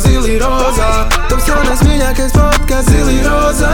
[0.00, 0.88] zili rozā.
[1.28, 3.72] Taps jaunais mīļākais podkāsts zili rozā.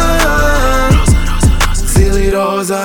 [1.94, 2.82] Zili rozā.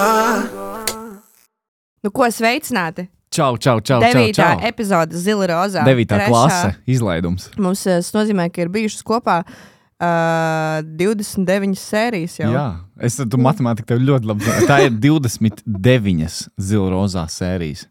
[2.04, 3.07] Nu, ko sveicināti?
[3.34, 3.98] Čau, čau, čau.
[3.98, 4.66] čau, Devītā čau.
[4.68, 5.82] epizode Zila Rozā.
[5.88, 6.30] Devītā Trešā.
[6.30, 7.48] klase izlaidums.
[7.57, 12.52] Mums eh, tas nozīmē, ka ir bijušas kopā uh, 29 sērijas jau.
[12.54, 12.68] Jā,
[13.02, 14.68] es tu matemātiku tev ļoti labi zinu.
[14.70, 17.88] Tā ir 29 zilrozā sērijas.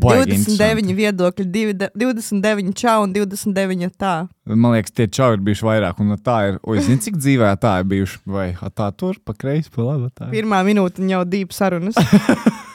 [0.00, 0.94] Baigi 29 interesanti.
[0.96, 4.12] viedokļi, divi de- 29 čau un 29 tā.
[4.46, 6.58] Man liekas, tie čau ir bijuši vairāk, un tā ir.
[6.62, 8.18] O, es zinu, cik dzīvē tā ir bijuši.
[8.26, 10.08] Vai tā tur, pa kreisi, pa labi.
[10.32, 11.94] Pirmā minūte jau divi sarunas.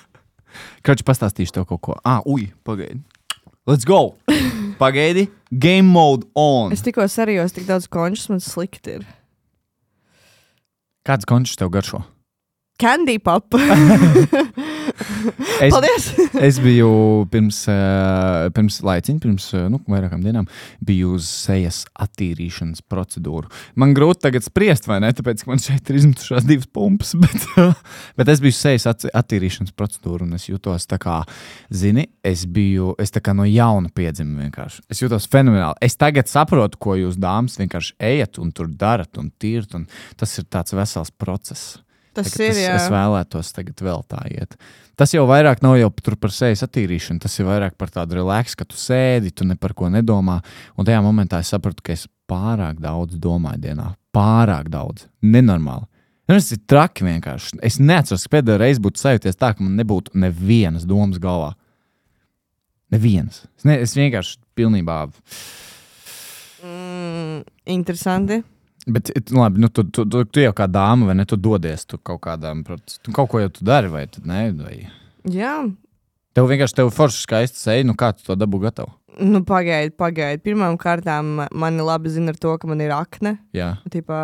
[0.85, 1.95] Kračs pastāstīšu tev kaut ko.
[2.05, 3.01] Ah, ui, pagaidi.
[3.67, 4.15] Let's go!
[4.79, 6.71] Pagaidi, game mode on.
[6.71, 9.07] es tikko sarijos, tik daudz končus man slikti ir.
[11.07, 12.03] Kāds končs tev garšo?
[12.79, 13.55] Candy pop.
[15.63, 16.07] Es, Paldies!
[16.47, 16.89] Es biju
[17.31, 20.47] pirms, uh, pirms laiciņa, pirms uh, nu, vairākām dienām,
[20.85, 23.49] biju uz sejas attīrīšanas procedūru.
[23.79, 25.11] Man grūti tagad spriest, vai ne?
[25.15, 27.73] Tāpēc, ka man šeit ir izmetušās divas pumpas, bet, uh,
[28.19, 31.21] bet es biju sejas at attīrīšanas procedūru un es jutos tā kā,
[31.73, 34.85] zini, es biju, es tā kā no jauna piedzimu vienkārši.
[34.93, 35.79] Es jutos fenomenāli.
[35.85, 39.89] Es tagad saprotu, ko jūs dāmas vienkārši ejat un tur darat un tīrt, un
[40.19, 41.77] tas ir tāds vesels process.
[42.17, 42.51] Tas Tagad ir.
[42.55, 42.75] es, Jā.
[42.79, 44.55] es vēlētos tagad vēl tā iet.
[44.97, 48.57] Tas jau vairāk nav jau tur par sejas attīrīšanu, tas ir vairāk par tādu relaksu,
[48.57, 50.39] ka tu sēdi, tu ne par ko nedomā.
[50.73, 53.91] Un tajā momentā es sapratu, ka es pārāk daudz domāju dienā.
[54.17, 55.05] Pārāk daudz.
[55.21, 55.85] Nenormāli.
[56.27, 57.61] Nu, Tas ir traki vienkārši.
[57.63, 61.53] Es neatceros, ka pēdējo reizi būtu sajūties tā, ka man nebūtu nevienas domas galvā.
[62.91, 63.43] Nevienas.
[63.55, 64.97] Es, ne, es vienkārši pilnībā.
[66.65, 67.43] Mm,
[67.77, 68.41] interesanti.
[68.87, 71.25] Bet, nu, labi, nu, tu, tu, tu, tu jau kā dāma, vai ne?
[71.27, 74.41] Tu dodies tu kaut kādām, proc- tu kaut ko jau tu dari, vai ne?
[74.63, 74.77] Vai...
[75.27, 75.57] Jā.
[76.37, 78.93] Tev vienkārši tev forši skaisti seja, nu kā tu to dabū gatavu?
[79.17, 80.43] Nu, pagaidi, pagaidi.
[80.45, 83.39] Pirmām kārtām man labi zina ar to, ka man ir akne.
[83.57, 84.19] Jā, Tipā,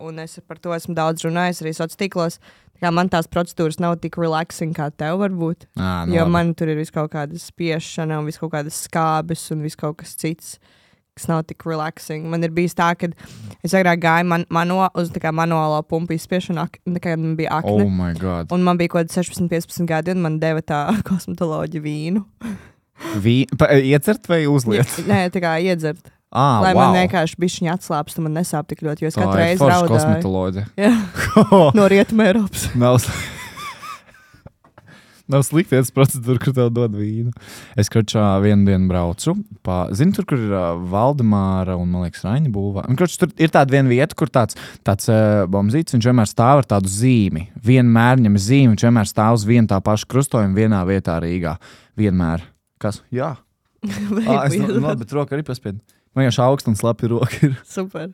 [0.00, 2.38] un es par to esmu daudz runājis arī sociālos tīklos.
[2.80, 5.66] Tā Man tās procedūras nav tik relaxing kā tev, varbūt.
[5.76, 6.32] à, Nu, jo labi.
[6.32, 9.98] man tur ir vis kaut kāda spiešana, un vis kaut kādas skābes, un vis kaut
[10.00, 10.54] kas cits,
[11.20, 12.28] kas nav tik relaxing.
[12.32, 13.10] Man ir bijis tā, ka
[13.64, 16.66] es agrāk gāju man, manu, uz manuālo pumpu izspiešanu,
[17.00, 17.84] kad man bija akne.
[17.84, 18.52] oh, my God.
[18.56, 22.24] Un man bija kaut kāda 16, 15 gadi, un man deva tā kosmetoloģija vīnu.
[23.20, 23.44] Vī...
[23.58, 24.88] Pa, iecert vai uzliet?
[25.08, 26.02] Nē, tā kā iedzert.
[26.30, 26.92] Ah, Lai wow.
[26.92, 29.90] man vienkārši bija atslābst, un man nesāp tik ļoti, jo es katru reizi raudāju.
[29.90, 30.92] kosmetoloģija.
[31.74, 32.68] No rietumē Eiropas.
[35.30, 35.62] Nav, sli...
[35.62, 37.32] Nav slikti, ja tas procedūra, kur tev dod vīnu.
[37.78, 39.34] Es kačā vienu dienu braucu.
[39.66, 39.82] Pa...
[39.96, 42.86] Zini, tur, kur ir uh, Valdemāra un, man liekas, Raņa būvā.
[42.90, 46.64] Un, kroč, tur ir tāda viena vieta, kur tāds, tāds uh, bombzīts, viņš vienmēr stāv
[46.64, 47.46] ar tādu zīmi.
[47.66, 51.56] Vienmēr viņam ir zīme, viņš vienmēr stāv uz vienu tā pašu krustojumu vienā vietā Rīgā.
[52.00, 52.44] Vienmēr.
[52.82, 53.04] Kas?
[53.14, 53.36] Jā.
[54.28, 55.80] Ah, es, nu, labi, bet roka arī paspiedu.
[56.12, 57.54] Man jau augsts un slapi roka ir.
[57.64, 58.10] Super.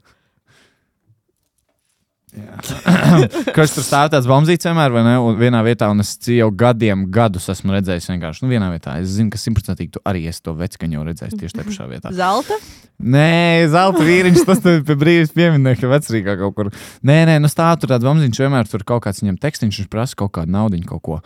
[3.57, 5.15] Kas tur stāv tāds bombzīts vienmēr, vai ne?
[5.23, 8.99] Un vienā vietā, un es jau gadiem, gadus esmu redzējis vienkārši, nu, vienā vietā.
[9.01, 12.13] Es zinu, ka simtprocentīgi tu arī esi to veckaņu redzējis tieši tajā pašā vietā.
[12.17, 12.59] Zelta?
[12.97, 16.73] Nē, zelta vīriņš, tas tur pie brīvības pieminiekta vecrīgā kaut kur.
[17.07, 20.21] Nē, nē, nu stāv tur tāds bombzīts, vienmēr tur kaut kāds viņam tekstiņš, viņš prasa
[20.25, 21.21] kaut kādu naudu, kaut ko.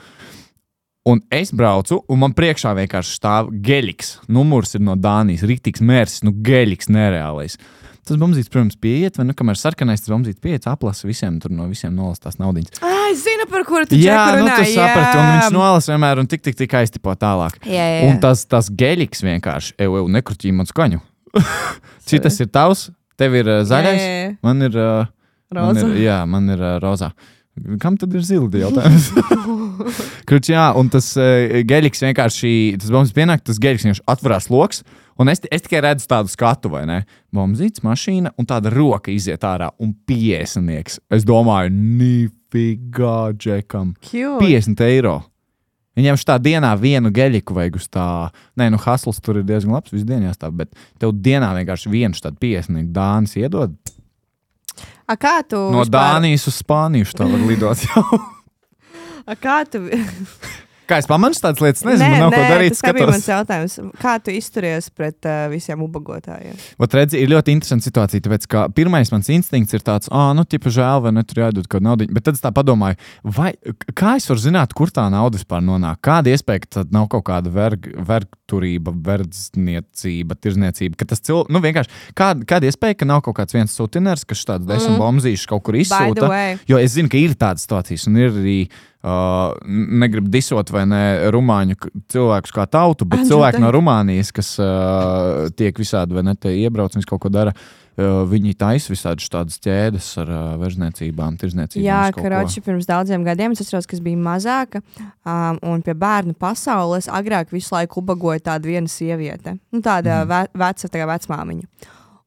[1.09, 4.19] Un es braucu, un man priekšā vienkārši stāv geļiks.
[4.31, 7.57] Numurs ir no Dānijas, rīktīgs mērķis, nu geļiks nereālais.
[8.09, 11.67] Tas bombzīts, protams, pieiet, vai nu kamēr sarkanais tas bombzīts pieiet, aplasa visiem, tur no
[11.71, 12.81] visiem nolastās naudiņas.
[12.83, 15.35] Ah, es zinu, par kuru tu Jā, čeku nu runā, tas saprati, un jā.
[15.37, 17.59] viņš nolasa vienmēr, un tik, tik, tik aiztipo tālāk.
[17.69, 18.07] Jā, jā, jā.
[18.11, 21.03] Un tas, tas geļiks vienkārši, eju, eju, nekruķī man skaņu.
[22.11, 22.89] Citas ir tavs,
[23.21, 24.33] tev ir uh, zaļais, Jā, jā, jā.
[24.49, 25.13] man ir, uh,
[25.55, 25.85] man Roza.
[25.93, 27.13] ir, jā, man ir uh, rozā.
[27.83, 29.11] Kam tad ir zildi jautājums?
[30.31, 34.81] Kurš, jā, un tas uh, geļiks vienkārši, tas bombs pienāk, tas geļiks vienkārši atverās loks,
[35.21, 37.01] un es, es tikai redzu tādu skatu, vai ne?
[37.37, 40.99] Bombzīts, mašīna, un tāda roka iziet ārā, un piesnieks.
[41.13, 43.93] Es domāju, nifigā, džekam.
[44.01, 44.41] Cute.
[44.43, 45.19] 50 eiro.
[45.99, 48.07] Viņam šā dienā vienu geļiku vajag uz tā,
[48.57, 50.71] nē, nu, hasls tur ir diezgan labs, visu dienu jāstāv, bet
[51.03, 53.75] tev dienā vienkārši vienu tādu piesnieku dānis iedod.
[55.11, 55.59] A, kā tu?
[55.75, 58.05] No vispār- Dānijas uz Spāniju tā var lidot jau.
[59.31, 59.83] A, kā tu?
[60.91, 62.75] Kā es pamanu tādas lietas, nezinu, nē, nav ko darīt.
[62.75, 63.77] tas nebija mans jautājums.
[64.01, 66.57] Kā tu izturies pret uh, visiem ubagotājiem?
[66.83, 70.43] Ot, redzi, ir ļoti interesanta situācija, tāpēc, ka pirmais mans instinkts ir tāds, ah, nu,
[70.51, 72.09] tipa žēl, vai ne, tur jādod kaut kāda nauda.
[72.11, 72.99] Bet tad es tā padomāju,
[73.39, 73.53] vai,
[73.95, 76.03] kā es varu zināt, kur tā nauda vispār nonāk?
[76.11, 81.63] Kāda iespēja, ka tad nav kaut kāda verg, vergturība, verdzniecība, tirzniecība, ka tas cilvēks, nu,
[81.63, 85.03] vienkārši, kāda, kāda iespēja, ka nav kaut kāds viens sutiners, kas šāds desmit mm.
[85.05, 86.31] bombzīšus kaut kur izsūta?
[86.67, 91.03] Jo es zinu, ka ir tādas situācijas, un ir arī Uh, negribu disot vai ne
[91.33, 91.77] rumāņu
[92.13, 93.71] cilvēkus kā tautu, bet Andrew cilvēki no.
[93.73, 98.53] Rumānijas, kas uh, tiek visādi vai ne te iebrauc visu kaut ko dara, uh, viņi
[98.61, 101.87] taisa visādi tādas ķēdes ar uh, vežniecībām, tirzniecībām.
[101.87, 104.85] Jā, karoči pirms daudziem gadiem es atceros, kas bija mazāka.
[105.25, 109.57] Um, un pie bērnu pasaules agrāk visu laiku ubagoja tāda viena sieviete.
[109.73, 110.29] Nu, tāda Mhm.
[110.29, 111.65] ve veca, tā kā vecmāmiņa.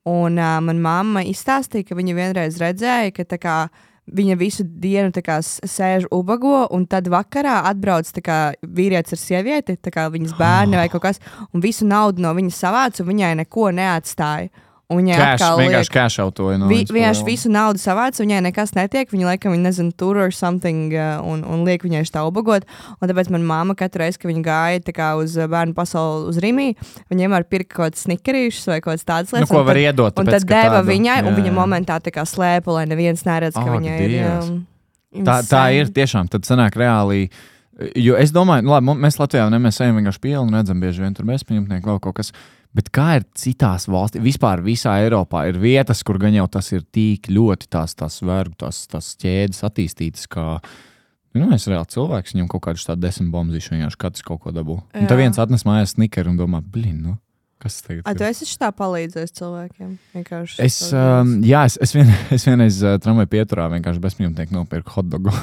[0.09, 3.93] Un uh, man mamma izstāstīja, ka viņa vienreiz redzēja, ka tā kā, viņa
[4.38, 10.35] visu dienu kā, sēž ubago, un tad vakarā atbrauc kā, vīrietis ar sievieti, kā viņas
[10.38, 11.21] bērni vai kaut kas,
[11.53, 14.50] un visu naudu no viņas savāca, un viņai neko neatstāja.
[14.91, 16.57] Un viņai Cash, atkal liek- vienkārši cash autoja.
[16.59, 19.09] No Vi, viņas vienkārši visu naudu savāca, viņai nekas netiek.
[19.09, 22.65] Viņa laikam, viņa nezina, tur or something, uh, un, un liek viņai tā ubagot.
[23.01, 26.27] Un tāpēc manā māma katru reizi, kad viņa gāja tā kā uz uh, bērnu pasauli,
[26.30, 26.75] uz Rīgā,
[27.09, 29.50] viņa vienmēr pirka kaut kādas snikerīšus vai kaut kādas tādas Nu, lietas.
[29.56, 30.19] ko un var tad- iedot?
[30.19, 31.57] Un tad deva tāda- viņai, un jā, viņa jā.
[31.57, 34.09] momentā tā kā slēpa, lai neviens neredz, ka Ak, viņai ir.
[34.19, 34.50] Dievs.
[34.51, 34.68] Um,
[35.24, 36.27] Tā, tā ir tiešām.
[36.30, 37.30] Tad sanāk reāli.
[37.95, 41.01] Jo es domāju, nu, labi, mēs Latvijā ne, mēs ejam vienkārši pieli un redzam, bieži
[41.01, 42.31] vien tur bezpajumtnieki vēl kaut kas.
[42.73, 46.81] Bet kā ir citās valstīs, vispār visā Eiropā ir vietas, kur gan jau tas ir
[46.89, 50.47] tik ļoti tās, tās vergu, tās, tās ķēdes attīstītas, kā
[51.37, 54.79] nu, es reāli cilvēks, viņam kaut kādas tādas desmit bombas, vienkārši katrs kaut ko dabū.
[54.97, 57.13] Un tad viens atnes mājās snickeru un domā, blin, nu,
[57.61, 58.01] kas tas ir?
[58.01, 59.93] tu esi tā palīdzējis cilvēkiem.
[60.17, 64.97] Vienkārši Es, um, jā, es, es, vien, es vienreiz uh, tramvaju pieturā vienkārši bezpajumtnieki nopirku
[64.97, 65.33] hotdogu.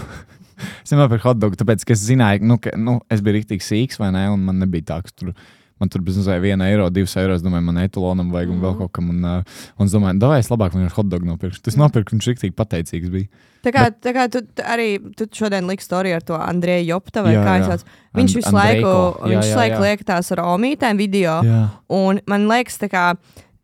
[0.83, 4.11] es nopirku hotdogu, tāpēc, ka es zināju, nu, ka nu, es biju rīktīgi sīgs, vai
[4.19, 4.27] ne?
[4.35, 5.35] Un man nebija tā, ka tur.
[5.81, 7.35] Man tur mazliet viena eiro, divas eiro.
[7.35, 9.09] Es domāju, man etalonam vajag un vēl kaut kam.
[9.15, 11.63] Un, uh, un es domāju, davai es labāk vienkārši hotdogu nopirkšu.
[11.65, 13.31] Tas nopirku, viņš rīktīgi pateicīgs bija.
[13.65, 17.35] Tā kā, tā kā tu arī tu šodien liksi storiju ar to Andreju Jopta, vai
[17.35, 17.85] Jā, kā viņš sauc.
[18.17, 19.21] Viņš And- visu laiku, Andrejko.
[19.21, 19.83] Jā, viņš jā, laiku jā.
[19.85, 21.35] liek tās ar omītēm video.
[21.45, 21.61] Jā.
[21.89, 23.05] Un man liekas, tā kā,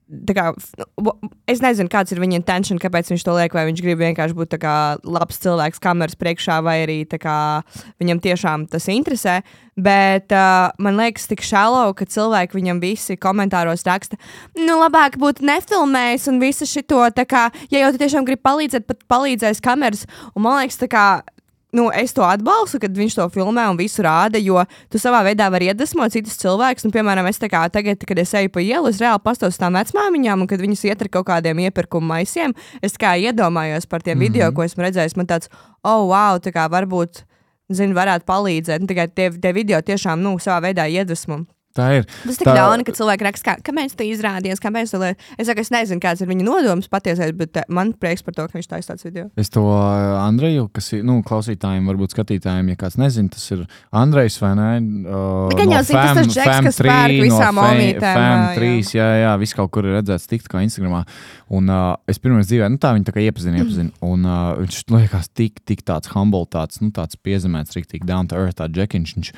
[0.06, 0.50] kā,
[1.50, 4.56] es nezinu, kāds ir viņa intention, kāpēc viņš to liek, vai viņš grib vienkārši būt
[4.62, 7.38] kā labs cilvēks kameras priekšā, vai arī kā,
[8.02, 9.40] viņam tiešām tas interesē.
[9.76, 14.16] Bet uh, man liekas, tik šālo, ka cilvēki viņam visi komentāros raksta,
[14.56, 18.86] nu, labāk būtu nefilmējis un visu šito, tā kā, ja jau tu tiešām gribi palīdzēt,
[18.88, 20.06] pat palīdzēs kameras.
[20.32, 21.06] Un man liekas, tā kā,
[21.72, 25.48] nu, es to atbalstu, kad viņš to filmē un visu rāda, jo tu savā veidā
[25.52, 26.86] vari iedvesmot citus cilvēkus.
[26.86, 30.44] Nu, piemēram, es kā tagad, kad es eju pa ielu, es reāli pastos tām vecmāmiņām,
[30.44, 34.22] un kad viņas iet ar kaut kādiem iepirkuma maisiem, es kā iedomājos par tiem mm
[34.22, 34.32] -hmm.
[34.32, 35.16] video, ko esmu redzējis.
[35.16, 35.50] Man tāds,
[35.82, 37.24] oh, wow, tā kā varbūt.
[37.68, 38.80] Zinu, varētu palīdzēt.
[38.80, 41.46] Nu, tikai tie, tie video tiešām nu, savā veidā iedvesmo.
[41.76, 42.06] Tā ir.
[42.24, 45.20] Tas tik Tā- ļauni, ka cilvēki raksta, kā, kāpēc tu izrādījies, kāpēc lieti.
[45.36, 48.46] Es saku, es nezinu, kāds ir viņa nodoms patiesībā, bet eh, man prieks par to,
[48.48, 49.28] ka viņš taisa tāds video.
[49.36, 53.66] Es to uh, Andreju, kas ir nu, klausītājiem, varbūt skatītājiem, ja kāds nezina, tas ir
[53.92, 54.70] Andrejs vai ne?
[55.04, 58.60] Uh, Gan jau zini, tas tas džeks, kas pērk visām omītēm, FAM ā, jā.
[58.60, 61.02] 3, jā, jā, viss kaut kur ir redzēts, tik kā Instagramā.
[61.56, 63.92] Un uh, es pirmais dzīvē, nu tā viņa tā kā iepazinu, iepazinu.
[64.06, 68.38] Un uh, viņš liekas tik, tik tāds humble, tāds, nu tāds piezemēts, riktīgi down to
[68.40, 69.14] earth, tāds džekiņš.
[69.16, 69.32] Viņš,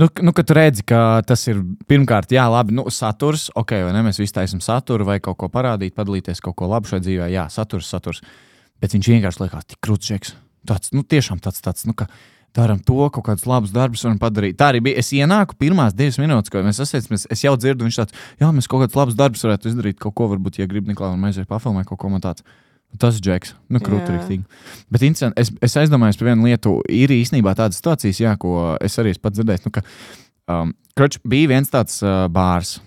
[0.00, 1.58] Nu, nu, kad redzi, ka tas ir
[1.90, 4.00] pirmkārt, jā, labi, nu, saturs, ok, vai ne?
[4.06, 7.26] Mēs visi taisām saturu, vai kaut ko parādīt, padalīties kaut ko labu šajā dzīvē.
[7.34, 8.22] Jā, saturs, saturs.
[8.80, 10.32] Bet viņš vienkārši liekas tik krūtis.
[10.68, 12.08] Tāds, nu, tiešām tāds, tāds nu, ka
[12.56, 14.56] darām to, kaut kādus labus darbus varam padarīt.
[14.56, 15.02] Tā arī bija.
[15.04, 17.28] Es ienāku pirmās divas minūtes, kad mēs sasiecamies.
[17.36, 20.00] Es jau dzirdu, viņš tāds, jā, mēs kaut kādus labus darbus varētu izdarīt.
[20.00, 22.46] Kaut ko varbūt, ja grib un mēs aiziet pafilmēt kaut ko man tāds.
[22.98, 23.54] Tas ir Džeks.
[23.70, 23.86] Nu, Jā.
[23.86, 24.42] krūtīgi.
[24.90, 26.80] Bet es, es aizdomājos par vienu lietu.
[26.90, 29.66] Ir īstenībā tādas situācijas, jā, ko es arī esmu dzirdējis.
[29.66, 29.84] Nu, ka,
[30.50, 32.78] um, kroč, bija viens tāds uh, bārs.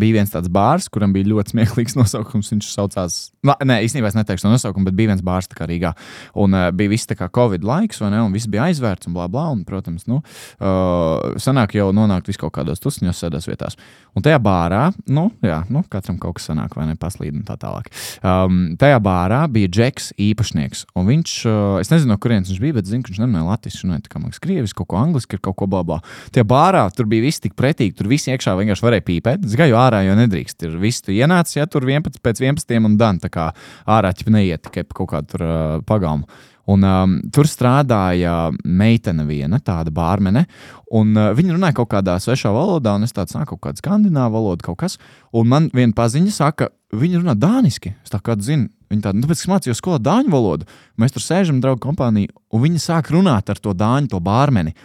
[0.00, 2.52] Bija viens tāds bārs, kuram bija ļoti smieklīgs nosaukums.
[2.54, 5.94] Viņš saucās, la, nē, īstenībā es neteikšu to nosaukumu, bet bija viens bārs kā Rīgā.
[6.38, 8.22] Un uh, bija viss tā kā Covid laiks, vai ne?
[8.24, 9.48] Un viss bija aizvērts un blā, blā.
[9.54, 13.78] Un, protams, nu, uh, sanāk jau nonākt vis kaut kādos tusņos, sēdās vietās.
[14.16, 17.58] Un tajā bārā, nu, jā, nu, katram kaut kas sanāk, vai ne, paslīd un tā
[17.60, 17.90] tālāk.
[18.22, 20.86] Um, tajā bārā bija Džeks, īpašnieks.
[20.98, 23.84] Un viņš, uh, es nezinu, no kurienes viņš bija, bet zinu, ka viņš nerunāja latviešu,
[23.84, 26.00] runāja tā kā mākslinieks, krievis, kaut ko angliski, kaut ko blā, blā.
[26.34, 29.46] Tajā bārā tur bija viss tik pretīgi, tur viss iekšā vienkārši varēja pīpēt.
[29.46, 30.68] Es gāju ārā, jo nedrīkst.
[30.68, 33.50] Ir viss tu ienāc, ja tur 11 pēc 11 un dan, tā kā
[33.88, 36.28] ārā ķip neiet tikai pa kaut kādu tur uh, pagalmu.
[36.68, 40.44] Un, um, tur strādāja meitene viena, tāda bārmene.
[40.92, 44.34] Un, uh, viņa runāja kaut kādā svešā valodā, un es tādu saku, kaut kāda skandināva
[44.36, 44.98] valoda, kaut kas.
[45.32, 47.94] Un man viena paziņa saka, viņa runā dāniski.
[48.04, 50.68] Es tā kā zinu, viņa tāda, nu, tāpēc, es mācījos skolā dāņu valodu.
[51.00, 54.76] Mēs tur sēžam, draugu kompānijā, un viņa sāk runāt ar to dāņu, to bārmeni.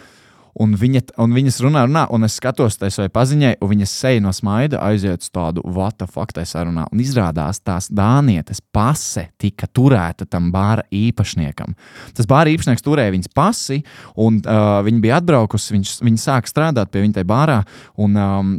[0.60, 4.22] Un, viņa, un viņas runā, runā, un es skatos tajā savai paziņai, un viņas seja
[4.22, 6.86] no smaida aiziet uz tādu vata faktai sarunā.
[6.94, 11.74] Un izrādās, tās dānietes pase tika turēta tam bāra īpašniekam.
[12.14, 13.80] Tas bāra īpašnieks turēja viņas pasi,
[14.14, 17.58] un uh, viņa bija atbraukusi, viņš, viņa sāk strādāt pie viņa tajā bārā.
[17.98, 18.54] Un, um,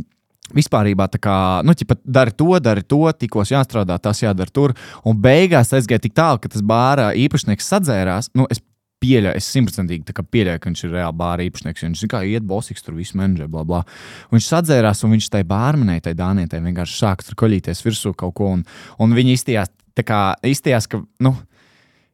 [0.53, 1.35] Vispār tā kā,
[1.65, 4.75] nu, ķipa, dari to, dari to, tikos jāstrādā, tas jādara tur.
[5.01, 8.29] Un beigās aizgāja tik tālu, ka tas bārā īpašnieks sadzērās.
[8.37, 8.61] Nu, es
[9.03, 11.85] pieļauju, es simtprocentīgi pieļauju, ka viņš ir reāli bāra īpašnieks.
[11.87, 13.81] Viņš kā iet bosiks, tur viss menedžē, bla, bla.
[14.33, 18.53] Viņš sadzērās, un viņš tai bārmenei, tai dānietē vienkārši sāk tur koļīties virsū kaut ko.
[18.57, 18.63] Un,
[19.01, 19.73] un viņi iztījās,
[20.05, 21.35] kā iztījās, ka, nu,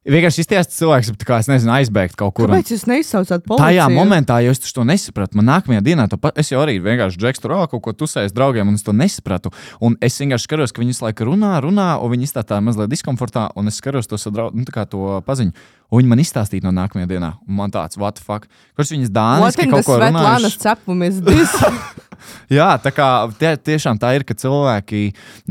[0.10, 2.50] vienkārši iztījās cilvēks, kā, es nezinu, aizbēgt kaut kur.
[2.50, 3.68] Kāpēc jūs neizsaucāt policiju?
[3.68, 7.22] Tajā momentā, jo es to nesapratu, man nākamajā dienā, to pa, es jau arī vienkārši
[7.22, 9.54] džeks tur "Ā, kaut ko tusēju draugiem, un es to nesapratu.
[9.80, 13.52] Un es vienkārši skatos, ka viņi visu laiku runā, runā, un viņi izstāsta mazliet diskomfortā,
[13.56, 15.54] un es skatos to savu nu, to paziņu.
[15.92, 18.48] Un viņi man izstāstīja no nākamajā dienā, un man tāds, what the fuck?
[18.80, 20.60] Kurš viņas dāniski in kaut ko runājuši?
[22.58, 23.08] Jā, tā kā
[23.40, 25.02] tie, tiešām tā ir, ka cilvēki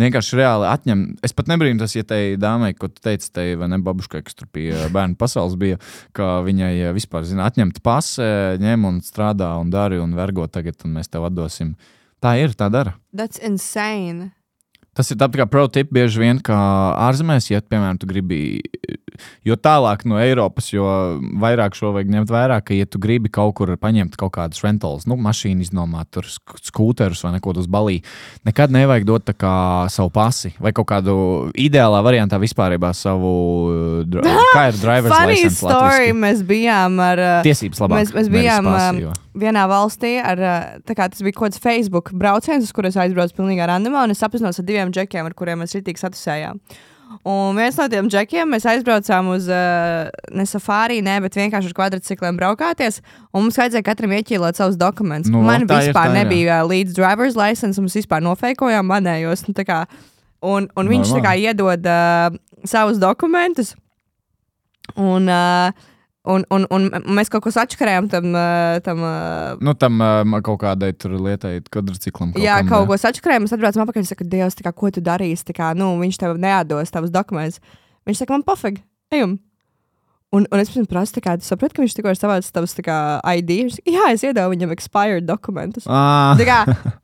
[0.00, 1.04] vienkārši reāli atņem.
[1.26, 4.48] Es pat nebrīnos, ja tai dāmai, ko tu teici, tai vai ne babuškai, kas tur
[4.48, 5.80] pie bērnu pasaules bija,
[6.16, 8.32] ka viņai eh, vispār, zina, atņemt pase,
[8.62, 11.74] ņem un strādā un dari un vergo tagad, un mēs tev atdosim.
[12.20, 12.96] Tā ir, tā dara.
[13.16, 14.30] That's insane.
[14.96, 16.56] Tas ir tāds kā pro tip bieži vien, ka
[17.06, 18.60] ārzemēs, ja, piemēram, tu gribi,
[19.46, 20.84] jo tālāk no Eiropas, jo
[21.42, 25.06] vairāk šo vajag ņemt vērā, ka, ja tu gribi kaut kur paņemt kaut kādus rentals,
[25.10, 28.00] nu, mašīnu iznomāt, tur sk- skūterus vai neko uz balī,
[28.46, 29.54] nekad nevajag dot kā
[29.92, 31.14] savu pasi vai kaut kādu
[31.58, 34.24] ideālā variantā vispārībā savu, dra-
[34.56, 36.12] kā ir driver's Funny license story.
[36.16, 37.20] Mēs bijām ar.
[37.20, 38.02] uh, Tiesības labāk.
[38.02, 39.14] Mēs, mēs bijām pasi, um, jo.
[39.44, 40.44] vienā valstī, ar,
[40.86, 44.14] tā kā tas bija kaut kāds Facebook brauciens, uz kuriem es aizbraucu pilnīgi randomā, un
[44.14, 46.60] es apzinos ar diviem džekiem, ar kuriem mēs rītīgi satusējām.
[47.26, 51.76] Un viens no tiem džekiem mēs aizbraucām uz uh, ne safārī, ne, bet vienkārši ar
[51.76, 53.00] kvadrcikliem braukāties.
[53.34, 55.32] Un mums vajadzēja katram ieķīlot savus dokumentus.
[55.32, 56.22] Nu, Man tā ir, vispār tā ir, jā.
[56.22, 59.44] nebija uh, līdz driver's license, un mēs vispār nofeikojām manējos.
[59.48, 59.82] Nu, kā,
[60.46, 61.50] un, un viņš tā kā Normāli.
[61.50, 63.74] iedod uh, savus dokumentus.
[64.96, 65.89] Un, uh,
[66.28, 68.30] un, un, un mēs kaut ko atšķirējām tam.
[68.86, 69.04] Tam
[69.64, 70.00] Nu, tam
[70.46, 72.34] kaut kādai lietai, kvadrciklam.
[72.40, 73.46] Jā, kam, kaut ko atšķirējām.
[73.46, 74.04] Mēs atbraucam atpakaļ.
[74.04, 75.56] Viņš saka, Dievs, kā, ko tu darīsi?
[75.56, 77.62] Kā, nu, viņš tev neatdos tavus dokumentus.
[78.08, 78.84] Viņš saka, man pofīgi,
[79.14, 79.38] ejam.
[80.30, 82.84] Un, un es pirms prasu, kā, tu saprati, ka viņš tikko ir savāds tavus tā
[82.86, 82.96] kā,
[83.34, 83.48] ID.
[83.66, 85.88] Viņš jā, es iedevu viņam expired dokumentus.
[85.90, 86.58] Ah, Tā kā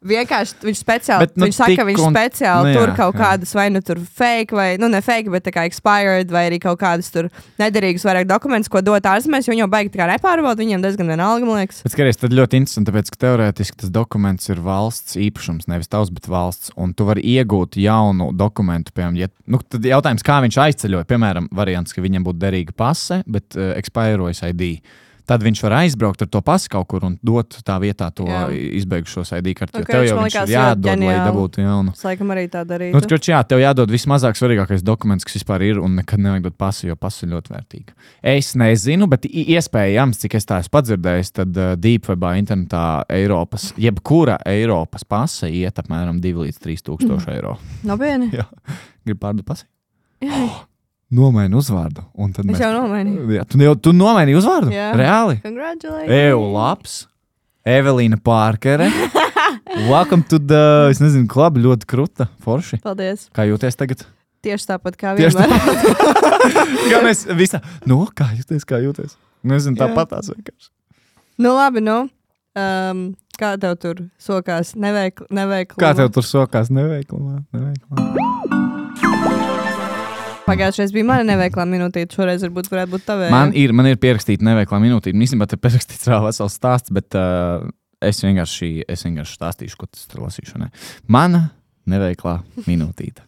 [0.07, 3.17] vienkārši viņš speciāli, Bet, nu, viņš saka, ka viņš un- speciāli nu, tur jā, kaut
[3.17, 3.19] jā.
[3.25, 6.79] kādas vai nu tur fake, vai nu ne fake, bet kā expired, vai arī kaut
[6.79, 7.27] kādas tur
[7.59, 11.49] nederīgas vairāk dokumentus, ko dot ārzemēs, jo viņi jau baigi kā nepārbauda, viņiem diezgan vienalga,
[11.51, 11.83] man liekas.
[11.83, 16.15] Bet skaties, tad ļoti interesanti, tāpēc, ka teorētiski tas dokuments ir valsts īpašums, nevis tavs,
[16.15, 16.71] bet valsts.
[16.79, 21.11] Un tu vari iegūt jaunu dokumentu, piemēram, ja, nu, tad jautājums, kā viņš aizceļoja.
[21.11, 22.77] Piemēram, variants, ka viņam būtu derīga
[23.17, 24.79] pase, bet uh, expirojas ID.
[25.27, 28.45] Tad viņš var aizbraukt ar to pasi kaut kur un dot tā vietā to Jā.
[28.79, 29.81] izbeigušos ID karti.
[29.81, 31.25] Ok, Okay, tev jau viņš ir jādod, ļoti lai ģeniāli.
[31.27, 31.95] dabūtu jaunu.
[31.97, 32.95] Es laikam arī tā darīju.
[32.95, 36.55] Nu, taču, jā, tev jādod vismazāk svarīgākais dokuments, kas vispār ir, un nekad nevajag dot
[36.63, 37.97] pasi, jo pasi ir ļoti vērtīga.
[38.23, 44.39] Es nezinu, bet iespējams, cik es tā esmu padzirdējis, tad uh, Deepwebā internetā Eiropas, jebkura
[44.47, 47.57] Eiropas pase iet apmēram 2 līdz 3 tūkstoši eiro.
[47.83, 48.31] Nopietni.
[49.05, 49.67] Gribu pārdot pasi?
[50.23, 50.39] Jā,
[51.15, 52.03] Nomaini uzvārdu.
[52.19, 53.27] es mēs- jau nomainīju.
[53.37, 54.73] Jā, tu jau tu nomaini uzvārdu?
[54.75, 54.89] Jā.
[54.99, 55.39] Reāli?
[56.11, 57.07] Eju, labs.
[57.67, 58.89] Evelīna Pārkere.
[59.91, 62.81] Welcome to the, es nezinu, klubu ļoti kruta, forši.
[62.83, 63.29] Paldies.
[63.35, 64.03] Kā jūties tagad?
[64.47, 66.91] Tieši tāpat kā Tieši vienmēr.
[66.93, 69.17] Gan es visā, nu, kā jūties, kā jūties?
[69.47, 70.71] Nezinu, tāpat tās vienkārši.
[71.43, 71.99] nu, labi, nu.
[72.57, 73.03] Um,
[73.39, 74.75] kā tev tur sokās?
[74.79, 75.27] Neveikli.
[75.31, 77.43] neveikli Kā tev tur sokās neveiklumā?
[77.55, 78.36] neveiklumā?
[80.47, 83.31] Pagājušajā bija mana neveiklā minūtīte, šoreiz varbūt varētu būt tavē.
[83.35, 85.19] Man ir, man ir pierakstīta neveiklā minūtīte.
[85.19, 87.67] Īstenībā te pierakstīts vēl vesels stāsts, bet uh,
[87.99, 90.61] es, vienkārši, es vienkārši stāstīšu, ko tas tur lasīšu.
[90.63, 90.71] Ne?
[91.11, 91.49] Mana
[91.91, 92.39] neveiklā
[92.69, 93.27] minūtīte.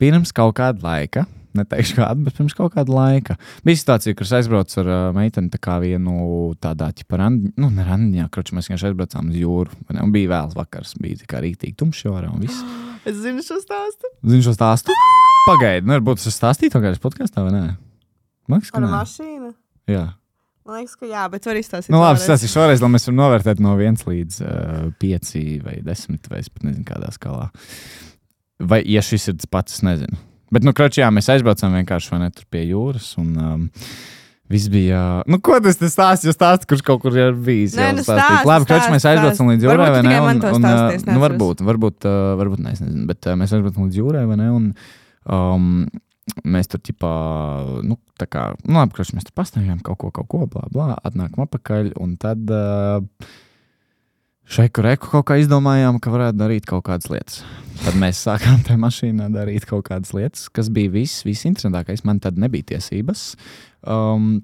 [0.00, 4.32] Pirms kaut kāda laika, neteikšu kāda, bet pirms kaut kāda laika, bija situācija, kur es
[4.40, 8.70] aizbraucu ar uh, meiteni tā kā vienu tādā ķipa randiņā, nu, ne randiņā, kroči mēs
[8.70, 9.84] vienkārši aizbraucām uz jūru.
[9.92, 12.64] Un bija vēls vakars, bija tā kā rītīgi tumšs jūra un viss.
[13.04, 14.08] Es zinu šo stāstu.
[14.24, 14.96] Zinu šo stāstu?
[15.44, 17.52] Pagaidi, nu, varbūt es stāstīju to kādreiz podkāstā vai
[18.48, 19.50] liekas, ka Par mašīnu.
[19.90, 20.04] Jā.
[20.64, 21.92] Man liekas, ka jā, bet var izstāstīt.
[21.92, 25.34] Nu, labi, tas ir šoreiz, lai mēs varam novērtēt no 1 līdz uh, 5
[25.66, 27.50] vai 10 vai es pat nezinu, kādā skalā.
[28.64, 30.16] Vai, ja šis ir tas pats, es nezinu.
[30.54, 33.68] Bet, nu, kroči, jā, mēs aizbraucām vienkārši vai ne tur pie jūras un um,
[34.48, 35.02] viss bija.
[35.28, 36.30] Nu, ko tas te stāsta?
[36.30, 37.76] Jūs stāstāt, kurš kaut kur ir bijis.
[37.76, 40.18] Nē, nu, stāsti, Labi, kroči, mēs stāsti, aizbraucām līdz jūrai, vai ne?
[40.20, 43.52] Un, un, stāstīji, uh, nu, varbūt, varbūt, uh, varbūt, ne, es nezinu, bet uh, mēs
[43.52, 44.52] aizbraucām līdz jūrai, vai ne?
[44.54, 44.70] Un,
[45.24, 45.86] um,
[46.44, 47.14] mēs tur tipā,
[47.86, 50.94] nu, tā kā, nu, labi, kroči, mēs tur pastāvjām kaut ko, kaut ko, blā, blā,
[51.06, 53.28] atnākam atpakaļ, un tad uh,
[54.48, 57.44] šeit, kur eku kaut kā izdomājām, ka varētu darīt kaut kādas lietas.
[57.84, 62.04] Tad mēs sākām tajā mašīnā darīt kaut kādas lietas, kas bija viss, viss interesantākais.
[62.08, 63.32] Man tad nebija tiesības.
[63.82, 64.42] Um,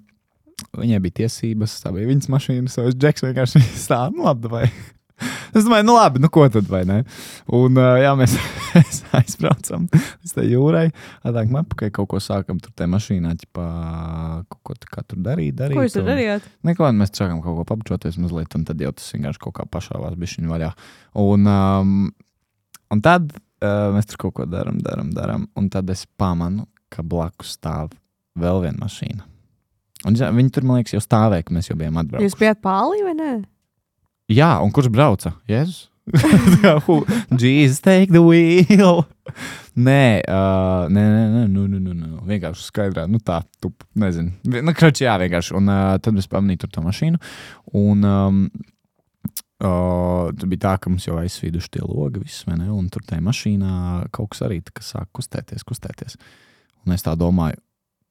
[0.76, 4.68] Viņai bija tiesības, tā bija viņas mašīna, savs džeks vienkārši stāv, nu labi.
[5.56, 7.00] Es domāju, nu labi, nu ko tad, vai ne?
[7.56, 8.36] Un, jā, mēs
[9.18, 10.86] aizbraucam uz tā jūrai.
[11.26, 13.66] Atnāk man apakaļ kaut ko sākam tur tajā mašīnā, ķipā,
[14.46, 15.56] kaut ko tā kā tur darīt.
[15.58, 16.46] darīt Ko jūs tur darījāt?
[16.66, 20.18] Neko, mēs sākām kaut ko pabučoties mazliet, un tad jau tas vienkārši kaut kā pašāvās
[20.20, 20.70] bišķiņu vaļā.
[21.24, 21.96] Un, um,
[22.94, 27.04] un tad uh, mēs tur kaut ko darām, darām, darām, un tad es pamanu, ka
[27.06, 27.90] blakus stāv
[28.38, 29.26] vēl viena mašīna.
[30.08, 32.30] Un viņi tur, man liekas, jau stāvēja, ka mēs jau bijām atbraukuši.
[32.30, 33.32] Jūs bijāt pāri vai nē?
[34.30, 35.34] Jā, un kurš brauca?
[35.50, 35.88] Jēzus.
[37.40, 39.04] Jesus, take the wheel.
[39.78, 42.18] Nē, uh, nē, nē, nē, nu, nu, nu, nu.
[42.26, 44.32] vienkārši skaidrā, nu tā, tu nezini.
[44.46, 45.54] Nu, kračī, jā, vienkārši.
[45.58, 47.20] Un uh, tad es pamanīju to mašīnu.
[47.78, 48.40] Un um,
[49.62, 52.66] uh, bija tā, ka mums jau aizsvīduši tie logi, viss, ne?
[52.74, 53.74] Un tur tajā mašīnā
[54.14, 56.18] kaut kas arī sāk kustēties, kustēties.
[56.86, 57.60] Un es tā domāju,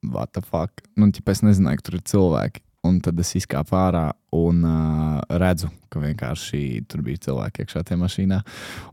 [0.07, 0.83] what the fuck?
[0.95, 2.63] Nu, ķip, es nezināju, ka tur ir cilvēki.
[2.87, 7.97] Un tad es izkāpu ārā un uh, redzu, ka vienkārši tur bija cilvēki iekšā tajā
[7.99, 8.37] mašīnā.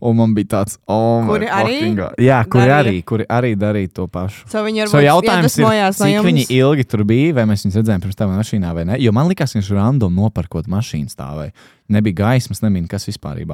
[0.09, 2.19] Un man bija tāds, oh, Kuri arī God.
[2.19, 2.81] Jā, kuri darīja?
[2.81, 4.43] arī, kuri arī darīja to pašu.
[4.51, 7.79] So viņi So jautājums ir, iedvesmojās no cik viņi ilgi tur bija, vai mēs viņus
[7.79, 8.99] redzējām pirms tam mašīnā vai nē.
[9.07, 11.55] Jo man liekas, ka viņš random nopirkot mašīnu stāvēja.
[11.95, 13.45] Nebija gaismas, nebija nekas vispār.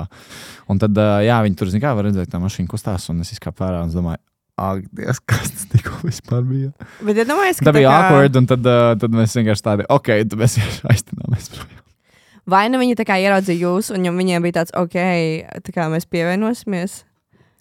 [0.72, 3.36] Un tad, uh, jā, viņi tur zina, kā var redzēt, tā mašīna kustās, un es
[3.36, 4.24] izkāpu ārā un domāju,
[4.70, 6.72] ak, Dievs, kas tas tikko vispār bija?
[7.04, 9.86] Bet iedomājieties, ka Tā bija tā kā- awkward, un tad, uh, tad mēs vienkārši tādi,
[9.88, 11.78] ok, tad mēs vienkārši aiztunāmies projām.
[12.52, 14.96] Vai nu viņi tā kā ieraudzīja jūs, un viņiem bija tāds, ok,
[15.62, 17.02] tā kā mēs pievienosimies,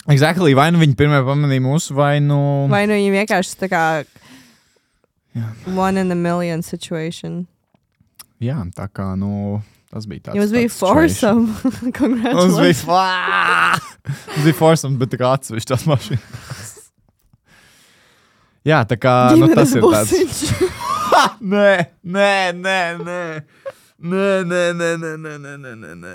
[0.10, 2.66] Exactly, vai nu viņi pirmie pamanīja mūsu, vai nu.
[2.72, 3.82] vai nu viņi vienkārši tā kā
[5.38, 5.46] Jā.
[5.78, 7.46] one in a million situation.
[8.42, 9.62] Jā, tā kā, nu,
[9.94, 10.40] tas bija tāds.
[10.40, 11.54] Jums bija foursome.
[12.34, 16.71] Mums bija, foursome, bet tā kā atsevišķās mašīnās.
[18.68, 20.44] Jā, tā kā nu, tas ir tāds.
[21.54, 21.72] Nē,
[22.06, 23.22] nē, nē, nē.
[24.02, 26.14] Nē, nē, nē, nē, nē, nē, nē, nē, nē.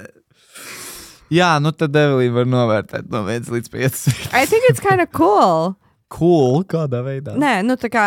[1.35, 4.07] Jā, nu tad Evelīna var novērtēt no 1 līdz 5.
[4.31, 5.75] I think it's kind of cool.
[6.07, 7.35] Cool, kādā veidā?
[7.35, 8.05] Nē, nu tā kā,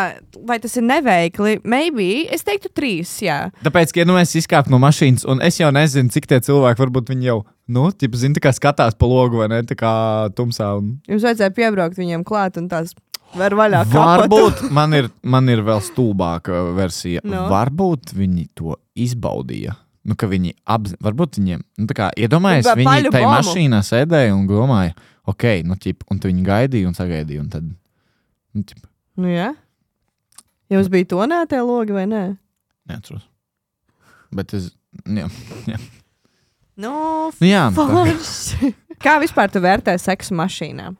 [0.47, 1.57] vai tas ir neveikli?
[1.67, 2.29] Maybe.
[2.31, 3.49] Es teiktu trīs, jā.
[3.65, 6.79] Tāpēc, ka ja, nu, mēs izkāpām no mašīnas, un es jau nezinu, cik tie cilvēki
[6.79, 7.41] varbūt viņi jau,
[7.75, 9.91] nu, ķip, zina, tā kā skatās pa logu vai ne, tā kā
[10.37, 10.71] tumsā.
[10.79, 10.95] Un...
[11.11, 12.95] Jums vajadzēja piebraukt viņiem klāt un tās
[13.37, 13.83] var vaļā.
[13.91, 17.21] Varbūt man ir, man ir vēl stulbāka versija.
[17.23, 17.35] Nu?
[17.35, 17.45] No.
[17.51, 19.75] Varbūt viņi to izbaudīja.
[20.09, 24.47] Nu, viņi apzināti, varbūt viņiem, nu, tā kā iedomājieties, Pa- viņi tajā mašīnā sēdēja un
[24.49, 24.93] domāja,
[25.29, 27.43] ok, nu, ķip, un viņi gaidīja un sagaidīja.
[27.43, 27.67] Un tad,
[28.55, 28.85] nu, ķip,
[29.19, 29.49] Nu, jā.
[30.71, 32.23] Jums bija to nē, tie logi vai nē?
[32.89, 33.25] neatceros.
[34.33, 34.69] Bet es,
[35.05, 35.27] jā,
[36.79, 36.91] Nu,
[37.35, 38.71] nu, jā forši.
[39.03, 40.93] Kā vispār tu vērtē seksu mašīnā?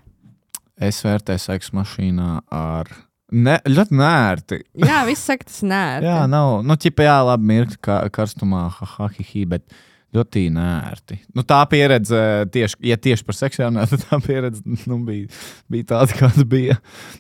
[0.80, 2.90] Es vērtēju seksu mašīnā ar
[3.32, 4.62] ne, ļoti nērti.
[4.90, 5.84] Jā, viss saka, tas nē.
[6.06, 9.68] Jā, nav, nu, ķipa, jā, labi, mirkli kā, karstumā, ha, ha, hi, hi, bet
[10.16, 11.20] ļoti nērti.
[11.38, 12.22] Nu, tā pieredze,
[12.54, 15.30] tieši, ja tieši par seksu runājot, tad tā pieredze nu, bija,
[15.70, 16.80] bija tāda, kāda bija.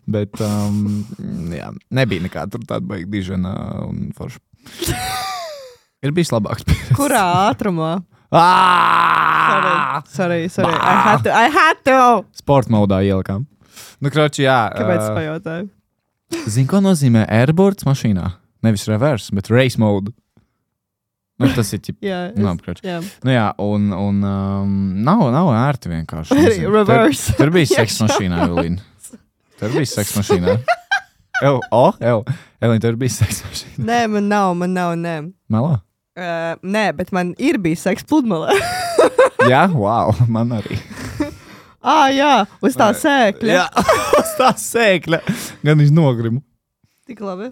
[0.10, 1.04] Bet, um,
[1.54, 4.42] jā, nebija nekāda tur tāda baigta dižena un forša.
[6.06, 6.64] Ir bijis labāks.
[6.64, 6.96] pieredze.
[6.96, 7.98] Kurā ātrumā?
[8.30, 10.02] Ā!
[10.08, 10.74] Sorry, sorry.
[10.74, 11.32] I had to.
[11.34, 12.26] I had to.
[12.38, 13.48] Sporta modā ielikām.
[14.00, 14.60] Nu, kroči, jā.
[14.76, 15.70] Kāpēc ā, pajautāju?
[16.46, 18.28] Zini, ko nozīmē airboards mašīnā?
[18.66, 20.14] Nevis reverse, bet race mode.
[21.40, 21.80] Nu, tas ir
[22.36, 22.82] Nu, es- apkač.
[22.84, 23.54] jā.
[23.64, 26.36] Un, un um, nav, nav ērti vienkārši.
[26.76, 27.32] Reverse.
[27.34, 28.84] Tur, tur bija seks mašīnā, Evelīna.
[29.60, 30.58] Tur bija seks mašīnā.
[31.48, 32.26] Ev, oh, ev,
[32.60, 33.86] Evelīna, tur bija seks mašīna.
[33.88, 35.16] Nē, man nav, man nav, nē.
[35.50, 35.78] Melā?
[36.20, 38.56] Uh, nē, bet man ir bijis seks pludmalē.
[39.52, 40.76] Jā, wow, man arī.
[41.80, 42.34] ah, jā,
[42.66, 43.54] uz tā sēkļa.
[43.56, 43.66] Jā,
[44.20, 45.22] uz tā sēkļa.
[45.64, 46.42] Gan viņš nogrimu.
[47.08, 47.52] Tik labi.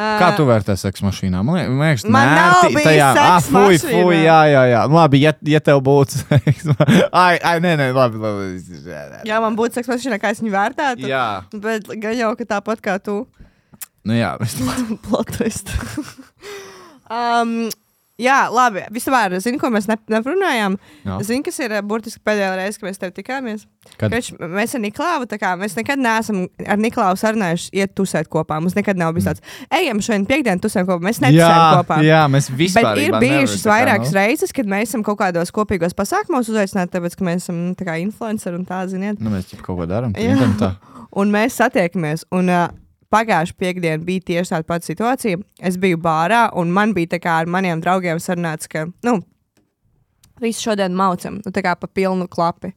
[0.00, 1.42] Kā tu vērtē seksu mašīnā?
[1.44, 3.08] Man liek- man liekas, Man nav nērti bijis tajā.
[3.20, 4.84] Ah, fuj, fuj, jā, jā, jā.
[4.88, 6.70] Nu, Labi, ja, ja tev būtu seks.
[7.12, 8.46] Ai, ai, nē, nē, labi, labi.
[9.28, 11.10] Jā, man būtu seks mašīnā, kā es viņu vērtētu.
[11.10, 13.18] Jā, Bet gan jau, ka tāpat kā tu.
[14.08, 14.32] nu jā.
[15.04, 15.74] Plot twist.
[17.10, 17.54] Um,
[18.20, 18.82] jā, labi.
[18.92, 20.74] Vispār, zini, ko mēs ne, neprunājām?
[21.06, 21.14] Jā.
[21.24, 23.62] Zini, kas ir eh, burtiski pēdējā reize, kad mēs tev tikāmies?
[23.96, 24.12] Kad?
[24.12, 28.58] Kač, mēs ar Niklāvu, tā kā mēs nekad neesam ar Niklāvu sarunājuši, iet tusēt kopā.
[28.60, 29.40] Mums nekad nav bijis tāds,
[29.72, 31.00] ejam šodien piekdienu tusēt kopā.
[31.08, 31.78] Mēs netusējam Mm.
[31.80, 32.00] kopā.
[32.04, 36.52] jā, mēs vispār Bet ir bijušas vairākas reizes, kad mēs esam kaut kādos kopīgos pasākumos
[36.52, 39.18] uzaicināti, tāpēc, ka mēs esam nu, tā kā influenceri un tā, ziniet.
[39.20, 40.12] Nu, mēs kaut ko darām.
[41.16, 42.28] Un mēs satiekamies.
[42.36, 42.68] Un, uh,
[43.10, 45.40] Pagājušā piekdiena bija tieši tāda pati situācija.
[45.66, 49.16] Es biju bārā, un man bija tā kā ar maniem draugiem sarunāts, ka, nu,
[50.42, 52.70] visu šodien maucam, nu, tā kā pa pilnu klapi.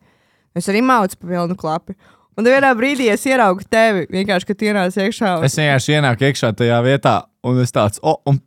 [0.58, 1.98] Es arī maucu pa pilnu klapi.
[2.34, 5.38] Un vienā brīdī es ieraugu tevi, vienkārši, kad ienāc iekšā.
[5.38, 5.46] Un...
[5.46, 8.42] Es vienkārši ienāku iekšā tajā vietā, un es tāds, oh, un,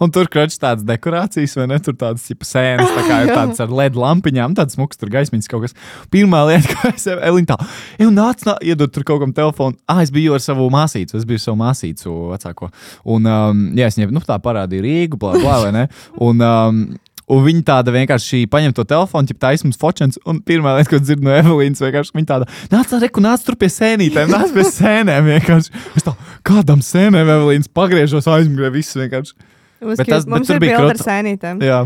[0.00, 1.80] Un tur krāšņi tādas dekorācijas, vai ne?
[1.84, 5.50] Tur tādas tipa sēnes, tā kā ir tādas ar LED lampiņām, tādas smukas, tur gaismiņas
[5.50, 5.76] kaut kas.
[6.12, 7.68] Pirmā lieta, ko es Elīna tā,
[8.00, 9.78] jau nāc, nāc, iedod tur kaut kam telefonu.
[9.90, 12.70] Ah, es biju ar savu māsīcu, es biju savu māsīcu vecāko.
[13.04, 15.86] Un, um, jā, es viņai, nu, tā parādīju Rīgu, blā, blā, vai ne?
[16.20, 16.82] Un, um,
[17.30, 20.18] Un viņa tāda vienkārši paņem to telefonu, jau tā izsmeļas focens.
[20.26, 23.68] Un pirmā lieta, ko dzirdu no Evelīnas, vienkārši viņa tāda- nāc, reku, nāc tur pie
[23.70, 25.28] sēnītēm, nāc pie sēnēm.
[25.36, 25.70] Vienkārši.
[25.94, 29.38] Es tā, kādam sēnēm Evelīnas pagriežos aizmugurē, viss vienkārši.
[29.80, 31.62] Mums, Bet tas- bet tur bija bilde ar sēnītēm.
[31.64, 31.80] Jā.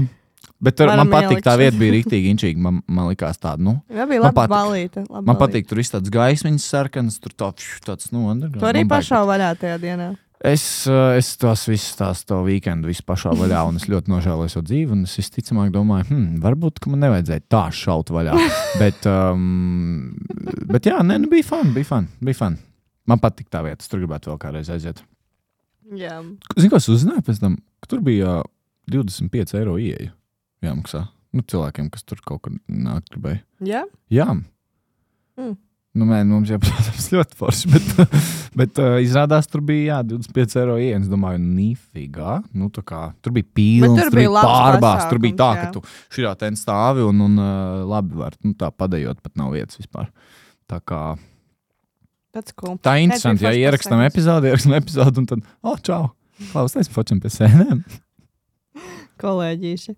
[0.64, 2.60] Bet tur, Varam man patīk, tā vieta bija rīktīgi inčīga.
[2.62, 3.76] Man, man likās tāda, nu.
[3.92, 5.04] Jā, bija labi balīta.
[5.10, 8.62] labi Man patīk, tur viss tāds gaismiņas sarkans, tur tā, pšu, tāds, nu, underground.
[8.62, 10.08] Tu arī baigi pašā vaļā tajā dienā.
[10.44, 14.52] Es, uh, es tās visas tās to weekendu visu pašā vaļā, un es ļoti nožēloju
[14.52, 14.98] savu dzīvi.
[15.08, 18.36] Es visticamāk domāju, hmm, varbūt man nevajadzēja tā šaut vaļā.
[18.82, 20.12] bet, um,
[20.68, 22.58] bet jā, nē, nu, bija fun, bija fun, bija fun.
[23.08, 25.00] Man patīk tā vieta, es tur gribētu vēl kādreiz aiziet.
[25.96, 26.18] Jā.
[26.56, 27.56] Zinu, ko es uzzināju pēc tam,
[27.90, 28.50] tur bija uh,
[28.90, 30.12] 25 eiro ieeja
[30.64, 31.06] jāmaksā.
[31.34, 33.42] Nu, cilvēkiem, kas tur kaut kur nāk, gribēja.
[33.66, 33.84] Jā?
[34.12, 34.28] Jā.
[35.40, 35.56] Mm.
[35.94, 38.14] Nu, mē, mums jau, protams, ļoti forši, bet,
[38.60, 41.04] bet uh, izrādās, tur bija jā, 25 eiro ielas.
[41.06, 42.40] Es domāju, nifigā.
[42.54, 45.10] Nu, kā, tur bija pīlāns, tur tur bija pārbāzts.
[45.10, 46.00] Tur bija tā, pasākums, ka jā.
[46.08, 49.78] tu šajā ten stāvi un, un uh, labi var nu, tā padējot, pat nav vietas
[49.82, 50.10] vispār.
[50.70, 51.04] Tā kā
[52.58, 52.78] cool.
[52.82, 56.08] tā ir interesanti, ja ierakstām epizodi, ierakstām epizodi un tad, oh, čau!
[56.50, 57.82] Klausies, fočam pie sēnēm.
[59.22, 59.94] Kolēģīši.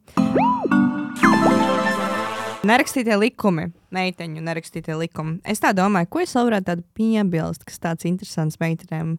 [2.66, 5.38] Nerakstītie likumi, meiteņu nerakstītie likumi.
[5.46, 9.16] Es tā domāju, ko es varētu tādu piebilst, kas tāds interesants meitenēm.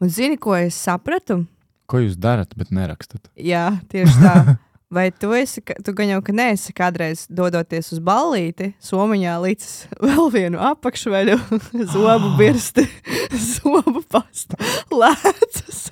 [0.00, 1.44] Un zini, ko es sapratu?
[1.90, 3.30] Ko jūs darat, bet nerakstat?
[3.38, 4.34] Jā, tieši tā.
[4.90, 9.68] Vai tu esi, tu gan jau ka neesi kādreiz dodoties uz ballīti, somiņā līdz
[10.08, 11.38] vēl vienu apakšveļu,
[11.94, 12.88] zobu birsti,
[13.30, 14.58] zobu pastu,
[14.90, 15.90] lēcas.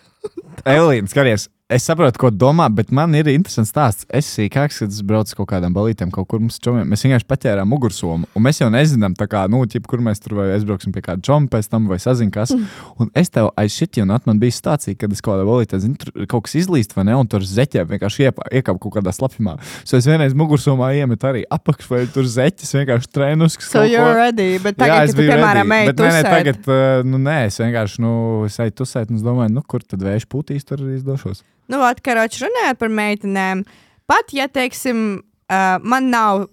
[0.69, 4.07] Elīna, skaties, es saprotu, ko domā, bet man ir interesants stāsts.
[4.09, 6.89] Es sīkāks, kad es braucu kaut kādām balītēm, kaut kur mums čomiem.
[6.89, 10.47] Mēs vienkārši paķērām mugursomu, un mēs jau nezinām, kā, nu, ķip, kur mēs tur vai
[10.55, 12.55] aizbrauksim pie kāda čoma pēc tam, vai sazin kas.
[12.97, 15.99] Un es tev aiz šitī, un man bija stācija, kad es kaut kādā balītē, zinu,
[16.01, 19.59] tur kaut kas izlīst, vai ne, un tur zeķē vienkārši iekāpa kaut kādā slapjumā.
[19.85, 23.69] So es vienreiz mugursomā iemetu arī apakš, vai tur zeķis vienkārši trenusks.
[23.75, 27.21] So you're ready, bet tagad, kad tu, piemēram, ej Bet nē, nē, tagad, uh, nu,
[27.29, 28.17] nē, es vienkārši, nu,
[28.49, 31.45] es eju tusēt, un es domāju, nu, kur tad vējš pūtīs, tur arī es došos.
[31.69, 33.63] Nu, atkaroči runājot par meitenēm,
[34.09, 35.21] pat ja, teiksim,
[35.53, 36.47] uh, man nav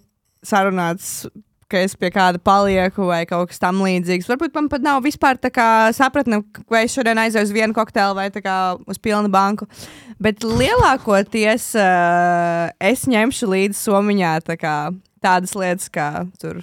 [0.44, 1.24] sarunāts,
[1.66, 4.28] ka es pie kāda palieku vai kaut kas tam līdzīgs.
[4.30, 8.18] Varbūt man pat nav vispār tā kā sapratne, vai es šodien aizēju uz vienu kokteili
[8.18, 9.66] vai kā uz pilnu banku.
[10.22, 14.76] Bet lielākoties uh, es ņemšu līdzi somiņā tā kā
[15.24, 16.62] tādas lietas, kā tur.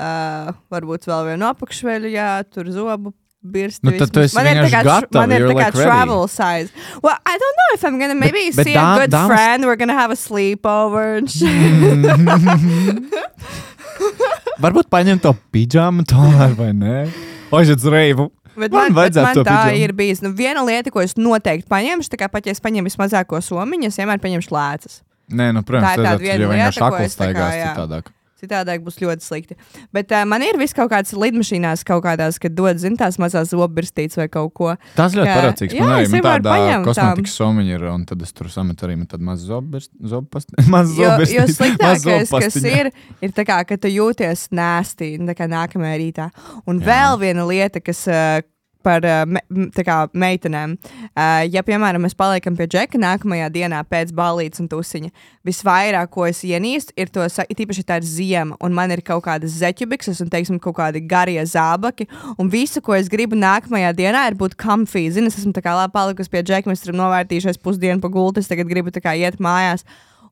[0.00, 3.12] Uh, varbūt vēl vienu apakšveļu, jā, tur zobu.
[3.40, 5.84] Birsti, Nu, tad ir tā vienkārši gatava, man ir tā kā like ready.
[5.88, 6.68] travel size.
[7.02, 9.64] Well, I don't know if I'm gonna maybe bet see dā- a good dāmas- friend.
[9.64, 11.48] We're gonna have a sleepover and shit.
[14.60, 17.06] Varbūt paņem to pidžāmu tomēr, vai ne?
[17.50, 18.28] Aiziet uz reivu.
[18.60, 19.80] Bet Man man, bet man tā pidžamu.
[19.86, 20.20] ir bijis.
[20.20, 23.88] Nu, viena lieta, ko es noteikti paņemšu, tā kā pat ja es paņemu vismazāko somiņu,
[23.88, 25.00] es vienmēr paņemšu lēcas.
[25.30, 27.70] Nē, nu, protams, Tā ir tāda tad viena lieta, ko es tā kā, jā.
[27.72, 28.10] citādāk.
[28.40, 29.56] Citādāk būs ļoti slikti.
[29.94, 33.52] Bet uh, man ir vis kaut kādas lidmašīnās, kaut kādās, kad dod, zin, tās mazās
[33.52, 34.74] zobirstītes vai kaut ko.
[34.96, 35.36] Tas ļoti Jā.
[35.38, 35.76] parācīgs.
[35.76, 38.98] Jā, Man es man tāda paņemu kosmētikas somiņa ir, un tad es tur sametu arī
[39.10, 42.90] tādu mazu zobu Maz Jo, jo sliktākais, kas ir,
[43.22, 46.30] ir tā kā, ka tu jūties nēstī tā kā nākamajā rītā.
[46.66, 46.84] Un Jā.
[46.84, 46.88] Jā.
[46.90, 48.40] vēl viena lieta, kas uh,
[48.86, 49.40] par uh, me,
[49.84, 55.10] kā meitenēm, uh, ja, piemēram, mēs paliekam pie džeka nākamajā dienā pēc balīdzes un tusiņa,
[55.46, 59.02] visvairāk, ko es ienīstu, ir to, sa- it īpaši tā ir ziema, un man ir
[59.06, 63.94] kaut kādas zeķubikses un, teiksim, kaut kādi garie zābaki, un visu, ko es gribu nākamajā
[63.96, 65.06] dienā, ir būt comfy.
[65.10, 68.40] Zini, es esmu tā kā labi palikusi pie džeka, mēs esam novērtījušies pusdienu pa gultu,
[68.44, 69.84] es tagad gribu tā kā iet mājās.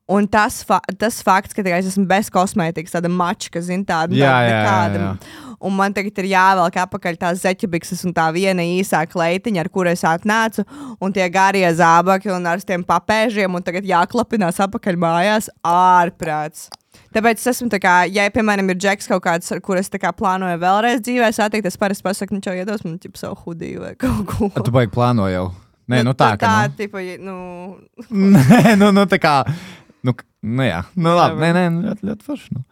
[0.09, 4.25] Un tas, fa tas fakts, ka es esmu bez kosmētikas, tāda mačka, zina, tāda Jā,
[4.25, 5.03] jā, jā, nekāda.
[5.03, 5.45] jā.
[5.59, 9.91] Un man tagad ir jāvelk apakaļ tās zeķibikses un tā viena īsā kleitiņa, ar kuru
[9.91, 10.63] es atnācu,
[11.03, 16.69] un tie garie zābaki un ar tiem papēžiem, un tagad jāklapinās apakaļ mājās ārprāts.
[17.13, 20.09] Tāpēc es esmu tā kā, ja, piemēram, ir džeks kaut kāds, ar kuru es kā
[20.15, 23.95] plānoju vēlreiz dzīvē satikt, es parasti pasaku, nu, čau, iedos man ķip savu hudiju vai
[23.99, 24.49] kaut ko.
[24.57, 25.49] Tu baigi plāno jau.
[25.89, 26.49] Nē, nu tā, tā, ka.
[26.69, 27.37] tā tipa, nu,
[28.13, 29.39] Nu, nē, nu, nu tā kā.
[30.03, 31.41] Nu, nu jā, nu labi.
[31.43, 32.53] Nē, nē, nu, ļoti, ļoti forši.
[32.55, 32.63] Nu.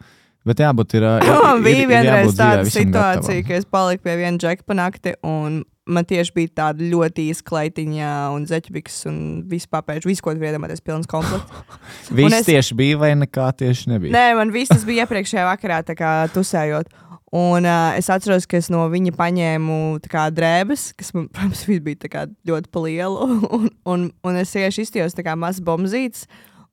[0.48, 1.02] Bet jābūt ir.
[1.02, 3.48] ir- Man ir- bija ir vienreiz jābūt dzīvē tāda visam situācija, gatavam.
[3.48, 7.42] ka es paliku pie viena džeka pa nakti, un man tieši bija tāda ļoti īsa
[7.48, 11.52] kleitiņa, un zeķibiks, un viss papēž, visu, ko tu iedomājies, pilns komplekts.
[12.16, 14.12] Viss es- tieši bija vai nekā tieši nebija.
[14.12, 16.86] Nē, man viss tas bija iepriekšējā vakarā, tā kā tusējot.
[17.30, 22.08] Un uh, es atceros, ka es no viņa paņēmu kā, drēbes, kas man, protams, bija
[22.08, 23.16] kā, ļoti pa lielu.
[23.58, 26.24] Un, un, un es tieši izstījos kā mazs bombzītis.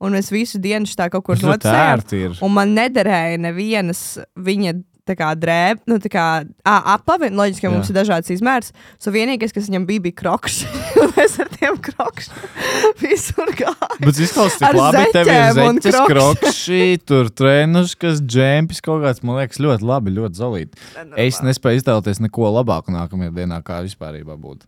[0.03, 2.36] Un es visu dienu tā kaut kur ir.
[2.43, 4.03] Un man nederēja nevienas
[4.36, 4.75] viņa
[5.13, 6.25] kā drēbes, nu, tā kā
[6.65, 7.29] apavi.
[7.29, 7.93] Loģiski, ka mums Jā.
[7.93, 8.71] ir dažādas izmērs.
[8.97, 10.63] So vienīgais, kas viņam bija, bija krokšs.
[11.03, 12.49] Un es ar tiem krokšiem
[13.03, 13.99] visur gāju.
[14.01, 19.62] Bet izklausās, ka labi tev ir zeķes, krokšī, tur treniškas, džempis kaut kāds, man liekas,
[19.62, 20.86] ļoti labi, ļoti zalīti.
[21.21, 24.65] Es nespēju iztēloties neko labāku nākamajā dienā, kā vispār būtu.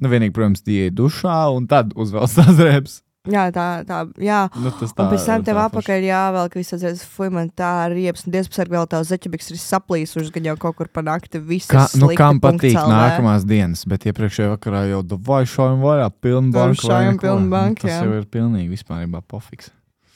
[0.00, 3.00] Nu, vienīgi, protams, tie ir dušā un tad uzvelk tās drēbes.
[3.28, 4.46] Jā, tā, tā, jā.
[4.56, 8.24] Nu, tas Un pēc tam tev tā apakaļ jāvelk visas reizes, fuj, man tā riepas,
[8.24, 11.68] un diezpusargi vēl tās zeķebiks ir saplīsušas, gan jau kaut kur pa nakti viss.
[11.68, 16.86] Kā, nu, kam patīk nākamās dienas, bet iepriekšējā vakarā jau vai šaujam vaļā, pilnu banku.
[16.86, 17.26] šaujam neko.
[17.26, 18.00] pilnu Nu, banku, Tas jā.
[18.08, 19.68] jau ir pilnīgi vispār pofiks.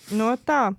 [0.09, 0.73] No Nu, tā.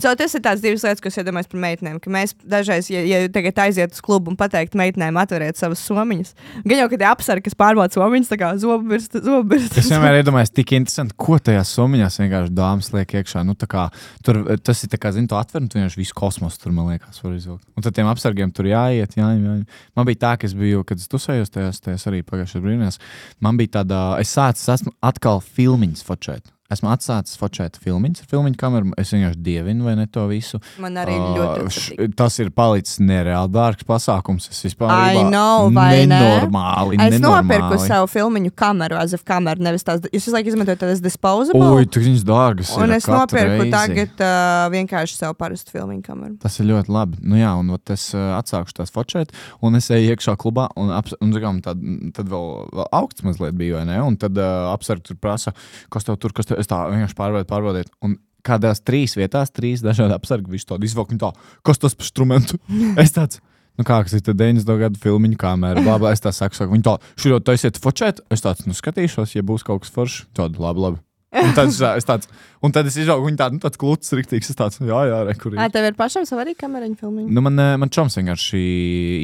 [0.00, 1.98] So, tas ir tās divas lietas, ko es iedomājos par meitenēm.
[2.12, 6.32] Mēs dažreiz, ja, ja tagad aiziet uz klubu un pateikt meitenēm, atveriet savas somiņas,
[6.64, 9.76] gan jau, ka tie apsargi, kas pārbauda somiņas, tā kā zobirst, zobirst.
[9.82, 13.44] Es vienmēr iedomājos, tik interesanti, ko tajā somiņās vienkārši dāmas liek iekšā.
[13.46, 13.88] Nu, kā,
[14.26, 16.88] tur, tas ir tā kā, zini, to atver, un tu vienkārši visu kosmosu tur, man
[16.94, 17.68] liekas, var izvilkt.
[17.76, 19.58] Un tad tiem apsargiem tur jāiet, jā, jā.
[19.98, 22.98] Man bija tā, ka es biju, kad es tusējos tajās, tajās arī pagājušajās brīvdienās,
[23.44, 26.50] man bija tāda, es sācis, esmu atkal filmiņas fočēt.
[26.72, 27.38] Esmu atsācis
[27.82, 28.92] filmiņas ar filmiņu kameru.
[29.00, 30.60] Es vienkārši dievinu, vai ne to visu.
[30.82, 32.16] Man arī Ā, ļoti patīk.
[32.18, 34.48] Tas ir palicis nereāli dārgs pasākums.
[34.52, 34.92] Es vispār
[35.28, 36.16] know, vai ne?
[36.16, 36.98] nenormāli.
[36.98, 37.48] Es nenormāli.
[37.48, 40.02] nopirku savu filmu kameru, azaf kameru, nevis tās.
[40.08, 41.68] Jūs visu laiku izmantojat tādas disposable.
[41.76, 42.72] Ui, tu viņas dārgas.
[42.78, 43.72] un es nopirku reizi.
[43.74, 46.36] tagad uh, vienkārši savu parastu filmu kameru.
[46.42, 47.20] Tas ir ļoti labi.
[47.22, 51.16] Nu, jā, un es uh, atsākšu tās fotografēt, un es eju iekšā klubā, un, aps,
[51.22, 51.80] un zinām, tad,
[52.16, 53.98] tad vēl, vēl augsts mazliet bija, vai ne?
[54.04, 55.54] Un tad uh, apsargi tur prasa,
[55.92, 57.92] kas tev tur, kas tev, es tā vienkārši pārbaudu, pārbaudiet.
[58.04, 61.32] Un kādās trīs vietās, trīs dažādi apsargi, viņš tādu izvelk, un tā,
[61.66, 62.58] kas tas par instrumentu?
[63.02, 63.42] es tāds.
[63.78, 64.68] Nu, kā tas ir 90.
[64.82, 68.44] gada filmu kamera, blā, es tā saku, saku viņi tā, šur jau taisiet focēt, es
[68.44, 71.00] tāds, nu, skatīšos, ja būs kaut kas foršs, tad labi, labi.
[71.32, 72.28] Un tad es, tāds,
[72.60, 75.32] un tad es izaugu, viņa tāda, nu, tāds kluts, riktīgs, es tāds, jā, jā, re,
[75.40, 75.60] kur ir.
[75.64, 77.30] Ā, tev ir pašam sava arī kameriņa filmiņa?
[77.32, 78.60] Nu, man, eh, man čoms vienkārši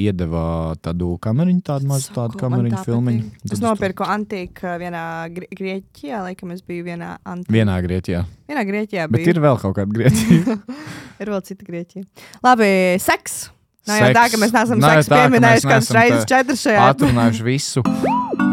[0.07, 0.45] iedeva
[0.81, 3.29] tādu kameriņu, tādu mazu tādu kameriņu tā filmiņu.
[3.53, 5.05] Es nopirku antīku vienā
[5.37, 7.53] Grie- Grieķijā, laikam es biju vienā antīkā.
[7.59, 8.25] Vienā Grieķijā.
[8.49, 9.29] Vienā Grieķijā Bet bija.
[9.37, 10.59] ir vēl kaut kāda Grieķija.
[11.21, 12.09] ir vēl cita Grieķija.
[12.43, 12.73] Labi,
[13.05, 13.51] seks.
[13.89, 14.17] Nav jau Seks.
[14.19, 16.89] tā, ka mēs neesam tā, ka pieminējuši kādas reizes četras šajā.
[16.93, 17.85] Atrunājuši visu.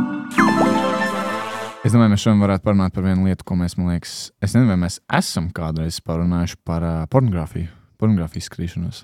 [1.85, 4.71] Es domāju, mēs šodien varētu parunāt par vienu lietu, ko mēs, man liekas, es nezinu,
[4.71, 7.67] vai mēs esam kādreiz parunājuši par uh, pornogrāfiju,
[8.01, 9.03] pornogrāfijas skrīšanos.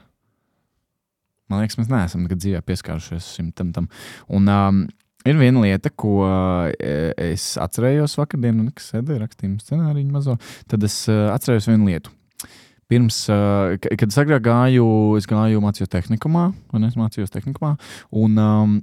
[1.51, 3.27] Man liekas, mēs neesam nekad dzīvē pieskārušies
[3.59, 3.69] tam.
[3.75, 3.89] tam.
[4.33, 4.79] Un um,
[5.27, 6.23] ir viena lieta, ko
[6.81, 10.37] es atcerējos vakardien, un kas sēdēja rakstījumu scenāriju mazo.
[10.71, 12.13] Tad es atcerējos vienu lietu.
[12.91, 14.87] Pirms, ka- kad es agrāk gāju,
[15.19, 17.75] es gāju mācījos tehnikumā, un es mācījos tehnikumā.
[18.23, 18.73] Un, um,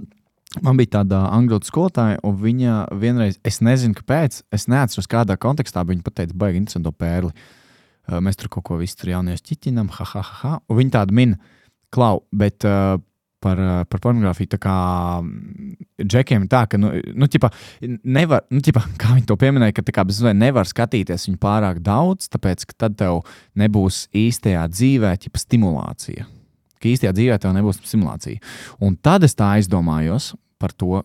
[0.64, 5.84] Man bija tāda angļu skolotāja, un viņa vienreiz, es nezinu, kāpēc, es neatceros, kādā kontekstā
[5.84, 7.34] viņa pateica, baigi interesantu pērli.
[8.24, 10.54] Mēs tur kaut ko visu tur jaunies ķiķinām, ha, ha, ha, ha.
[10.72, 11.34] Un viņa tāda min,
[11.92, 12.96] klau, bet uh,
[13.44, 14.76] par, par pornogrāfiju tā kā
[16.00, 17.50] džekiem ir tā, ka, nu, nu ķipa,
[18.08, 21.42] nevar, nu, ķipa, kā viņi to pieminēja, ka tā kā bez mazliet nevar skatīties viņu
[21.42, 23.22] pārāk daudz, tāpēc, ka tad tev
[23.58, 26.28] nebūs īstajā dzīvē, ķipa, stimulācija
[26.78, 28.42] ka īstajā dzīvē tev nebūs stimulācija.
[28.84, 31.02] Un tad es tā aizdomājos par to,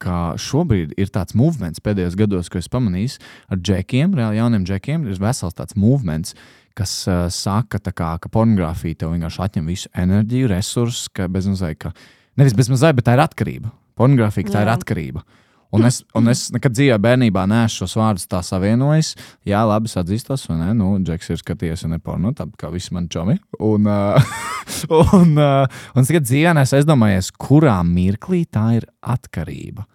[0.00, 3.18] ka šobrīd ir tāds movements pēdējos gados, ko es pamanīju
[3.52, 5.04] ar džekiem, reāli jauniem džekiem.
[5.04, 6.32] Ir vesels tāds movements,
[6.78, 11.82] kas uh, saka, kā, ka pornogrāfija tev vienkārši atņem visu enerģiju, resursus, ka bez mazliet,
[11.82, 11.92] ka
[12.40, 13.74] nevis bez mazliet, bet tā ir atkarība.
[14.00, 14.78] Pornogrāfija tā ir Jā.
[14.78, 15.24] atkarība.
[15.70, 19.12] Un es, un es nekad dzīvē, bērnībā neesmu šos vārdus tā savienojis.
[19.46, 20.72] Jā, labi, es atzīstos, vai ne?
[20.74, 23.36] Nu, Džeks ir skatījies, un porno, tāpat kā visi mani čomi.
[23.62, 24.34] Un, uh,
[25.20, 29.86] un, uh, un es tagad dzīvē neesmu aizdomājies, kurā mirklī tā ir atkarība.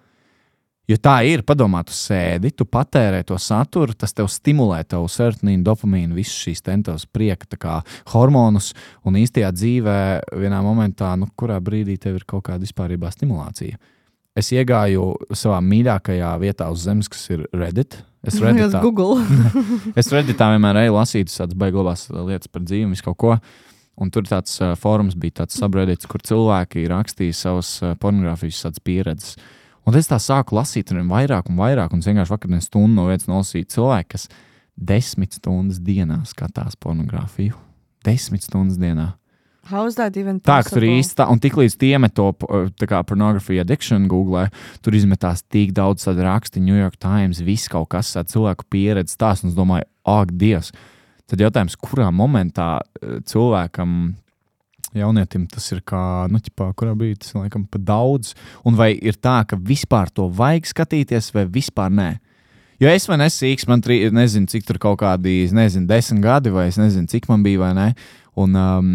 [0.85, 5.63] Jo tā ir, padomā, tu sēdi, tu patērē to saturu, tas tev stimulē tavu serotonīnu,
[5.65, 7.79] dopamīnu, visas šīs tentos prieka tā kā
[8.13, 8.69] hormonus,
[9.01, 9.97] un īstajā dzīvē,
[10.38, 13.81] vienā momentā, nu, kurā brīdī tev ir kaut kāda vispārīgā stimulācija.
[14.36, 18.02] Es iegāju savā mīļākajā vietā uz zemes, kas ir Reddit.
[18.26, 19.21] Es Redditā, Google.
[20.00, 23.38] es Redditā vienmēr eju lasīt tādas baiglabās lietas par dzīvi, visu kaut ko.
[23.95, 29.38] Un tur tāds uh, fórums bija tāds subreddits, kur cilvēki rakstīja savas uh, pornogrāfijas pieredzes.
[29.88, 33.06] Un es tā sāku lasīt, un vairāk un vairāk, un es vienkārši vakarā stundu no
[33.08, 34.28] vietas nolasīju cilvēku, kas
[34.76, 37.56] desmit stundas dienā skatās pornogrāfiju.
[38.04, 39.13] Desmit stundas dienā.
[40.45, 40.86] Tā, tur
[41.17, 44.47] tā, un tiklīdz tie met to uh, tā kā pornogrāfija addiction Google,
[44.86, 49.43] tur izmetās tik daudz rakstu, New York Times, viss kaut kas tāds cilvēku pieredzes tās,
[49.43, 50.71] un es domāju, ak, Dievs!
[51.25, 54.13] Tad jautājums, kurā momentā uh, cilvēkam
[54.95, 55.99] Jaunietim tas ir kā,
[56.32, 58.32] nu, ķipā, kurā bija tas, laikam, pa daudz.
[58.67, 62.13] Un vai ir tā, ka vispār to vajag skatīties, vai vispār nē?
[62.80, 66.67] Jo es vai nesīks, man tri, nezinu, cik tur kaut kādi, nezinu, desmit gadi, vai
[66.71, 67.89] es nezinu, cik man bija, vai ne.
[68.36, 68.88] Un, um,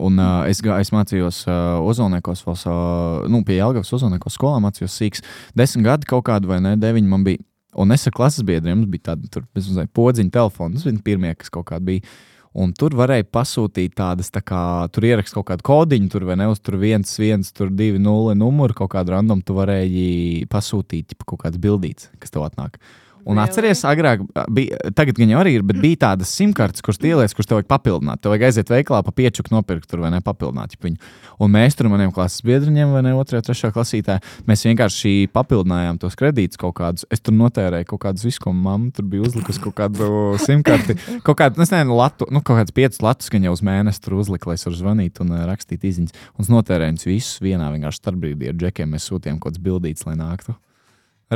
[0.00, 4.94] un uh, es, es mācījos uh, Ozolniekos, vēl, uh, nu, pie Jelgavas Ozolniekos skolā mācījos
[5.00, 5.24] sīks.
[5.58, 7.44] Desmit gadi kaut kādi, vai ne, deviņi man bija.
[7.76, 11.34] Un es ar klases biedriem, mums bija tāda, tur, nezinu, podziņa telefona, tas bija pirmie,
[11.36, 12.14] kas kaut kādi bija.
[12.54, 14.58] Un tur varēja pasūtīt tādas, tā kā
[14.94, 18.36] tur ierakstīt kaut kādu kodiņu, tur vai ne uz tur viens, viens, tur divi, nulle
[18.38, 19.42] numuru, kaut kādu random.
[19.42, 20.04] Tu varēji
[20.52, 22.78] pasūtīt kaut kādas bildītas, kas tev atnāk.
[23.24, 23.48] Un Really?
[23.48, 27.48] atceries, agrāk, bija, tagad gan jau arī ir, bet bija tādas simtkartes, kuras ieliec, kuras
[27.48, 28.20] tev vajag papildināt.
[28.20, 31.00] Tev vajag aiziet veikalā pa piečuku nopirkt, tur vai ne papildināt viņu.
[31.40, 36.18] Un mēs tur maniem klases biedriem, vai ne otrajā, trešajā klasītē, mēs vienkārši papildinājām tos
[36.20, 37.06] kredītus kaut kādus.
[37.10, 40.10] Es tur notērēju kaut kādus visu, ko mamma tur bija uzlikusi, kaut kādu
[40.44, 40.98] simtkarti.
[41.24, 44.18] Kaut kādu, es nezinu, latu, nu, kaut kādus piecus latus, gan jau uz mēnesi tur
[44.20, 46.14] uzlika, lai es varu zvanīt un uh, rakstīt izziņas.
[46.36, 48.94] Un es notērēju viņus visus vienā vienkārši starpbrīdī ar džekiem.
[48.94, 50.56] Mēs sūtījām kaut kādas bildītas, lai nāktu.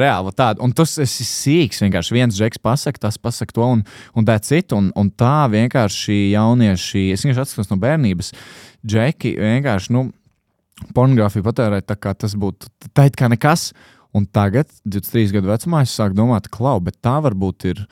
[0.01, 0.63] Reāli tāda.
[0.65, 1.83] Un tas ir sīks.
[1.85, 3.85] Vienkārši viens žeks pasakā, tas pasakā to, un,
[4.17, 4.79] un tā cita.
[4.79, 8.33] Un, un tā vienkārši jaunieši, es vienkārši atceros no bērnības,
[8.87, 10.09] džeki vienkārši, nu,
[10.97, 13.73] pornogrāfiju patērēt tā kā tas būtu tā, kā nekas.
[14.17, 17.83] Un tagad, 23 gadu vecumā, es sāku domāt, klau, bet tā varbūt ir.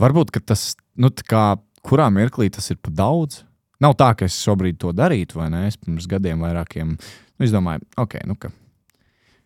[0.00, 3.42] Varbūt tas, nu, kā kurā mirklī tas ir pa daudz.
[3.82, 5.66] Nav tā, ka es šobrīd to darītu, vai ne?
[5.68, 8.52] Es pirms gadiem vairākiem, nu, es domāju, ok, nu, ka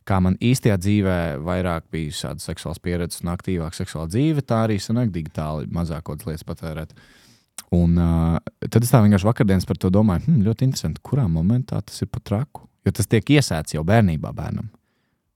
[0.07, 4.79] kā man īstajā dzīvē vairāk bija šāda seksuāla pieredze un aktīvāka seksuāla dzīve, tā arī
[4.83, 6.95] sanāk digitāli mazākot lietas patērēt.
[7.75, 8.37] Un uh,
[8.71, 12.11] tad es tā vienkārši vakardienas par to domāju, hm, ļoti interesanti, kurā momentā tas ir
[12.13, 12.69] pat traku.
[12.87, 14.69] Jo tas tiek iesēts jau bērnībā bērnam.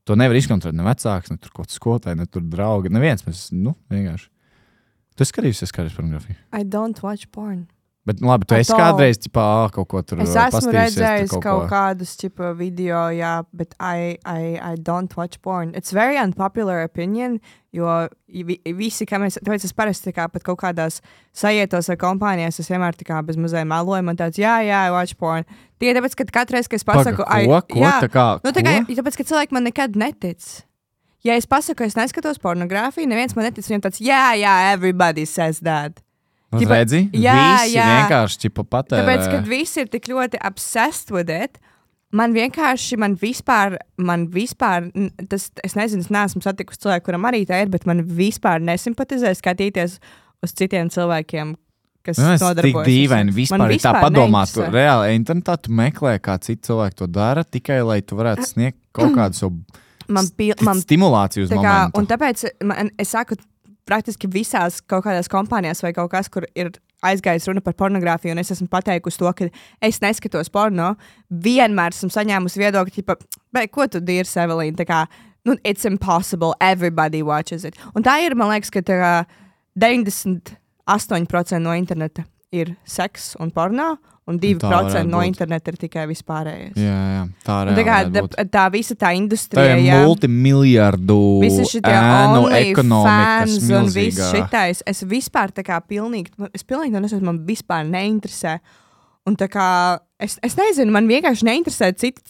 [0.07, 2.93] To nevar izkontrolēt ne vecāks, ne tur kaut kas skolotāji, ne tur draugi.
[2.95, 4.31] Neviens mēs, nu, vienkārši.
[5.19, 6.39] Tu skatījies, skaties pornogrāfiju.
[6.55, 7.67] I don't watch porn.
[8.09, 9.43] Bet, nu, labi, tu esi kādreiz ķipā,
[9.75, 14.17] kaut ko tur Es ā, esmu redzējis kaut, kaut kādus tipa video, jā, bet I,
[14.25, 15.75] I, I don't watch porn.
[15.77, 17.37] It's very unpopular opinion,
[17.77, 17.93] jo
[18.25, 21.03] vi, visi, kā mēs, tāpēc es parasti kā pat kaut kādās
[21.37, 24.97] sajietos ar kompānijās, es vienmēr tā kā bez mazliet meloju, man tāds, jā, jā, I
[24.97, 25.45] watch porn.
[25.77, 28.57] Tikai tāpēc, ka katru reizi, kad es pasaku, Paga, ko, ko, jā, tā kā, nu,
[28.57, 30.53] tā kā, tāpēc, ka cilvēki man nekad netic.
[31.21, 33.67] Ja es pasaku, es neskatos pornogrāfiju, neviens man netic.
[33.69, 36.01] Viņam tāds, jā, jā, everybody says that.
[36.53, 37.85] Nu, Ķipa- redzi, jā, visi jā.
[37.95, 39.05] vienkārši ķipa patērē.
[39.05, 41.59] Tāpēc, kad visi ir tik ļoti obsessed with it,
[42.13, 44.89] man vienkārši, man vispār, man vispār,
[45.31, 49.31] tas, es nezinu, es neesmu satikusi cilvēku, kuram arī tā ir, bet man vispār nesimpatizē
[49.39, 50.01] skatīties
[50.43, 51.55] uz citiem cilvēkiem,
[52.03, 52.81] kas Nu, tik nodarbojas.
[52.83, 54.43] ar dīvaini vispār, ir tā vispār padomā.
[54.51, 58.79] Tu reāli internetā tu meklē, kā citi cilvēki to dara, tikai lai tu varētu sniegt
[58.93, 59.63] kaut kādu savu
[60.11, 61.99] Man, pil, sti- man stimulāciju uz Tā kā, momentu.
[62.01, 63.37] un tāpēc man, es saku,
[63.91, 66.71] praktiski visās kaut kādās kompānijās vai kaut kas, kur ir
[67.07, 69.49] aizgājis runa par pornogrāfiju, un es esmu pateikusi to, ka
[69.85, 70.95] es neskatos porno,
[71.31, 73.17] vienmēr esmu saņēmusi viedokli, ka,
[73.73, 75.07] ko tu dīri, Evelīna?
[75.49, 77.75] Nu, it's impossible, everybody watches it.
[77.97, 79.25] Un tā ir, man liekas, ka kā
[79.81, 83.97] 98% no interneta ir seks un porno,
[84.31, 86.77] un 2% varētu no interneta ir tikai vispārējais.
[86.81, 90.01] Jā, jā, tā Un Tā, kā, tā, tā visa tā Tā industrija, ir jā.
[90.07, 91.19] multimiljardu
[91.91, 94.83] ēnu ekonomikas un viss šitais.
[94.87, 98.59] Es vispār tā kā pilnīgi, man- es pilnīgi nesaprotu, man vispār neinteresē.
[99.29, 99.65] Un tā kā,
[100.23, 102.23] es, es nezinu, man vienkārši neinteresē citi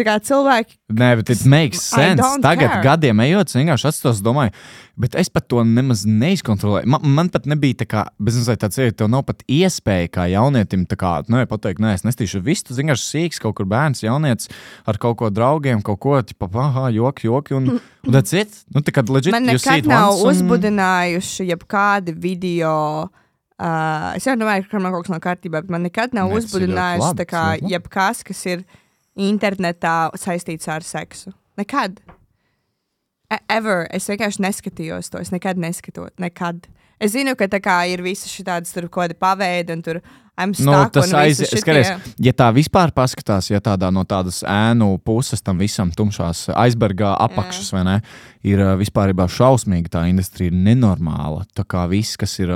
[0.00, 0.78] cilvēki.
[0.96, 2.22] Nē, bet it makes sense.
[2.40, 2.84] Tagad, care.
[2.86, 4.54] gadiem ejot, es vienkārši atstos, domāju,
[5.00, 6.88] bet es pat to nemaz neizkontrolēju.
[6.88, 10.26] Man, man pat nebija tā kā, bez mazliet tāds, ja tev nav pat iespēja kā
[10.32, 12.70] jaunietim, tā kā, nu, pateikt, nē, es nestīšu visu.
[12.70, 14.48] Tu vienkārši sīks kaut kur bērns, jaunietis
[14.88, 18.62] ar kaut ko draugiem, kaut ko, tipo, ah, joki, joki, un, un that's it.
[18.72, 23.10] Nu, tā kā legit, Man nekad nav once un- uzbudinājuši jebkādi video.
[23.60, 26.46] Uh, es jau domāju, ka man kaut kas nav kārtībā, bet man nekad nav ļoti
[26.46, 28.62] uzbudinājusi labi, kā jebkas, kas ir
[29.20, 31.34] internetā saistīts ar seksu.
[31.60, 31.98] Nekad.
[33.30, 33.84] E- Ever.
[33.92, 35.20] Es vienkārši neskatījos to.
[35.20, 36.14] Es nekad neskatos.
[36.22, 36.70] Nekad.
[37.00, 40.00] Es zinu, ka tā kā ir visas šādas tur kaut kādi paveidi, un tur
[40.64, 45.60] Nu, tas aizies, skaties, ja tā vispār paskatās, ja tādā no tādas ēnu puses tam
[45.60, 47.96] visam tumšās aizbergā apakšas, vai ne,
[48.46, 51.44] ir ā, vispārībā šausmīga tā industrija, ir nenormāla.
[51.56, 52.52] Tā kā viss, kas ir,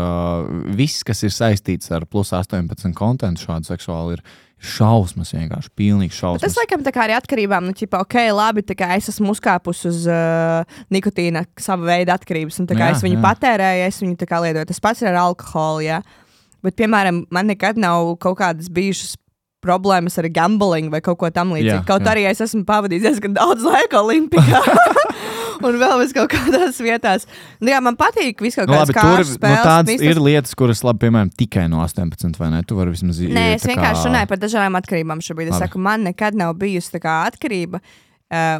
[0.76, 4.24] viss, kas ir saistīts ar plus 18 kontentu šādu seksuālu, ir
[4.64, 6.44] šausmas vienkārši, pilnīgi Bet šausmas.
[6.46, 9.84] Tas laikam tā kā arī atkarībām, nu, ķipa, ok, labi, tā kā es esmu uzkāpus
[9.90, 13.24] uz uh, nikotīna sava veida atkarības, un tā kā Jā, es viņu jā.
[13.24, 14.70] patērēju, es viņu lietoju.
[14.70, 16.00] Tas pats ir ar alkoholu, jā.
[16.64, 19.18] Bet, piemēram, man nekad nav kaut kādas bijušas
[19.64, 21.84] problēmas ar gambling vai kaut ko tamlīdzīgu.
[21.88, 22.12] Kaut jā.
[22.12, 24.60] arī es esmu pavadījis diezgan daudz laika Olimpijā.
[25.64, 27.24] un vēl vis kaut kādās vietās.
[27.62, 31.06] Nu, jā, man patīk viss kaut Nu, kādas nu, tādas visas- ir lietas, kuras, labi,
[31.06, 32.62] piemēram, tikai no 18, vai ne?
[32.68, 35.48] Tu vari vismaz Nē, iet es tā kā- vienkārši runāju par dažādām atkarībām šobrīd.
[35.52, 35.68] Es Labi.
[35.68, 37.80] saku, man nekad nav bijusi tā kā atkarība.
[37.80, 38.03] Uh,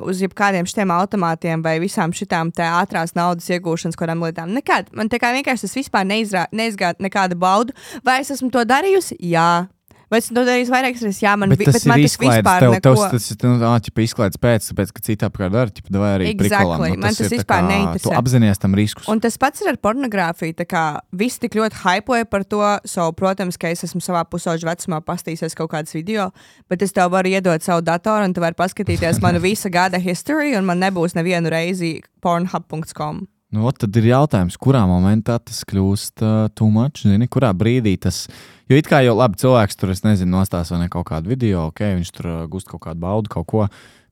[0.05, 2.13] uz jebkādiem šiem automātiem vai visām
[2.53, 4.53] tā ātrās naudas iegūšanas, kādām lietām.
[4.55, 4.93] Nekad.
[4.93, 7.73] Man tā kā vienkārši tas vispār neizrā- neizgāja nekādu baudu.
[8.05, 9.17] Vai es esmu to darījusi?
[9.21, 9.69] Jā.
[10.13, 11.21] Vai esmu to darījusi vairākas reizes?
[11.25, 12.83] Jā, man, Bet vi- tas bet man tas vispār Tev, neko.
[12.85, 16.11] tev, tas ir nu, ā, ķipa, izklaides pēc, tāpēc, ka citā apkārt dara, ķipa, vai
[16.19, 16.49] arī Exactly.
[16.49, 18.03] prikolam, nu, Man tas tā vispār kā, neinteresē.
[18.03, 19.09] Tu apzinājies tam riskus.
[19.09, 20.55] Un tas pats ir ar pornogrāfiju.
[20.55, 22.61] tā kā Visi tik ļoti hypoja par to.
[22.85, 26.33] So, protams, ka es esmu savā pusauģa vecumā pastījies kaut kādas video,
[26.69, 30.55] bet es tev varu iedot savu datoru, un tu vari paskatīties manu visa gada history,
[30.55, 33.27] un man nebūs nevienu reizi pornhub.com.
[33.55, 38.25] Nu, tad ir jautājums, kurā momentā tas kļūst uh, too much, zini, kurā brīdī tas.
[38.71, 41.69] Jo it kā jau labi cilvēks tur, es nezinu, nostās vai ne kaut kādu video,
[41.71, 43.69] ok, viņš tur uh, gūst kaut kādu baudu, kaut ko.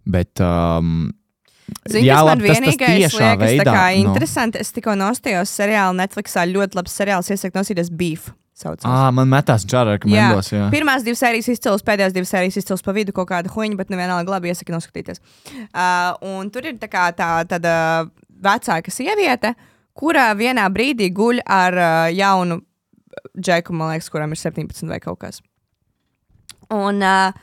[0.07, 1.11] Bet, um,
[1.89, 3.73] Zini, jā, labi, tas, tas vienīgais tiešā liekas, veidā.
[3.73, 4.05] tā nu.
[4.05, 4.63] interesanti.
[4.63, 8.31] Es tikko nostājos seriālu Netflixā, ļoti labs seriāls, iesaku nosīties Beef.
[8.63, 8.85] Saucās.
[8.85, 10.61] Ā, man metās čārā rekomendos, jā.
[10.61, 10.67] jā.
[10.75, 14.35] Pirmās divas sērijas izcēlus, pēdējās divas sērijas izcēlus pa vidu kaut kādu huņu, bet nevienalga
[14.35, 15.23] labi iesaka noskatīties.
[15.73, 17.73] Uh, un tur ir tā kā tā tāda
[18.45, 19.55] vecāka sieviete,
[19.99, 22.61] kurā vienā brīdī guļ ar uh, jaunu
[23.39, 25.43] džeku, man liekas, kuram ir 17 vai kaut kas.
[26.73, 27.35] Un, uh,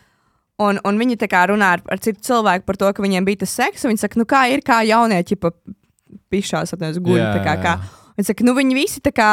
[0.63, 3.43] un, un viņi tā kā runā ar, ar citu cilvēku par to, ka viņiem bija
[3.45, 3.85] tas seks.
[3.85, 5.53] un Viņi saka, nu kā ir, kā jaunieši pa
[6.33, 7.19] pišās, atnevis guļ.
[7.21, 7.77] Jā, kā, kā.
[8.19, 9.29] Viņi saka, nu viņi visi tā kā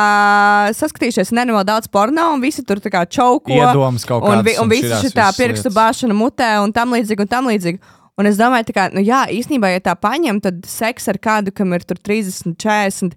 [0.78, 3.50] saskatījušies nenormāli daudz porno, un visi tur tā kā čauko.
[3.50, 7.24] Iedomas kaut un, kādas vi, un un visi visas pirkstu bāšana mutē un tam līdzīgi
[7.24, 7.80] un tam līdzīgi.
[8.16, 11.74] Un es domāju, ka, nu, jā, īstenībā, ja tā paņem, tad seks ar kādu, kam
[11.76, 13.16] ir tur 30, 40,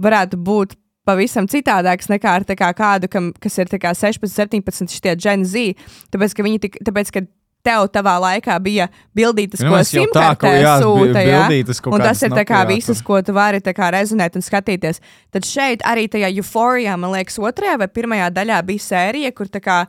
[0.00, 0.74] varētu būt
[1.06, 5.76] pavisam citādāks nekā ar kā kādu, kam, kas ir kā 16, 17, šitie Gen Z.
[6.10, 7.24] Tāpēc, ka viņi tik, tāpēc, ka
[7.66, 11.42] tev tavā laikā bija bildītas, Nu, ko simtkartē sūta, jā.
[11.92, 15.02] Un tas ir tā kā visas, ko tu vari tā kā rezonēt un skatīties.
[15.34, 19.62] Tad šeit arī tajā euforijā, man liekas, otrajā vai pirmajā daļā bija sērija, kur tā
[19.64, 19.82] kā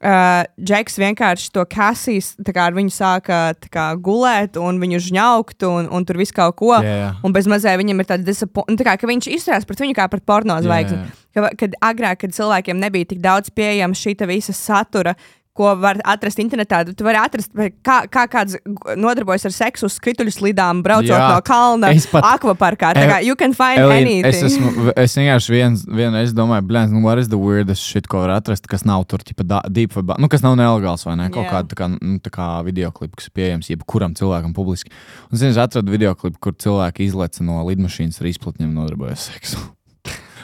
[0.00, 4.96] Uh, Džeks vienkārši to kasīs, tā kā ar viņu sāka tā kā, gulēt, un viņu
[5.10, 6.70] žņaukt, un, un tur viss kaut ko.
[6.80, 7.10] Jā, jā.
[7.20, 10.24] Un bez mazliet viņam ir tāds disappointment, kā, ka viņš izturās pret viņu kā pret
[10.24, 11.02] porno Jā, zvaigzni.
[11.04, 11.18] jā.
[11.36, 15.12] Ka, kad agrāk, kad cilvēkiem nebija tik daudz pieejama šī visa satura,
[15.60, 17.52] ko var atrast internetā, tu vari atrast,
[17.84, 18.56] kā, kā kāds
[18.96, 21.28] nodarbojas ar seksu uz skrituļu slidām, braucot Jā.
[21.34, 22.94] no kalna, pat- akvaparkā.
[22.96, 24.26] Tā kā you can find Elīna, anything.
[24.30, 28.22] es, esmu, es vienkārši viens, vienreiz domāju, blēņas, nu, what is the weirdest shit, ko
[28.24, 31.28] var atrast, kas nav tur, tipa, da- deep ba- nu, kas nav nelegāls vai ne,
[31.34, 31.50] kaut Jā.
[31.58, 34.90] kāda tā kā, nu, tā kā videoklipa, kas pieejams jebkuram cilvēkam publiski.
[35.30, 39.60] Un, zini, es atradu videoklipu, kur cilvēki izleca no lidmašīnas ar izplatņiem nodarbojas seksu.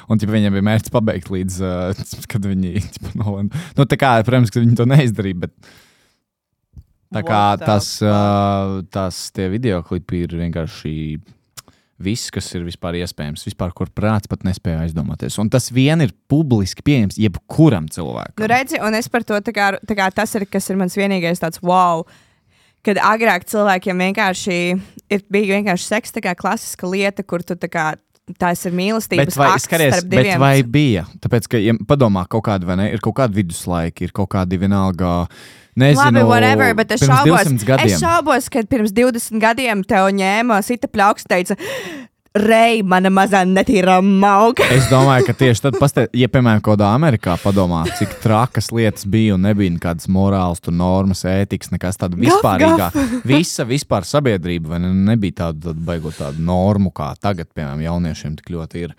[0.07, 3.65] Un tipa, viņiem bija mērķis pabeigt līdz, uh, kad viņi tipa, nolēma.
[3.79, 5.55] Nu, tā kā, protams, ka viņi to neizdarīja, bet
[7.15, 10.95] tā kā tas, uh, tas tie videoklipi ir vienkārši
[12.03, 15.39] viss, kas ir vispār iespējams, vispār, kur prāts pat nespēja aizdomāties.
[15.41, 18.37] Un tas vien ir publiski pieejams jebkuram cilvēkam.
[18.43, 20.97] Nu, redzi, un es par to tā kā, tā kā tas ir, kas ir mans
[20.99, 22.05] vienīgais tāds wow.
[22.87, 24.59] Kad agrāk cilvēkiem vienkārši
[25.11, 27.89] ir, bija vienkārši seks, tā kā klasiska lieta, kur tu tā kā
[28.35, 30.41] tās ir mīlestības Bet vai, akts skaties, starp bet diviem.
[30.43, 31.05] vai bija?
[31.22, 34.59] Tāpēc, ka, ja padomā, kaut kāda, vai ne, ir kaut kāda viduslaika, ir kaut kāda
[34.59, 35.12] vienalga,
[35.79, 37.95] nezinu, Labi, whatever, bet es šaubos, 200 gadiem.
[37.95, 41.59] es šaubos, ka pirms 20 gadiem tev ņēma sita pļauks, teica,
[42.37, 44.66] Rei, mana mazā netīra mauka.
[44.74, 49.07] Es domāju, ka tieši tad, pastē, ja, piemēram, kaut kādā Amerikā padomā, cik trakas lietas
[49.09, 52.91] bija un nebija nekādas morāls, tur normas, ētikas, nekas tāds vispārīgā.
[53.30, 58.37] Visa vispār sabiedrība vai ne, nebija tāda, tāda baigot tādu normu, kā tagad, piemēram, jauniešiem
[58.41, 58.97] tik ļoti ir.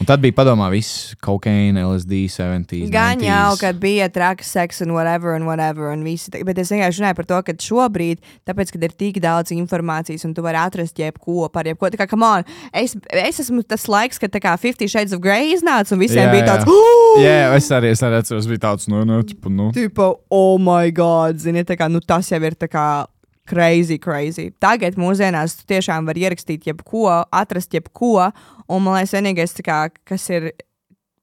[0.00, 2.86] Un tad bija padomā viss kokaīna, LSD, 70.
[2.92, 3.26] Gan 90s.
[3.28, 6.32] jau, kad bija traks seks un whatever, un whatever, un visi.
[6.48, 10.32] Bet es vienkārši runāju par to, ka šobrīd, tāpēc, kad ir tik daudz informācijas, un
[10.34, 14.18] tu vari atrast jebko par jebko, tā kā, come on, es, es esmu tas laiks,
[14.22, 16.50] kad tā kā 50 Shades of Grey iznāca, un visiem Jā, bija jā.
[16.54, 19.68] tāds, "Ū!" Jā, es arī, es arī atceros, bija tāds, nu, nu, ķipa, nu.
[19.76, 23.04] Tipo, oh, my God, zini, tā kā, nu, tas jau ir tā kā
[23.48, 24.50] crazy, crazy.
[24.62, 28.30] Tagad mūsdienās tu tiešām vari ierakstīt jebko, atrast jebko,
[28.68, 30.54] un man liekas, vienīgais, kā, kas ir.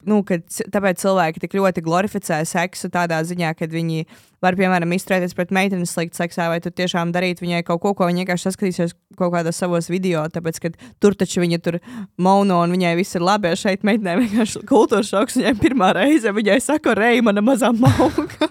[0.01, 0.41] Nu, kad,
[0.73, 4.07] tāpēc cilvēki tik ļoti glorificē seksu tādā ziņā, ka viņi
[4.41, 8.07] var, piemēram, izturēties pret meiteni slikti seksā, vai tu tiešām darīt viņai kaut ko, ko
[8.09, 10.71] viņa vienkārši saskatīsies kaut kādos savos video, tāpēc, ka
[11.03, 11.77] tur taču viņa tur
[12.17, 16.33] mono un viņai viss ir labi, ja šeit meitenē vienkārši kultūras šoks, viņai pirmā reize,
[16.33, 18.49] viņai saka, rei, mana mazā mauka.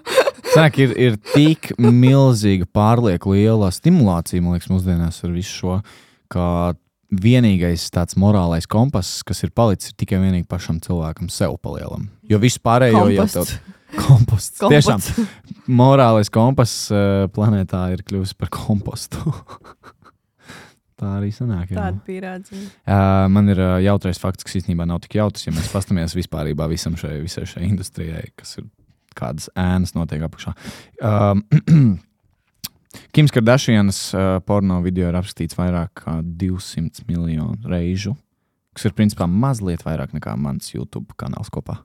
[0.51, 5.77] Sanāk, ir, ir tik milzīga, pārlieku liela stimulācija, man liekas, mūsdienās ar visu šo,
[6.33, 6.47] ka
[7.11, 12.09] vienīgais tāds morālais kompass, kas ir palicis, ir tikai vienīgi pašam cilvēkam, sev palielam.
[12.31, 13.55] Jo viss pārējo jau tev.
[13.91, 14.61] Komposts.
[14.63, 15.65] Tiešām, Komposts.
[15.67, 19.19] morālais kompass uh, planētā ir kļuvis par kompostu.
[21.01, 21.73] tā arī sanāk.
[21.73, 21.79] jā.
[21.81, 22.69] Tāda pierādzība.
[22.85, 26.53] Uh, man ir uh, jautrais fakts, kas īstenībā nav tik jautrs, ja mēs paskatāmies vispār
[26.71, 28.71] visam šai, visai šai industrijai, kas ir
[29.19, 30.55] kādas ēnas notiek apakšā.
[31.03, 31.45] Um,
[33.15, 38.17] Kims Kardashianas uh, porno video ir apskatīts vairāk kā 200 miljonu reižu,
[38.75, 41.79] kas ir principā mazliet vairāk nekā mans YouTube kanāls kopā.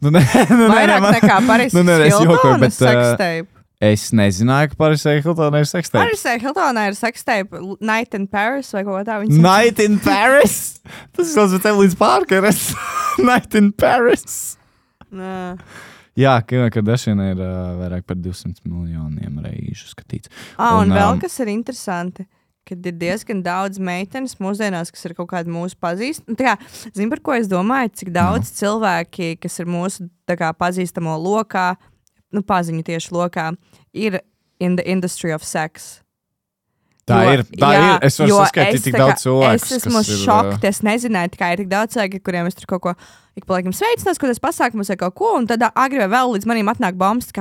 [0.00, 3.56] Nu, ne, nu, nē, Vairāk man- nekā Paris Nu, nē, es jokoju, bet, uh.
[3.80, 6.02] Es nezināju, ka Parisē Hiltonai ir sekstē.
[6.02, 9.24] Parisē Hiltonā ir seksteipa Night in Paris vai ko tādu.
[9.24, 10.56] Viņa Night in Paris!
[11.16, 12.60] Tas ir līdz Evelīnas Parkeres.
[13.30, 14.58] Night in Paris!
[15.08, 15.56] Nē.
[16.20, 20.28] Jā, Kim Kardashianai ir uh, vairāk par 200 miljoniem reižu skatīts.
[20.56, 22.26] Ah, un, Un, vēl um, kas ir interesanti.
[22.68, 26.36] Kad ir diezgan daudz meitenes mūsdienās, kas ir kaut kāda mūsu pazīstama.
[26.38, 26.52] Kā,
[26.92, 27.94] Zini, par ko es domāju?
[28.02, 28.56] Cik daudz no.
[28.60, 31.72] cilvēki, kas ir mūsu kā, pazīstamo lokā,
[32.36, 33.48] nu, paziņu tieši lokā,
[33.96, 34.20] ir
[34.60, 36.02] in the industry of sex.
[37.08, 37.42] Tā Jo- ir.
[37.56, 38.04] Tā jā, ir.
[38.06, 39.54] Es varu saskaitīt tik tā kā- daudz cilvēku.
[39.54, 40.68] Es esmu šokta.
[40.68, 42.94] Es nezināju, ka ir tik daudz cilvēku, kuriem es tur kaut ko
[43.36, 45.36] ik pa laikam sveicinās, ko tas pasākums vai kaut ko.
[45.38, 47.32] Un tad agri vai vēl līdz manim atnāk bombas.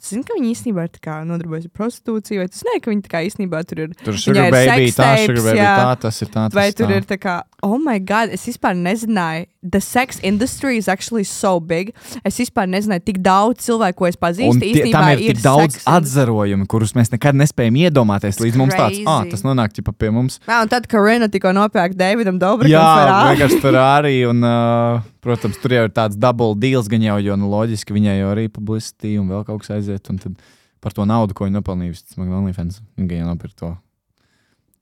[0.00, 3.10] Es zinu, ka viņi īstenībā ir nodarbojas ar prostitūciju, vai tas ne, ka viņi tā
[3.12, 3.90] kā īstenībā tur ir.
[4.00, 5.74] Tur ir baby, sex tā, tapes, sugar baby, jā.
[5.76, 6.44] tā, tas ir tā.
[6.48, 6.96] Tas Vai tur tā.
[6.96, 9.44] ir tā kā, oh, my God, es vispār nezināju.
[9.60, 11.90] The sex industry is actually so big.
[12.24, 14.56] Es vispār nezināju, tik daudz cilvēku, ko es pazīstu.
[14.56, 18.40] tie, īstenībā tam ir tik daudz sex atzarojumu, kurus mēs nekad nespējam iedomāties.
[18.40, 19.34] Līdz mums tāds, ah, crazy.
[19.34, 20.38] tas nonāk ķipa pie mums.
[20.48, 22.72] Jā, un tad Karina tikko nopērk Davidam Dobrikam.
[22.72, 24.14] Jā, vienkārši arī.
[24.30, 28.16] Un, uh, protams, tur jau ir tāds double deals, gan jau, jo nu, loģiski viņai
[28.22, 30.08] jau arī publicity un vēl kaut kas aiziet.
[30.08, 30.40] Un tad
[30.80, 32.80] par to naudu, ko viņi nopelnījusi, tas man OnlyFans.
[32.96, 33.74] Viņa jau nopirka to,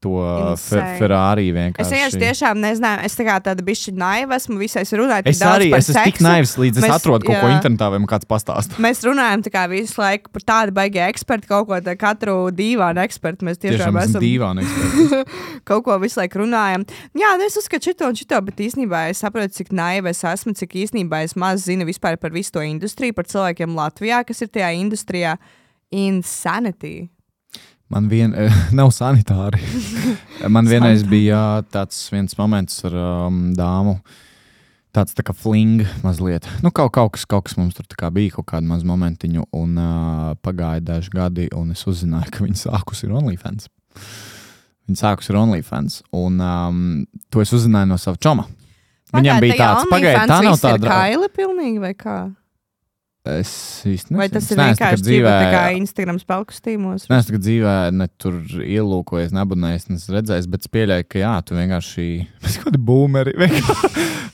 [0.01, 0.13] to
[0.53, 0.99] Insane.
[1.01, 1.91] Ferrari Es vienkārši.
[1.91, 5.25] vienkārši tiešām nezināju, es tā kā tāda bišķi naiva esmu, visais runāju.
[5.27, 6.23] tik Es arī es esmu tik seksu.
[6.23, 7.57] naivs, līdz es Mēs- atrodu kaut ko jā.
[7.59, 8.79] internetā, vai man kāds pastāsta.
[8.87, 13.03] Mēs runājam tā kā visu laiku par tādu baigā ekspertu, kaut ko tādu katru dīvainu
[13.03, 13.43] ekspertu.
[13.49, 14.67] Mēs tiešām, Tiešām esam dīvaini.
[15.69, 16.87] kaut ko visu laiku runājam.
[17.19, 20.55] Jā, nu es uzskatu šito un šito, bet īstenībā es saprotu, cik naiva es esmu,
[20.55, 24.49] cik īstenībā es maz zinu vispār par visu to industriju, par cilvēkiem Latvijā, kas ir
[24.55, 25.39] tajā industrijā.
[25.91, 27.09] Insanity.
[27.89, 29.61] Man vien, eh, nav sanitāri.
[30.55, 33.99] Man vienreiz bija tāds viens moments ar um, dāmu.
[34.93, 36.49] Tāds tā kā fling mazliet.
[36.65, 39.45] Nu, kaut, kaut, kas, kaut kas mums tur tā kā bija, kaut kāda maza momentiņa,
[39.57, 43.69] un uh, pagāja daži gadi, un es uzzināju, ka viņa sākus ir OnlyFans.
[44.89, 46.81] Viņa sākus ir OnlyFans, un um,
[47.33, 48.49] to es uzzināju no sava čoma.
[49.13, 50.91] Viņam bija tāds, pagaidiet, tā nav tāda.
[50.93, 52.19] kaila pilnīgi vai kā?
[53.29, 53.51] Es
[53.85, 54.21] īsti nezinu.
[54.21, 57.07] Vai tas ir vienkārši tagad dzīvē, tā kā Instagram spēlkustīmos?
[57.11, 61.33] Nē, es tagad dzīvē ne tur ielūkojos, nebūnējis, neesmu redzējis, bet es pieļauju, ka jā,
[61.45, 62.07] tu vienkārši.
[62.45, 63.35] Mēs kaut kādi boomeri.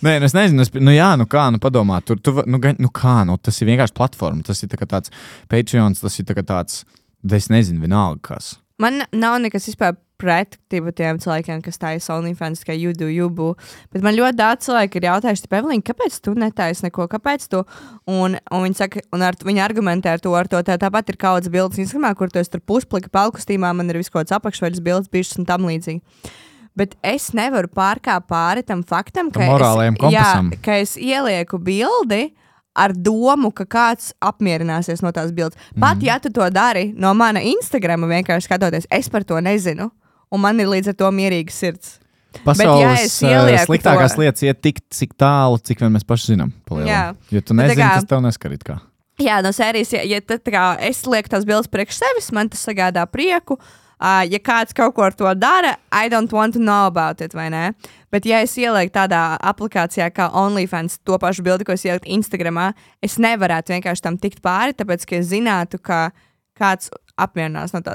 [0.04, 2.92] Nē, nu es nezinu, es, nu jā, nu kā, nu padomā, tur, tu, nu, nu
[2.94, 5.14] kā, nu tas ir vienkārši platforma, tas ir tā tāds
[5.50, 6.84] Patreons, tas ir tā tāds,
[7.24, 8.54] es nezinu, vienalga kas.
[8.82, 13.48] Man nav nekas vispār pret tiem cilvēkiem, kas taisa OnlyFans, kā jūdu, jūbu.
[13.92, 17.64] Bet man ļoti daudz cilvēku ir jautājuši, Pēlīna, kāpēc tu netaisi neko, kāpēc tu?
[18.06, 21.18] Un, un viņi saka, un ar, viņi argumentē ar to, ar to tā, tāpat ir
[21.20, 25.42] kaudzes bildes Instagramā, kur tu esi tur pusplika palkustīmā, man ir kāds apakšveļas bildes, bišķis
[25.42, 26.00] un tam līdzīgi.
[26.74, 29.52] Bet es nevaru pārkāpt pāri tam faktam, ka, Tam
[30.10, 30.30] es, jā,
[30.64, 32.32] ka es ielieku bildi
[32.74, 35.54] ar domu, ka kāds apmierināsies no tās bildes.
[35.78, 36.04] Pat Mhm.
[36.06, 39.90] ja tu to dari no mana Instagrama, vienkārši skatoties, es par to nezinu.
[40.34, 41.98] Un man ir līdz ar to mierīga sirds.
[42.42, 44.80] Pasaules es eh, ielieku sliktākās to- lietas iet tik,
[45.20, 46.50] tālu, cik vien mēs paši zinām.
[46.82, 47.04] Jā.
[47.30, 48.80] Ja tu Bet tā nezini, kā- tas tev neskarīt kā.
[49.22, 52.64] Jā, no sērijas, ja, ja tad, kā, es lieku tās bildes priekš sevis, man tas
[52.66, 53.60] sagādā prieku.
[54.04, 57.32] Uh, ja kāds kaut ko ar to dara, I don't want to know about it,
[57.32, 57.68] vai ne?
[58.10, 62.72] Bet, ja es ielieku tādā aplikācijā kā OnlyFans, to pašu bildi, ko es ieliku Instagramā,
[63.00, 66.10] es nevarētu vienkārši tam tikt pāri, tāpēc, ka es zinātu, ka
[66.58, 67.94] kāds apmierinās no tā.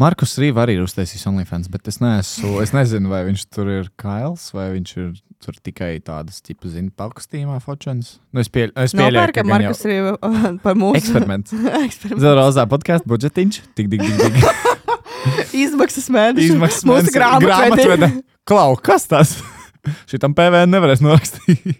[0.00, 3.90] Markus Rīva arī ir uztaisījis OnlyFans, bet es, neesmu, es nezinu, vai viņš tur ir
[4.00, 5.12] kails, vai viņš ir
[5.44, 8.16] tur tikai tādas, tipu, zini, pakustījumā fočens.
[8.34, 10.14] Nu, es pieļ, es pieļauju, Nopērka ka gan jau- Markus Rīva
[10.64, 11.54] par mūsu Eksperiments.
[11.86, 12.24] eksperiments.
[12.24, 13.60] Zelta podkāstu budžetiņš.
[13.78, 14.34] Tik, tik, tik, tik.
[15.64, 16.50] Izmaksas mēnesis.
[16.56, 17.86] Izmaksas mūsu mēnesi- grāmatvedi.
[17.86, 18.10] grāmatvede.
[18.50, 19.36] Klau, kas tas?
[20.10, 21.76] Šitam PVN nevarēs norakstīt.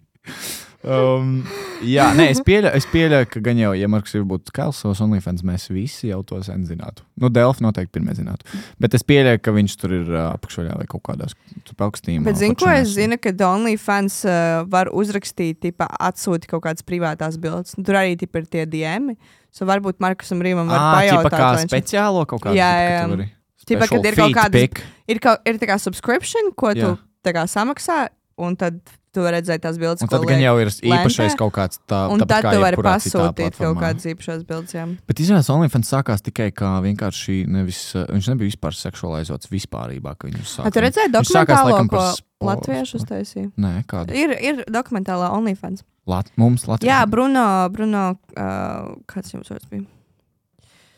[0.85, 1.31] Um,
[1.81, 5.01] jā, nē, es pieļauju, es pieļauju, ka gan jau, ja Marks ir būtu Kails savs
[5.05, 7.05] OnlyFans, mēs visi jau to sen zinātu.
[7.21, 8.45] Nu, Delfi noteikti pirmie zinātu.
[8.83, 11.33] Bet es pieļauju, ka viņš tur ir uh, apakšā vai kaut kādās
[11.79, 12.27] paukstījumās.
[12.29, 17.39] Bet zinu, ko es zinu, ka OnlyFans uh, var uzrakstīt, tipa, atsūtīt kaut kādas privātās
[17.41, 17.79] bildes.
[17.79, 19.17] Nu, Tur arī tipa, ir tie diemi.
[19.55, 21.31] So varbūt Markusam Rīvam var Ah, pajautāt.
[21.31, 23.29] kā vai viņš- speciālo kaut kādu Jā, jā.
[23.65, 26.99] Tipa, kad ir kaut kādas- Ir, kaut, ir tā kā subscription, ko tu Jā.
[27.25, 28.81] tā kā samaksā, un tad
[29.15, 32.01] tu vari redzēt tās bildes, Un tad gan jau ir īpašais lentē, kaut kāds tā,
[32.13, 34.75] Un tad tu vari pasūtīt kaut kādas īpašas bildes.
[34.75, 34.85] jā.
[35.07, 39.49] Bet izrādās, OnlyFans sākās tikai kā vienkārši nevis, uh, viņš nebija vispār seksualizēts
[40.59, 40.75] sāka.
[40.75, 43.51] Tu redzēji sākās, dokumentālo, laikam, ko par spo- latviešu uztaisīja?
[43.57, 44.13] Nē, kāda?
[44.15, 45.85] Ir, ir dokumentālā OnlyFans.
[46.07, 46.91] Lat, mums Latvijā.
[46.91, 49.87] Jā, Bruno, Bruno uh, kāds jums vārds bija?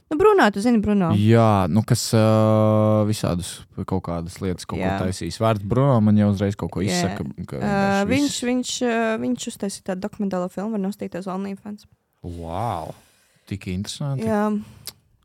[0.07, 1.09] Nu, Bruno, tu zini, Bruno.
[1.19, 3.57] Jā, nu kas uh, visādus
[3.89, 5.41] kaut kādas lietas kaut ko taisīs.
[5.43, 6.95] Vārds Bruno man jau uzreiz kaut ko Jā.
[6.95, 7.27] izsaka.
[7.51, 11.89] ka Uh, viņš, viņš, uh, viņš uztaisīja tādu dokumentālo filmu, var nostīties OnlyFans.
[12.23, 12.95] Wow!
[13.51, 14.29] Tik interesanti.
[14.31, 14.47] Jā.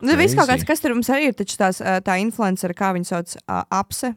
[0.02, 3.14] Nu, viss kaut kāds, kas tur mums arī ir, taču tās, tā influencer, kā viņas
[3.14, 4.16] sauc, uh, apse.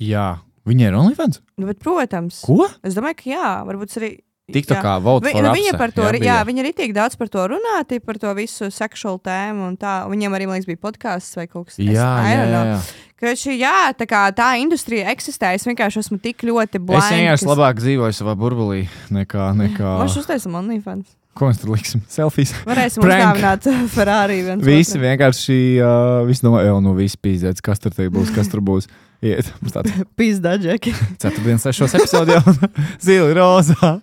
[0.00, 0.28] Jā.
[0.64, 1.42] Viņai ir OnlyFans?
[1.60, 2.64] Nu, bet, protams, Ko?
[2.80, 4.14] es domāju, ka jā, varbūt arī.
[4.52, 4.80] Tik tā jā.
[4.84, 5.60] kā Vote Vi, for nu, Apse.
[5.62, 6.24] viņa par to, jā, bija.
[6.28, 9.70] jā, viņa arī tik daudz par to runāja, par to visu seksuālu tēmu.
[9.70, 9.94] un Tā.
[10.10, 11.88] Viņiem arī, man liekas, bija podkāsts vai kaut kas Jā,
[12.28, 12.78] jā, jā, jā.
[13.24, 17.08] Ka šī, jā, tā kā tā industrija eksistē, es vienkārši esmu tik ļoti Es blīvs.
[17.08, 19.54] vienkārši labāk dzīvoju savā burbulī nekā.
[19.56, 19.94] nekā...
[20.04, 21.06] Mēs uztaisām OnlyFans.
[21.34, 22.02] Ko mēs tur liksim?
[22.06, 22.52] Selfijas.
[22.68, 24.36] Varēsim uzdāvināt uh, Ferrari.
[24.62, 25.06] Visi otram.
[25.08, 28.86] vienkārši, uh, visi domā, jau nu viss pīzdēts, kas tur būs, kas tur būs.
[29.24, 29.90] Iet, mums tāds
[30.20, 30.92] Pizda, Džeki.
[31.22, 32.60] ceturtdienas sešos epizodē, un
[33.08, 33.96] zili rozā.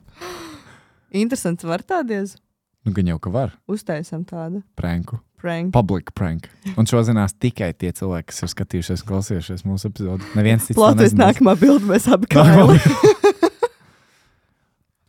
[1.12, 2.38] Interesants var tādies.
[2.86, 5.20] Nu, gan jau ka var Uztaisam tādu pranku.
[5.42, 5.72] prank.
[5.74, 6.48] Public prank.
[6.78, 10.26] Un šo zinās tikai tie cilvēki, kas ir skatījušies, klausījušies mūsu epizodi.
[10.38, 12.46] Neviens cits Latvijas nākamā bilde mēs abi kā.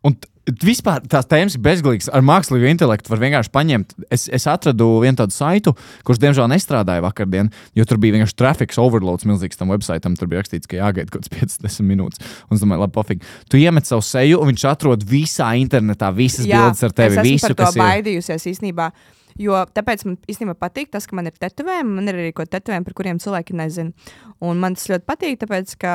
[0.02, 0.16] Un
[0.46, 2.08] vispār tās tēmas ir bezgalīgas.
[2.12, 3.94] Ar mākslīgo intelektu var vienkārši paņemt.
[4.12, 5.74] Es, es atradu vienu tādu saitu,
[6.06, 10.16] kurš, diemžēl, nestrādāja vakardien, jo tur bija vienkārši trafiks overloads milzīgs tam websaitam.
[10.18, 12.34] Tur bija rakstīts, ka jāgaida kaut kāds 50 minūtes.
[12.48, 13.32] Un es domāju, labi, pofīgi.
[13.52, 17.18] Tu iemet savu seju, un viņš atrod visā internetā visas bildes ar tevi.
[17.18, 18.90] es esmu Visu, par to baidījusies īstenībā.
[19.40, 21.96] Jo tāpēc man īstenībā patīk tas, ka man ir tetovējumi.
[21.96, 24.12] Man ir arī kaut kādi tetovējumi, par kuriem cilvēki nezina.
[24.44, 25.94] Un man tas ļoti patīk, tāpēc ka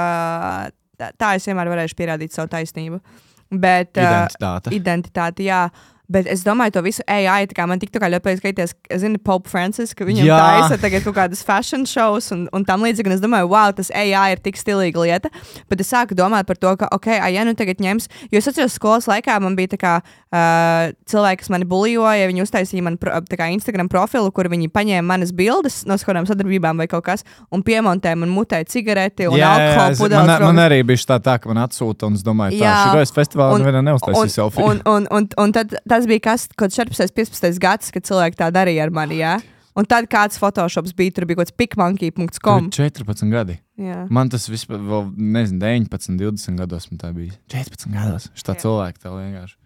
[0.97, 3.01] tā, tā es vienmēr varēšu pierādīt savu taisnību.
[3.49, 4.73] Bet, ā, Identitāte.
[4.75, 5.61] identitāti, jā.
[6.09, 8.73] Bet es domāju, to visu AI, tā kā man tik tā kā ļoti patīk skatīties,
[9.01, 10.37] zini, Pope Francis, ka viņam Jā.
[10.39, 13.09] taisa tagad kaut kādas fashion shows un, un tam līdzīgi.
[13.11, 15.31] Un es domāju, wow, tas AI ir tik stilīga lieta.
[15.67, 18.47] Bet es sāku domāt par to, ka, ok, ai, ja nu tagad ņems, jo es
[18.47, 22.97] atceros, skolas laikā man bija tā kā uh, cilvēki, kas mani bulijoja, viņi uztaisīja man
[23.01, 27.25] pro, kā Instagram profilu, kur viņi paņēma manas bildes no kādām sadarbībām vai kaut kas,
[27.51, 30.23] un piemontēja man mutē cigareti un alkohola es- pudeles.
[30.23, 30.63] man, man rokas.
[30.69, 32.75] arī bija tā, tā, ka man atsūta, un es domāju, tā Jā.
[32.95, 36.47] ir šis festivāls, Un- un neuztaisīja un, un, un, un, un tad tas bija kas,
[36.57, 39.19] kaut 14, 15 gads, kad cilvēki tā darīja ar mani.
[39.21, 39.37] Jā?
[39.77, 42.71] Un tad kāds Photoshops bija, tur bija kaut kāds pikmonkey.com.
[42.73, 43.59] ir 14 gadi.
[43.77, 44.07] Jā.
[44.13, 47.37] Man tas vispār, vēl, nezinu, 19, 20 gados man tā bija.
[47.53, 48.31] 14 gados.
[48.37, 49.57] Šitā cilvēka tev vienkārši.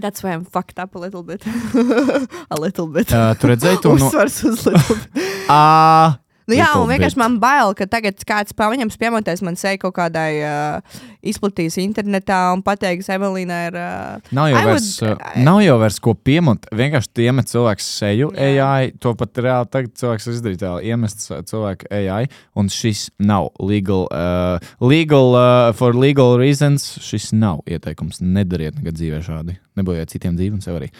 [0.00, 1.44] That's why I'm fucked up a little bit.
[2.50, 3.12] a little bit.
[3.12, 4.08] Uh, tu redzēji to no.
[4.08, 5.20] Uzsvars uz little bit.
[5.52, 6.16] Ā,
[6.50, 10.40] Nu, jā, un vienkārši man bail, ka tagad kāds paņems piemontēs man seju kaut kādai
[10.42, 13.76] uh, izplatīs internetā un pateiks, Evelīna ir.
[13.78, 16.66] Uh, Nav jau, vairs, would- uh, nav jau vairs ko piemont.
[16.74, 18.48] Vienkārši iemet cilvēku seju Jā.
[18.66, 18.90] AI.
[19.04, 20.60] To pat reāli tagad cilvēks izdarīja.
[20.64, 22.26] tā, Iemest uh, cilvēku AI.
[22.58, 24.08] Un šis nav legal.
[24.10, 26.96] Uh, legal uh, for legal reasons.
[27.02, 28.18] Šis nav ieteikums.
[28.22, 29.58] Nedariet nekad dzīvē šādi.
[29.78, 30.90] Nebojāt citiem dzīvi un sev arī.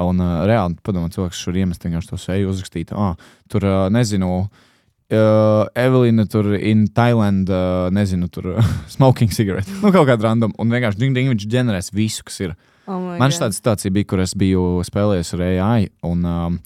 [0.00, 2.90] Un uh, reāli padomā, cilvēks šur iemest vienkārši to seju uzrakstīt.
[2.96, 3.14] Ah,
[3.52, 4.32] tur uh, nezinu.
[4.48, 4.66] Uh,
[5.10, 9.70] Evelīna tur in Thailand, uh, nezinu, tur uh, smoking cigarette.
[9.80, 10.54] Nu, kaut kāda random.
[10.62, 12.54] Un vienkārši ding, ding, viņš ģenerēs visu, kas ir.
[12.86, 15.90] oh Man šāda situācija bija, kur es biju spēlējis ar AI.
[16.06, 16.60] Un, um,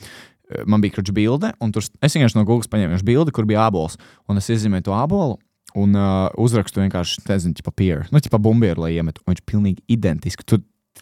[0.69, 3.97] man bija krāšņa bilde, un tur es vienkārši no Google paņēmu bildi, kur bija ābols.
[4.29, 5.41] Un es iezīmēju to ābolu.
[5.75, 9.25] Un uh, uzrakstu vienkārši, nezinu, tipo pieru, nu, tipo bumbieru, lai iemetu.
[9.25, 10.47] Un viņš pilnīgi identisks.
[10.47, 10.61] Tu,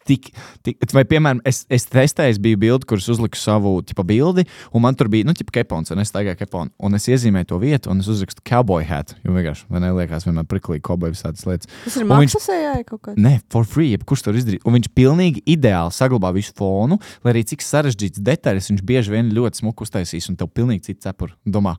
[0.09, 0.31] tik,
[0.67, 4.45] tik, vai, piemēram, es, es testēju, bija bilde, kuras uzliku savu tipa, bildi,
[4.75, 6.73] un man tur bija, nu, tipa kepons, un es staigāju keponu.
[6.83, 9.15] Un es iezīmēju to vietu, un es uzrakstu cowboy hat.
[9.27, 11.71] Jo vienkārši, man liekas, vienmēr priklīgi cowboy visādas lietas.
[11.85, 12.09] Tas ir
[12.57, 13.21] ejai kaut kāds.
[13.23, 14.67] Nē, for free, jebkurš to izdarīja.
[14.69, 19.33] Un viņš pilnīgi ideāli saglabā visu fonu, lai arī cik sarežģīts detaļas viņš bieži vien
[19.35, 21.35] ļoti smuku uztaisīs, un tev pilnīgi cits cepur.
[21.47, 21.77] Domā,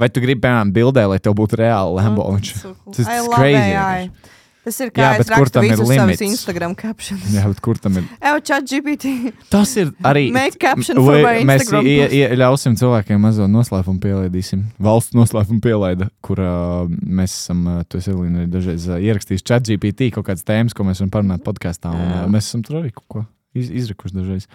[0.00, 2.28] vai tu gribi, piemēram, bildē, lai tev būtu reāli Lambo?
[2.36, 2.52] Viņš,
[2.96, 4.38] tas ir crazy.
[4.60, 6.20] Tas ir kā es kur rakstu tam ir limits?
[6.24, 7.22] Instagram captions.
[7.32, 8.08] Jā, bet kur tam ir?
[8.20, 9.32] GPT.
[9.52, 10.26] Tas ir arī.
[10.36, 14.66] Make caption for Vai my mēs Instagram ie, ie, ļausim cilvēkiem mazo noslēpumu pielaidīsim.
[14.84, 19.46] Valsts noslēpumu pielaida, kur uh, mēs esam, uh, tu esi Elīna, arī dažreiz uh, ierakstījis
[19.48, 21.94] chat GPT kaut kādas tēmas, ko mēs varam parunāt podkāstā.
[21.96, 23.24] Un, uh, mēs esam tur arī kaut ko
[23.56, 24.48] iz, izrikuši dažreiz.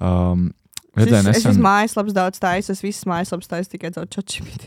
[0.00, 0.50] Um,
[0.92, 4.28] Es, redzēju, es nesen, esmu mājaslapas daudz taisu, es visas mājaslapas taisu tikai caur chat
[4.28, 4.66] GPT.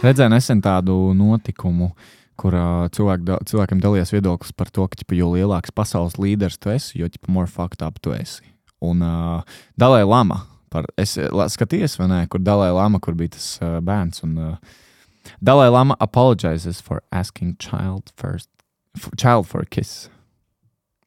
[0.00, 1.90] redzēju nesen tādu notikumu,
[2.40, 6.60] kur uh, cilvēki, da, cilvēkiem dalījās viedoklis par to, ka ķipa, jo lielāks pasaules līderis
[6.60, 8.44] tu esi, jo ķipa, more fucked up tu esi.
[8.84, 9.40] Un uh,
[9.80, 11.16] Dalai Lama, par, es
[11.54, 14.22] skaties, vai ne, kur Dalai Lama, kur bija tas uh, bērns.
[14.26, 14.82] Un, uh,
[15.40, 18.50] Dalai Lama apologizes for asking child first.
[18.96, 20.08] F child for a kiss.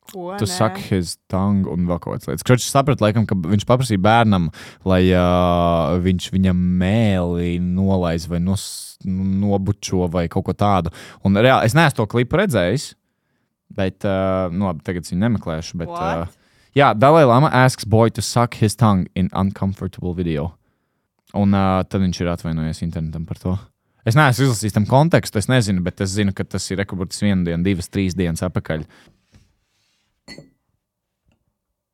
[0.09, 0.33] Ko?
[0.39, 0.51] Tu Nē.
[0.51, 2.45] saki his tongue un vēl kaut kādas lietas.
[2.47, 4.49] Kročs saprata, laikam, ka viņš paprasīja bērnam,
[4.89, 8.63] lai uh, viņš viņam mēlī nolaiž vai nos,
[9.05, 10.93] nobučo vai kaut ko tādu.
[11.23, 12.91] Un reāli, es neesmu to klipu redzējis,
[13.77, 15.81] bet, uh, nu, labi, tagad es viņu nemeklēšu.
[15.83, 16.39] Bet, uh, What?
[16.77, 20.55] jā, Dalai Lama asks boy to suck his tongue in uncomfortable video.
[21.37, 23.53] Un uh, tad viņš ir atvainojies internetam par to.
[24.07, 27.45] Es neesmu izlasījis tam kontekstu, es nezinu, bet es zinu, ka tas ir rekords vienu
[27.45, 28.87] dienu, divas, trīs dienas atpakaļ.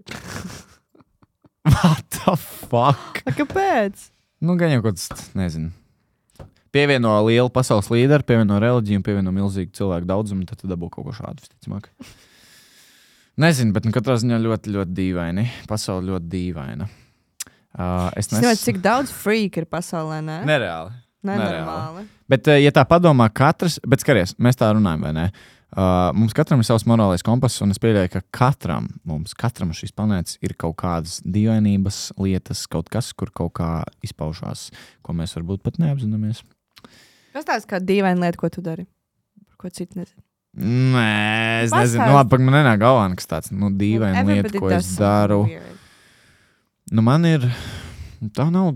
[1.76, 3.24] What the fuck?
[3.26, 4.10] A, Kāpēc?
[4.46, 5.72] Nu, gan jau kaut kas, nezinu.
[6.76, 11.16] Pievieno lielu pasaules līderu, pievieno reliģiju, pievieno milzīgu cilvēku daudzumu, tad tu dabū kaut ko
[11.16, 11.90] šādu, visticamāk.
[13.42, 15.48] Nezinu, bet nu, katrā ziņā ļoti, ļoti dīvaini.
[15.72, 16.90] Pasaule ļoti dīvaina.
[17.76, 20.38] Uh, es nezinu, nesaku, cik daudz freak ir pasaulē, ne?
[20.48, 20.94] nereāli.
[21.26, 22.06] Nenormāli.
[22.30, 25.26] Bet, uh, ja tā padomā, katrs, bet skaties, mēs tā runājam, vai ne?
[25.32, 25.55] Uh,
[26.16, 30.38] mums katram ir savs morālais kompass, un es pieļauju, ka katram, mums, katram šīs planētas
[30.46, 33.72] ir kaut kādas dīvainības, lietas, kaut kas, kur kaut kā
[34.06, 34.70] izpaužās,
[35.06, 36.44] ko mēs varbūt pat neapzināmies.
[37.36, 38.88] Kas tāds kā dīvaina lieta, ko tu dari?
[39.50, 40.24] Par ko citu nezinu.
[40.56, 41.82] Nē, es Pastāst.
[41.82, 45.42] nezinu, nu, labi, pagaid, man nenāk galvā kas tāds nu, dīvains lieta, ko es daru.
[46.96, 47.50] Nu, man ir.
[48.36, 48.72] Tā nav.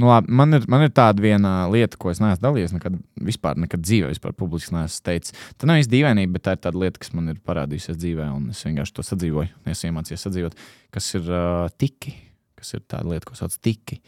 [0.00, 2.72] Nu, labi, man, ir, man ir tāda viena lieta, ko es neesmu dalījies.
[2.78, 2.94] Nekad,
[3.28, 5.34] vispār nekad dzīvē, vispār publiski neesmu teicis.
[5.60, 8.46] Tā nav īsti dīvainība, bet tā ir tāda lieta, kas man ir parādījusies dzīvē, un
[8.54, 9.52] es vienkārši to sadzīvoju.
[9.74, 10.56] Es iemācījos sadzīvot,
[10.96, 12.14] kas ir uh, tiki.
[12.56, 14.00] Kas ir tāda lieta, ko sauc tiki.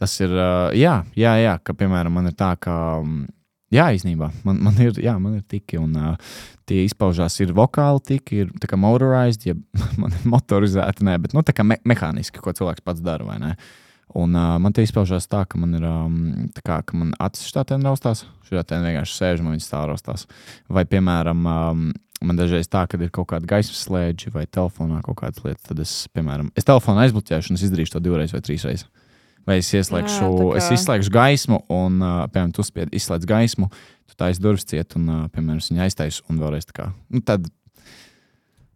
[0.00, 2.76] Tas ir, uh, jā, jā, jā, ka, piemēram, man ir tā, ka.
[3.00, 3.24] mm,
[3.74, 6.34] Jā, īstenībā man, man, ir, jā, man ir tiki, un uh,
[6.68, 9.56] tie izpaužās ir vokāli tiki, ir tā kā motorized, ja
[10.00, 13.40] man ir motorizēti, nē, bet nu, tā kā me mehāniski, ko cilvēks pats dara, vai
[13.42, 13.54] ne?
[14.14, 16.16] Un uh, man tie izpaužās tā, ka man ir um,
[16.54, 20.26] tā kā, ka man acis štātēn raustās, štātēn vienkārši sēž, man viņas tā raustās.
[20.70, 21.88] Vai, piemēram, um,
[22.22, 25.82] man dažreiz tā, ka ir kaut kāda gaismas slēdzi vai telefonā kaut kādas lietas, tad
[25.82, 28.86] es, piemēram, es telefonu aizbloķēšu un es izdarīšu to divreiz vai trīs reizes.
[29.44, 33.66] Vai es ieslēgšu, Jā, kā- es izslēgšu gaismu, un, uh, piemēram, tu spied, izslēdz gaismu,
[34.08, 36.86] tu tā aizdurvis ciet, un, uh, piemēram, es viņu aiztaisu, un vēlreiz tā kā.
[37.12, 37.50] Nu, tad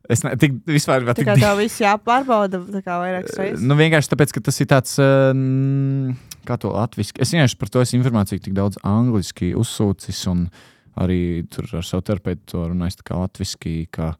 [0.09, 3.65] es ne, tik, vispār, Tā tik, kā tev viss jāpārbauda vairākas reizes.
[3.65, 6.17] Nu, vienkārši tāpēc, ka tas ir tāds, mm,
[6.49, 7.19] kā to latviešu.
[7.21, 10.47] Es vienkārši par to esmu informāciju tik daudz angliski uzsūcis, un
[10.99, 13.75] arī tur ar savu terapeitu to runājis tā kā latviešu.
[13.95, 14.15] Ka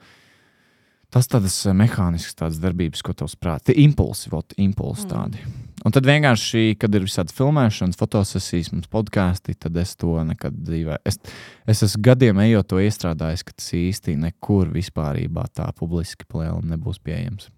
[1.15, 5.68] tas tādas eh, mehāniskas tādas darbības, ko tavs prāts, tie impulsi, vot, impulsi Mm.
[5.87, 10.99] Un tad vienkārši, kad ir visādi filmēšanas, fotosesijas, mums podkāsti, tad es to nekad dzīvē.
[11.07, 11.21] Es,
[11.71, 15.21] es esmu gadiem ejot to iestrādājis, ka tas īsti nekur vispār
[15.55, 17.53] tā publiski plēlam nebūs pieejams.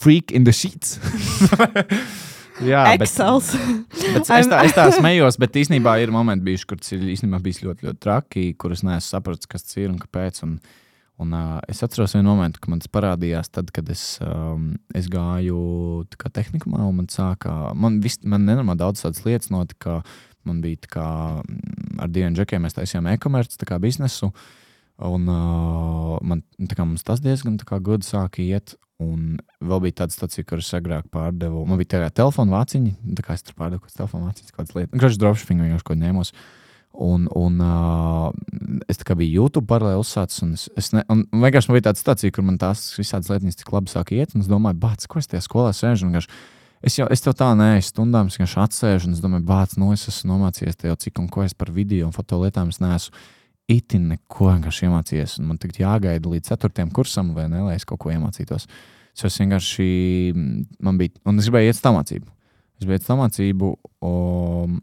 [0.00, 0.98] Freak in the sheets.
[2.60, 3.54] Jā, bet, Excels.
[3.88, 7.40] bet es, tā, es tā smējos, bet īstenībā ir momenti, bijuši, kur tas ir īstenībā
[7.44, 10.42] bijis ļoti, ļoti traki, kurus neesmu sapratis, kas tas ir un kāpēc.
[10.44, 10.58] Un,
[11.20, 15.10] un, uh, es atceros vienu momentu, kad man tas parādījās, tad, kad es, um, es
[15.12, 20.00] gāju tehnikumā, un man sākā, man, vis, man nenormāli daudz tādas lietas notika.
[20.48, 21.06] Man bija tā kā
[22.00, 24.30] ar diviem džekiem, mēs taisījām e-komerci, biznesu.
[25.00, 28.76] Un uh, man kā, tas diezgan gudri sāka iet.
[29.00, 31.62] Un vēl bija tāda stācija, kuras agrāk pārdevu.
[31.68, 34.74] Man bija tāda telefona vāciņa, tā kā es tur pārdevu kaut kādas telefona vāciņas, kādas
[34.76, 34.96] lietas.
[35.00, 36.32] Gražs dropshipping vienkārši ko ņēmos.
[36.90, 38.30] Un, un uh,
[38.90, 40.42] es tā kā biju YouTube paralēli uzsācis.
[40.44, 43.60] Un es, es ne, un vienkārši man bija tāda stācija, kur man tās visādas lietas
[43.60, 44.34] tik labi sāka iet.
[44.34, 46.10] Un es domāju, bāc, ko es tajā skolā sēžu.
[46.80, 50.06] Es jau es tā neesmu stundām, es vienkārši atsēžu un es domāju, bāc, no es
[50.08, 53.20] esmu nomācījies te jau cik un ko es par video un fotolietām es neesmu
[53.70, 55.36] itin neko vienkārši iemācījies.
[55.46, 58.66] Man tagad jāgaida līdz ceturtajam kursam, vai ne, lai es kaut ko iemācītos.
[59.14, 59.88] So es vienkārši,
[60.82, 62.30] man bija, un es gribēju iet uz tā mācību.
[62.80, 63.70] Es biju iet uz tā mācību,
[64.08, 64.78] um,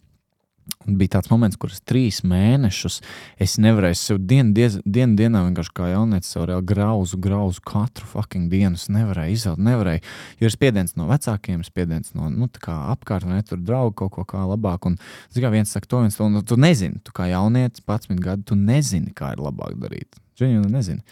[0.88, 2.99] un bija tāds moments, kurus trīs mēnešus
[3.43, 8.07] es nevarēju sev dienu, diez, dienu dienā vienkārši kā jaunietis sev reāli grauzu, grauzu katru
[8.09, 8.79] fucking dienu.
[8.79, 10.03] Es nevarēju izelt, nevarēju.
[10.41, 13.97] Jo ir spiediens no vecākiem, spiediens no nu, tā kā apkārt, vai ne, tur draugi
[14.03, 14.89] kaut ko kā labāk.
[14.89, 14.97] Un,
[15.33, 18.47] zin kā viens saka, to viens to, un tu nezini, tu kā jaunietis, 11 gadu,
[18.51, 20.19] tu nezini, kā ir labāk darīt.
[20.38, 21.03] Zini, nezini.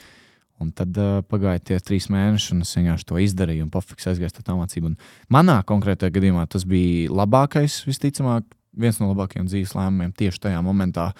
[0.61, 4.31] Un tad uh, pagāja tie trīs mēneši, un es vienkārši to izdarīju, un pofiks aizgāju
[4.31, 4.93] uz tā mācību.
[4.93, 8.47] Un manā konkrētajā gadījumā tas bija labākais, visticamāk,
[8.79, 11.11] viens no labākajiem dzīves lēmumiem tieši tajā momentā.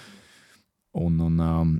[0.96, 1.76] Un, un, um,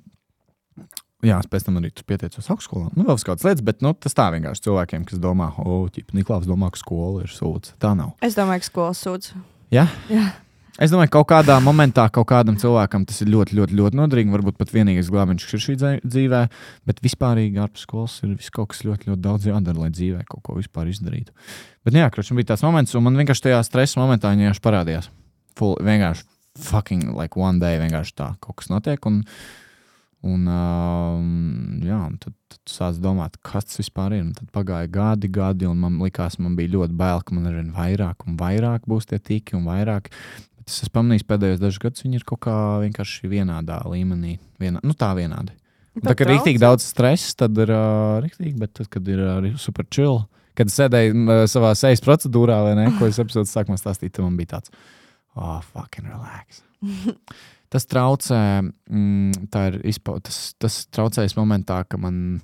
[1.26, 2.92] jā, es pēc tam arī pieteicos augstskolā.
[2.98, 6.48] Nu, vēl kādas lietas, bet nu, tas tā vienkārši cilvēkiem, kas domā, o, oh, Niklaus
[6.50, 7.76] domā, ka skola ir sūds.
[7.82, 8.16] Tā nav.
[8.26, 9.36] Es domāju, ka skolas sūdz.
[9.74, 9.88] Ja?
[10.12, 10.34] Jā.
[10.76, 14.34] Es domāju, ka kaut kādā momentā kaut kādam cilvēkam tas ir ļoti, ļoti, ļoti noderīgi.
[14.34, 16.42] Varbūt pat vienīgais glābiņš ir šī dzīvē,
[16.90, 20.58] bet vispārīgi ārpus skolas ir kaut kas ļoti, ļoti daudz jādara, lai dzīvē kaut ko
[20.60, 21.32] vispār izdarītu.
[21.86, 25.08] Bet, nu jā, man bija tāds moments, un man vienkārši tajā stresa momentā viņa parādījās.
[25.56, 26.26] Full, vienkārši
[26.56, 29.04] fucking like one day vienkārši tā kaut kas notiek.
[29.10, 29.22] Un,
[30.26, 34.26] un, um, jā, un tad, tad sāc domāt, kas tas vispār ir.
[34.26, 37.60] Un tad pagāja gadi, gadi, un man likās, man bija ļoti bail, ka man ar
[37.60, 40.10] vien vairāk un vairāk būs tie tīki un vairāk.
[40.56, 44.40] Bet es esmu pamanījis pēdējos dažus gadus, viņi ir kaut kā vienkārši vienādā līmenī.
[44.62, 45.54] Vienā, nu, tā vienādi.
[45.96, 49.22] Un Tā kā ir rīktīgi daudz stresa, tad ir uh, rīktīgi, bet tad, kad ir
[49.24, 50.26] uh, super chill,
[50.58, 54.36] kad sēdēju uh, savā sejas procedūrā, vai ne, ko es epizodes sākumā stāstīju, tad man
[54.40, 54.74] bija tāds,
[55.36, 56.64] oh, fucking relax.
[57.76, 62.40] tas traucē, mm, tā ir izpau, tas, tas traucējas momentā, ka man.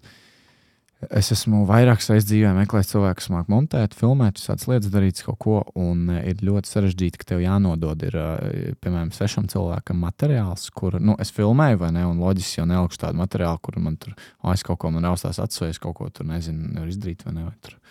[1.01, 5.39] Es esmu vairākas reizes dzīvē meklējis cilvēku, kas māca montēt, filmēt, visādas lietas, darīt kaut
[5.41, 5.55] ko.
[5.81, 10.99] Un e, ir ļoti sarežģīti, ka tev jānodod, ir, e, piemēram, sešam cilvēkam materiāls, kur
[11.01, 12.05] nu, es filmēju, vai ne?
[12.05, 14.13] Un loģiski jau nelikšu tādu materiālu, kur man tur
[14.53, 17.47] aiz kaut ko man raustās atsvēs, kaut ko tur nezinu, nevar izdarīt vai ne.
[17.49, 17.81] Vai tur.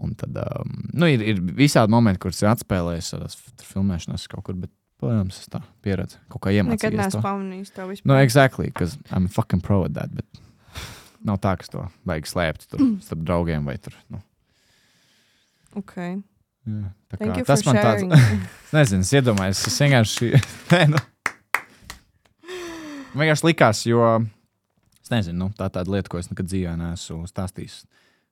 [0.00, 3.26] Un tad um, nu, ir, ir visādi momenti, kurus ir atspēlējis ar
[3.72, 4.56] filmēšanās kaut kur.
[4.60, 6.18] Bet, Protams, tas tā pieredze.
[6.28, 6.90] Kaut kā iemācīties.
[6.90, 8.08] Nekad neesmu pamanījis to vispār.
[8.10, 10.12] No, exactly, because I'm fucking pro at that.
[10.12, 10.26] Bet
[11.28, 13.96] nav tā, ka es to vajag slēpt tur starp draugiem vai tur.
[14.12, 14.20] Nu.
[15.80, 16.18] Okay.
[16.68, 18.12] Jā, tā Thank kā, tas man sharing.
[18.12, 20.30] tāds, es nezinu, es iedomājos, es vienkārši.
[20.74, 21.00] Nē, nu.
[23.14, 24.04] Man vienkārši likās, jo
[25.00, 27.80] es nezinu, nu, tā ir tāda lieta, ko es nekad dzīvē neesmu stāstījis.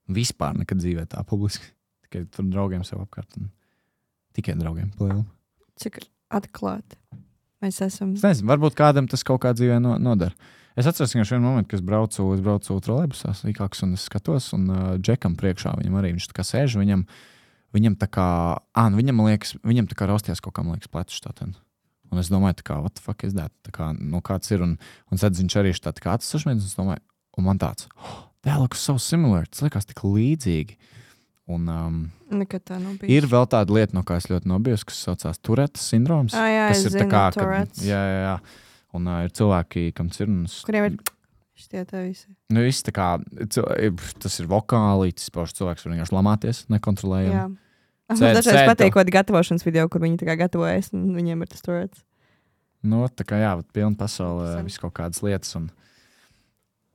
[0.08, 1.72] Vispār nekad dzīvē tā publiski.
[2.06, 3.36] Tikai tur draugiem sev apkārt.
[3.40, 3.50] Un
[4.36, 4.90] tikai draugiem.
[4.96, 5.24] Plielu.
[5.78, 6.00] Cik
[6.34, 6.98] atklāti
[7.62, 8.14] mēs esam.
[8.16, 10.34] Es nezinu, varbūt kādam tas kaut kā dzīvē no, nodara.
[10.78, 14.52] Es atceros, ka vienā momentā, kad es braucu, es braucu trolēļbusā, īkāks, un es skatos,
[14.54, 16.76] un uh, džekam priekšā viņam arī viņš tā kā sēž.
[16.78, 17.02] Viņam,
[17.74, 18.26] viņam tā kā,
[18.62, 21.56] ah, nu, viņam liekas, viņam tā kā rausties kaut man liekas, ten.
[22.12, 23.52] Un es domāju, tā kā, what the fuck is that?
[23.66, 24.78] Tā kā, nu, kāds ir, un,
[25.10, 27.02] un tad viņš arī ir tā, tā kā atsašmies, un es domāju,
[27.36, 30.76] un man tāds, oh, that looks so similar, tas liekas tik līdzīgi.
[31.48, 33.14] Un, um, Nekad tā nav bijusi.
[33.16, 36.34] ir vēl tāda lieta, no kā es ļoti nobijos, kas saucās Turetas sindroms.
[36.36, 37.84] Ah, jā, es ir tā zinu, kā, Tourette's.
[37.88, 38.34] jā, jā, jā.
[38.98, 40.28] Un uh, ir cilvēki, kam ir.
[40.28, 40.98] un Kuriem ir
[41.56, 42.28] šitie te visi?
[42.52, 43.06] Nu, viss tā kā,
[43.48, 47.34] tas ir vokāli, tas pašs cilvēks var vienkārši lamāties, nekontrolējami.
[47.38, 47.48] Jā.
[48.08, 51.64] Man dažreiz patīk kādi gatavošanas video, kur viņi tā kā gatavojas, un viņiem ir tas
[51.64, 52.04] turēts.
[52.88, 54.70] Nu, tā kā jā, bet pilna pasaule, Interesanti.
[54.70, 55.50] vis kaut kādas lietas.
[55.58, 55.66] Un,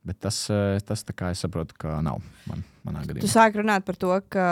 [0.04, 3.30] bet tas, eh, tas tā kā es saprotu, ka nav man, manā Tu gadījumā.
[3.32, 4.48] sāk runāt par to, ka,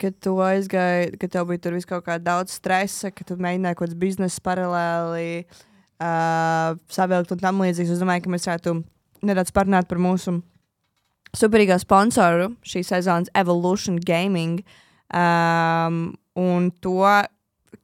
[0.00, 3.76] ka tu aizgāji, ka tev bija tur vis kaut kā daudz stresa, ka tu mēģināji
[3.78, 5.44] kaut kādas biznesa paralēli
[6.00, 7.96] uh, savilkt un tam līdzīgs.
[7.96, 8.76] Es domāju, ka mēs varētu
[9.26, 10.38] nedaudz parunāt par mūsu
[11.36, 14.62] superīgā sponsoru šī sezonas Evolution Gaming.
[15.10, 17.02] Um, un to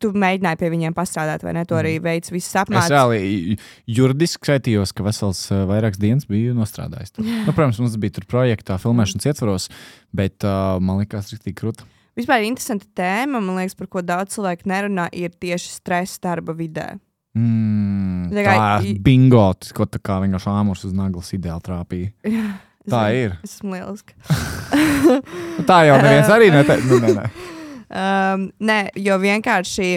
[0.02, 1.64] tu mēģināji pie viņiem pastrādāt, vai ne?
[1.68, 2.92] To arī veids visas Es apmācības.
[2.92, 3.56] reāli
[3.96, 7.14] juridiski skaitījos, ka vesels eh, vairākas dienas biju nostrādājis.
[7.22, 9.68] Nu, protams, mums bija tur projektā, filmēšanas ietvaros,
[10.16, 11.86] bet uh, man liekas, tas tik krūti.
[12.16, 16.94] Vispār interesanta tēma, man liekas, par ko daudz cilvēku nerunā, ir tieši stress darba vidē.
[17.36, 18.54] Mm, Tā kā
[19.04, 19.42] bingo,
[19.76, 22.14] ko tā kā vienkārši āmurs uz naglas ideāli trāpīja.
[22.86, 23.32] Es Tā zinu, ir.
[23.42, 24.14] Es esmu lieliska.
[25.56, 26.86] Nu, tā jau neviens arī neteica.
[26.86, 27.24] Nu, nē, nē.
[27.86, 29.90] Um, nē, jo vienkārši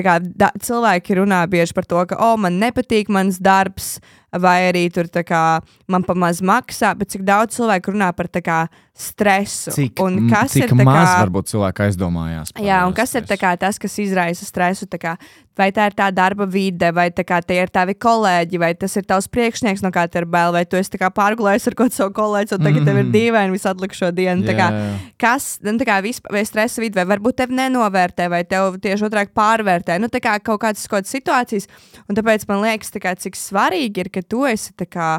[0.00, 3.96] kā, da, cilvēki runā bieži par to, ka, oh, man nepatīk mans darbs,
[4.40, 5.60] vai arī tur kā,
[5.90, 9.72] man pamaz maksā, bet cik daudz cilvēku runā par kā, stresu.
[9.72, 12.52] Cik, un kas cik ir tā maz kā, varbūt cilvēki aizdomājās?
[12.60, 13.40] Jā, un kas ir stresu?
[13.40, 14.88] kā, tas, kas izraisa stresu?
[15.00, 15.14] Kā,
[15.56, 19.06] vai tā ir tā darba vide, vai kā, tie ir tavi kolēģi, vai tas ir
[19.08, 22.12] tavs priekšnieks, no kā tev ir bail, vai tu esi kā pārgulējis ar kaut savu
[22.16, 22.90] kolēģi, un tagad mm -hmm.
[22.90, 23.12] tev ir Mhm.
[23.16, 24.44] dīvaini visu atlikušo dienu.
[24.44, 24.98] Jā, Kā, jā.
[25.18, 29.32] kas nu, kā, vispār, vai stresa vidi, vai varbūt tevi nenovērtē, vai tev tieši otrādi
[29.34, 29.98] pārvērtē.
[29.98, 31.66] Nu, kā kaut kādas, situācijas.
[32.08, 35.12] Un tāpēc man liekas, kā, cik svarīgi ir, ka tu esi tā kā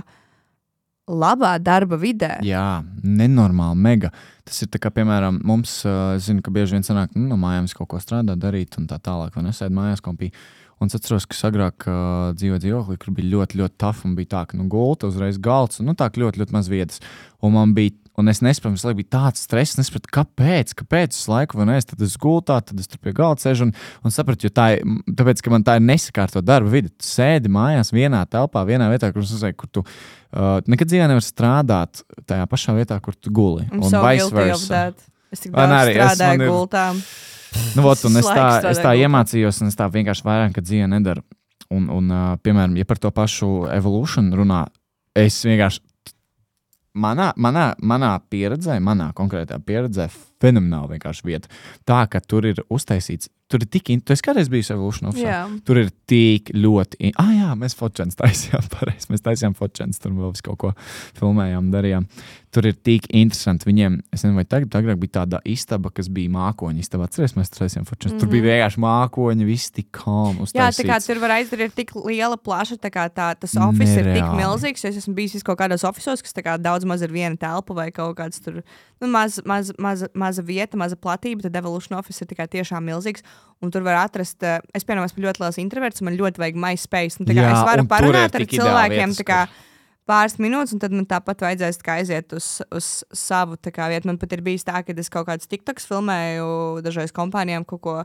[1.09, 2.37] labā darba vidē.
[2.47, 4.11] Jā, nenormāli, mega.
[4.47, 5.81] Tas ir kā, piemēram, mums,
[6.23, 8.99] zinu, ka bieži vien sanāk, nu, no mājām es kaut ko strādāju, darīt un tā
[9.03, 10.31] tālāk, es sēdu mājās kompī.
[10.81, 14.31] Un es atceros, ka agrāk uh, dzīvoju dzīvoklī, kur bija ļoti, ļoti tafa un bija
[14.33, 16.99] tā, ka nu, gulta uzreiz galds un nu, tā ka ļoti, ļoti maz vietas.
[17.43, 21.57] Un man bija, un es nesaprotu, laiku bija tāds stress, nesaprotu, kāpēc, kāpēc es laiku
[21.59, 23.73] vai nē, es tad es gultā, tad es tur pie galda sēžu un,
[24.05, 24.83] un sapratu, jo tā ir,
[25.17, 26.91] tāpēc, ka man tā ir nesakārtot darba vide.
[26.93, 31.09] Tu sēdi mājās vienā telpā, vienā vietā, kur, es uzreiz, kur tu uh, nekad dzīvē
[31.09, 33.65] nevar strādāt tajā pašā vietā, kur tu guli.
[33.71, 34.83] Un Un so vice versa.
[35.33, 35.95] Es tik daudz arī?
[35.97, 36.89] Es- strādāju gultā.
[37.77, 41.21] Nu, vot, es tā, es tā iemācījos, un es tā vienkārši vairāk dzīvē nedaru.
[41.73, 44.65] Un, un uh, piemēram, ja par to pašu evolūciju runā,
[45.17, 45.81] es vienkārši
[46.95, 50.09] manā, manā, manā pieredzē, manā konkrētā pieredzē,
[50.43, 51.47] fenomenāla vienkārši vieta.
[51.87, 55.23] Tā, ka tur ir uztaisīts, tur ir tik, in- tu esi kādreiz bijis Evolution Office?
[55.25, 55.47] Jā.
[55.65, 56.95] Tur ir tik ļoti.
[56.99, 59.07] in- Ah, jā, mēs fotografējām, taisījām, pareizi.
[59.09, 60.73] Mēs taisījām fotografējām, tur vēl visu kaut ko
[61.19, 62.07] filmējām, darījām.
[62.53, 63.65] Tur ir tik interesanti.
[63.65, 67.07] Viņiem, es nezinu, vai tagad, agrāk bija tāda istaba, kas bija mākoņa istaba.
[67.09, 68.19] Atcerieties, mēs tur taisījām fotografējām.
[68.21, 70.43] Tur bija vienkārši mākoņi, viss tik kalni.
[70.43, 70.51] Mhm.
[70.59, 74.03] Jā, tā kā tur var aiziet, ir tik liela plaša, tā kā tā, tas oficiāls
[74.03, 74.85] ir tik milzīgs.
[74.85, 78.17] Es esmu bijis kaut kādos oficiālos, kas kā daudz maz ir viena telpa vai kaut
[78.21, 78.61] kāds tur
[79.01, 81.43] nu, maz, maz, maza, maza vieta, maza platība.
[81.43, 83.25] Tad Evolution Office ir tikai tiešām milzīgs.
[83.63, 87.19] Un tur var atrast, eh, es piemēram esmu ļoti liels introverts, man ļoti vajag MySpace.
[87.19, 89.13] Nu, tā kā Jā, es varu parunāt ar cilvēkiem.
[89.13, 89.47] vietas, kā,
[90.09, 93.55] Pāris minūtes, un tad man tāpat vajadzēs aiziet uz, uz savu
[93.87, 94.09] vietu.
[94.09, 96.47] Man pat ir bijis tā, ka es kaut kādus TikToks filmēju
[96.83, 97.95] dažreiz kompānijām kaut ko.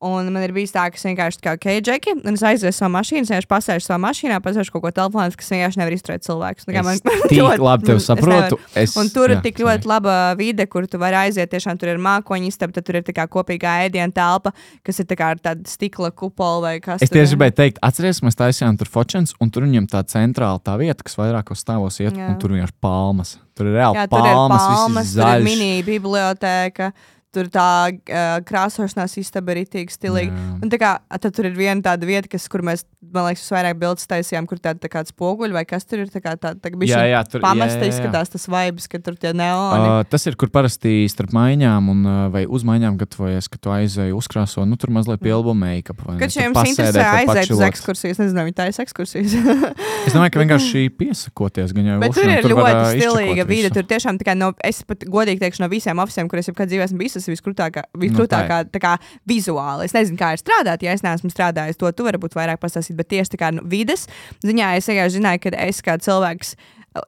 [0.00, 3.20] Un man ir bijis tā, ka es vienkārši kā keidžeki, un es aizēju savā mašīnā,
[3.20, 6.64] es vienkārši pasēžu savā mašīnā, pasēžu kaut ko telefonā, kas vienkārši nevar izturēt cilvēkus.
[6.64, 6.96] Tā kā man
[7.28, 8.30] ļoti- labi tevi es saprotu.
[8.56, 8.58] nevaru.
[8.80, 9.66] Es, Un tur ir jā, tik sorry.
[9.76, 11.50] ļoti laba vide, kur tu vari aiziet.
[11.52, 14.54] Tiešām tur ir mākoņi istaba, tad tur ir tā kā kopīgā ēdienu telpa,
[14.88, 17.36] kas ir tā kā ar tādu stikla kupolu vai kas Es tieši ir.
[17.36, 21.20] gribēju teikt, atcerieties, mēs taisījām tur focens, un tur viņam tā centrāla tā vieta, kas
[21.20, 22.32] vairāk uz stāvos iet, Jā.
[22.32, 23.36] un tur vienkārši palmas.
[23.52, 25.44] Tur ir reāli Jā, tur ir palmas, palmas, viss tur ir zaļš.
[25.44, 26.92] mini biblioteka.
[27.30, 30.34] Tur tā uh, krāsošanās istaba ir itī stilīga.
[30.34, 30.46] Jā.
[30.64, 32.82] Un tā kā, tad tur ir viena tāda vieta, kas, kur mēs,
[33.14, 36.10] man liekas, vairāk bildes taisījām, kur tāda tā kā spoguļi vai kas tur ir.
[36.10, 37.90] Tā kā tā, tā Jā, bišķiņ jā, tur jā, jā, jā.
[37.92, 39.86] izskatās tas vibes, ka tur tie neoni.
[39.86, 44.66] Uh, tas ir, kur parasti starp maiņām un, vai uzmaiņām gatavojies, ka tu aizēji uzkrāso,
[44.66, 46.02] nu tur mazliet pielabo make-up.
[46.06, 49.38] vai ne, Kad tur šiem interesē aiziet uz ekskursijas, nezinu, vai tā ir ekskursijas.
[50.06, 53.70] Es domāju, ka vienkārši piesakoties gan jau Bet tur ir ļoti stilīga vide.
[53.74, 56.86] Tur tiešām tā kā no, es pat godīgi teikšu, no visiem oficiāliem, kuriem jebkad dzīvē
[56.88, 58.96] esmu bijis, tas ir viskrūtākā, viskrūtākā tā kā
[59.28, 59.86] vizuāli.
[59.86, 63.12] Es nezinu, kā ir strādāt, ja es neesmu strādājis to, tu varbūt vairāk pastāstīt, bet
[63.12, 64.08] tieši tā kā nu, vides
[64.46, 66.56] ziņā es vienkārši zināju, ka es kā cilvēks.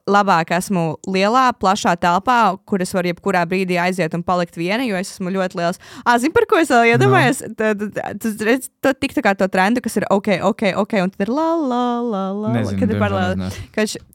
[0.07, 4.95] Labāk esmu lielā, plašā telpā, kur es varu jebkurā brīdī aiziet un palikt viena, jo
[4.95, 5.81] es esmu ļoti liels.
[6.05, 7.41] Ah, zini, par ko es vēl iedomājos?
[7.59, 7.83] Tad
[8.23, 11.27] tu redz to tik tā kā to trendu, kas ir ok, ok, ok, un tad
[11.27, 12.53] ir la, la, la, la.
[12.55, 13.51] Nezinu, kad ir paralēli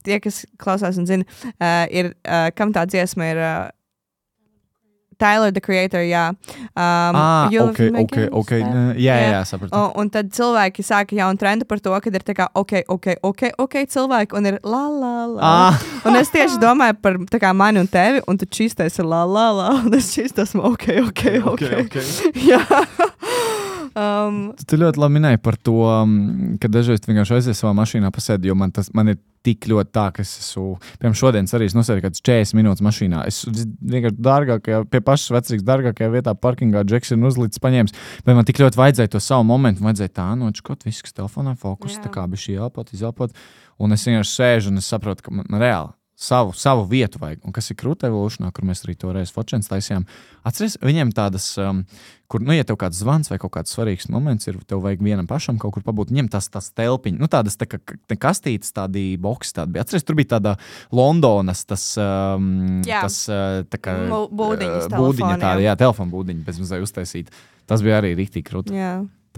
[0.09, 3.43] tie, kas klausās un zina, uh, ir, uh, kam tā dziesma ir.
[3.45, 3.67] Uh,
[5.19, 6.29] Tyler, the creator, jā.
[6.73, 8.51] Um, Ah, ok, ok, ok.
[8.63, 9.75] nē, Jā, jā, jā sapratu.
[9.75, 13.07] Un, un tad cilvēki sāka jaunu trendu par to, ka ir tā kā ok, ok,
[13.27, 15.39] ok, ok, cilvēki, un ir la, la, la.
[15.49, 15.81] Ah.
[16.07, 19.25] Un es tieši domāju par tā kā mani un tevi, un tu čīstais ir la,
[19.27, 21.65] la, la, un es čīstos ok, ok, ok.
[21.83, 21.99] ok.
[22.51, 22.63] jā.
[23.99, 28.51] um, Tu ļoti labi minēji par to, um, ka dažreiz vienkārši aizies savā mašīnā pasēdi,
[28.51, 32.03] jo man tas man ir tik ļoti tā, ka es esmu, piemēram, šodien arī nosēdu
[32.05, 33.23] kāds 40 minūtes mašīnā.
[33.29, 37.95] Es vienkārši dārgākajā, pie pašas vecākas, dārgākajā vietā, parkingā, džeks ir uzlicis paņēmis.
[38.25, 41.97] Bet man tik ļoti vajadzēja to savu momentu, vajadzēja tā nočkot, viss, kas telefonā fokus,
[41.97, 42.07] Jā.
[42.07, 43.35] tā kā bija šī elpot, izelpot.
[43.79, 45.95] Un es vienkārši sēžu un es saprotu, ka man, man reāli.
[46.19, 47.39] Savu, savu vietu vajag.
[47.47, 50.03] Un kas ir krūta evolūcijā, kur mēs arī toreiz Falčēns taisījām.
[50.43, 51.85] Atcerieties, viņiem tādas, um,
[52.27, 55.29] kur, nu, ja tev kāds zvans vai kaut kāds svarīgs moments ir, tev vajag vienam
[55.29, 56.11] pašam kaut kur pabūt.
[56.11, 59.53] Viņiem tas, tas telpiņš, nu, tādas tā kā ka- kastītes, tādi boxi.
[59.61, 59.85] Tādi bija.
[59.87, 60.57] Atcerieties, tur bija tāda
[60.91, 63.05] Londonas, tas, um, Jā.
[63.07, 67.31] tas uh, tā kā būdiņas uh, būdiņa, tāda, jā, telefona būdiņa, bez mazliet uztaisīta.
[67.69, 68.75] Tas bija arī rīktīgi krūti.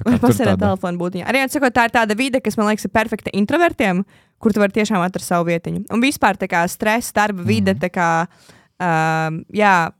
[0.06, 1.26] Vai pasēdēt tāda- telefonu būtiņā.
[1.28, 4.04] Arī atsakot, tā ir tāda vide, kas man liekas, ir perfekta introvertiem,
[4.40, 5.86] kur tu vari tiešām atrast savu vietiņu.
[5.92, 7.80] Un vispār tā kā stresa, darba vide, Mhm.
[7.84, 8.28] tā kā,
[8.80, 9.92] um, jā,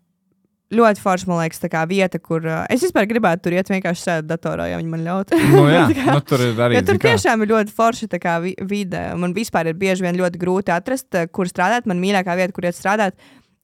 [0.72, 4.06] ļoti forša, man liekas, tā kā vieta, kur uh, es vispār gribētu tur iet vienkārši
[4.08, 5.36] sēdēt datorā, ja viņi man ļautu.
[5.52, 6.76] Nu, jā, kā- nu, tur ir arī.
[6.80, 9.02] Jo tur tiešām ir ļoti forša kā vi- vide.
[9.18, 11.86] Man vispār ir bieži vien ļoti grūti atrast, uh, kur strādāt.
[11.86, 13.12] Man mīļākā vieta, kur iet strādāt,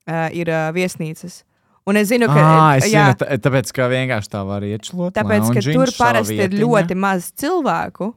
[0.08, 1.44] uh, ir uh, viesnīcas.
[1.88, 5.14] Un es zinu, ka, Ah, es jā, zinu, tā- tāpēc, ka vienkārši tā var iečlot.
[5.16, 8.12] Tāpēc, ka tur parasti ir ļoti maz cilvēku,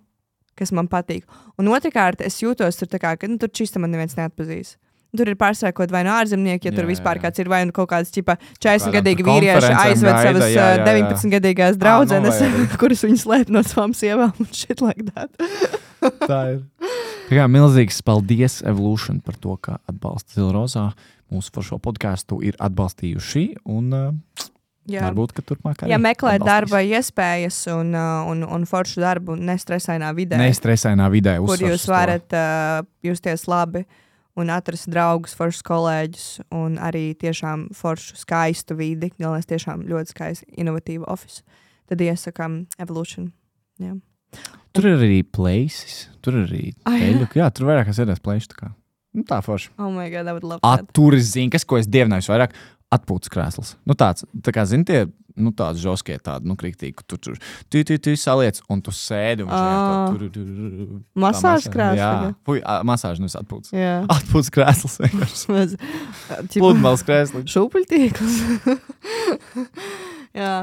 [0.58, 1.22] kas man patīk.
[1.58, 4.76] Un otrkārt, es jūtos tur tā kā, ka nu, tur čista man neviens neatpazīst.
[5.16, 7.22] Tur ir pārsvarā kaut vai no ārzemnieki, ja tur Jā, vispār jā.
[7.24, 10.44] kāds ir vai nu kaut kāds čipa 40 kādām gadīgi tur vīrieši konferencēm aizved savas
[10.46, 10.84] jā, jā, jā.
[10.86, 12.66] 19 gadīgās draudzenes, vai arī.
[12.82, 14.50] kuras viņi slēp no savām sievām un
[14.86, 15.30] like that.
[16.30, 16.60] Tā ir.
[17.26, 20.92] Tā kā milzīgs paldies Evolution par to, ka atbalsta Zilrozā.
[21.30, 23.44] Mūsu par šo podkāstu ir atbalstījuši.
[23.70, 24.48] Un uh,
[24.90, 25.04] Jā.
[25.06, 30.10] varbūt, ka turpmāk arī Ja meklējat darba iespējas un, uh, un, un foršu darbu nestresainā
[30.16, 33.84] vidē, Neizstresainā vidē, kur jūs varat uh, justies labi
[34.40, 36.26] un atrast draugus, foršus kolēģus
[36.56, 39.10] un arī tiešām foršu, skaistu vidi.
[39.20, 41.60] Galvenais, tiešām ļoti skaisti, inovatīvu oficiālu.
[41.90, 43.32] Tad iesakām Evolution.
[43.82, 43.96] Jā.
[44.70, 47.10] Tur ir arī places, tur ir arī Ah, jā.
[47.10, 47.26] teļu.
[47.34, 48.54] Jā, tur vairāk kas ēdās places.
[49.16, 49.72] Nu, tā forši.
[49.78, 50.84] Oh, my God, I would love that.
[50.84, 52.54] At, tur ir zina, kas, ko es dievināju vairāk.
[52.90, 53.74] Atpūtas krēsls.
[53.86, 55.04] Nu, tāds, tā kā zini, tie
[55.40, 57.04] nu, tādi žoskie, tādi, nu, krītīgi.
[57.06, 59.46] Tu tur tu, tu, tu saliec un tu sēdi.
[59.46, 59.60] Un Ah.
[59.60, 60.12] ah.
[60.12, 62.34] tur tur Masāžas krēsls Jā?
[62.46, 63.72] Fui, ā, masāžas, nevis atpūtas.
[63.74, 64.04] Jā.
[64.10, 64.98] Atpūtas krēsls.
[66.60, 67.46] Pludmales krēsls.
[67.50, 68.38] Šūpuļtīkls.
[70.40, 70.54] Jā.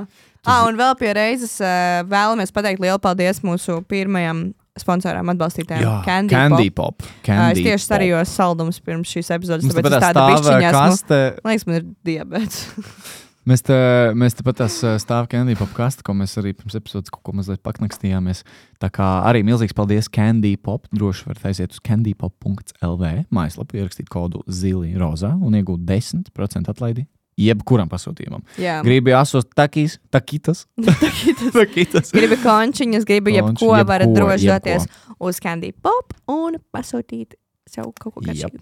[0.47, 4.47] Ah, un vēl pie reizes uh, vēlamies pateikt lielu paldies mūsu pirmajam
[4.81, 6.97] sponsoram, atbalstītājam, Candy, Candy Pop.
[6.97, 7.05] Pop.
[7.05, 10.81] Uh, es Candy tieši starījos saldumus pirms šīs epizodes, tāpēc tāpat es tādu bišķiņā esmu.
[10.81, 11.21] kaste.
[11.43, 12.59] Man liekas, man ir diabetes.
[13.47, 13.75] Mēs, te,
[14.19, 18.41] mēs tepat stāvam Candy Pop kaste, ko mēs arī pirms epizodes kaut ko mazliet paknakstījāmies.
[18.83, 20.89] Tā kā arī milzīgs paldies Candy Pop.
[20.91, 27.07] Droši varat aiziet uz candypop.lv mājaslapu, ierakstīt kodu zili rozā un iegūt 10% atlaidi
[27.37, 28.43] jebkuram pasūtījumam.
[28.61, 28.79] Jā.
[28.85, 30.65] Gribu asos takīs, takitas.
[31.59, 32.11] takitas.
[32.15, 37.37] Gribu končiņas, gribu Konči, jebko, jebko, varat droši doties uz Candy Pop un pasūtīt
[37.69, 38.61] sev kaut ko garšīgu.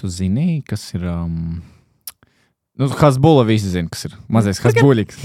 [0.00, 1.06] Tu zini, kas ir.
[1.06, 1.62] Um...
[2.74, 4.16] Nu, Hasbula visi zina, kas ir.
[4.32, 5.22] Mazais Hasbuļīgs.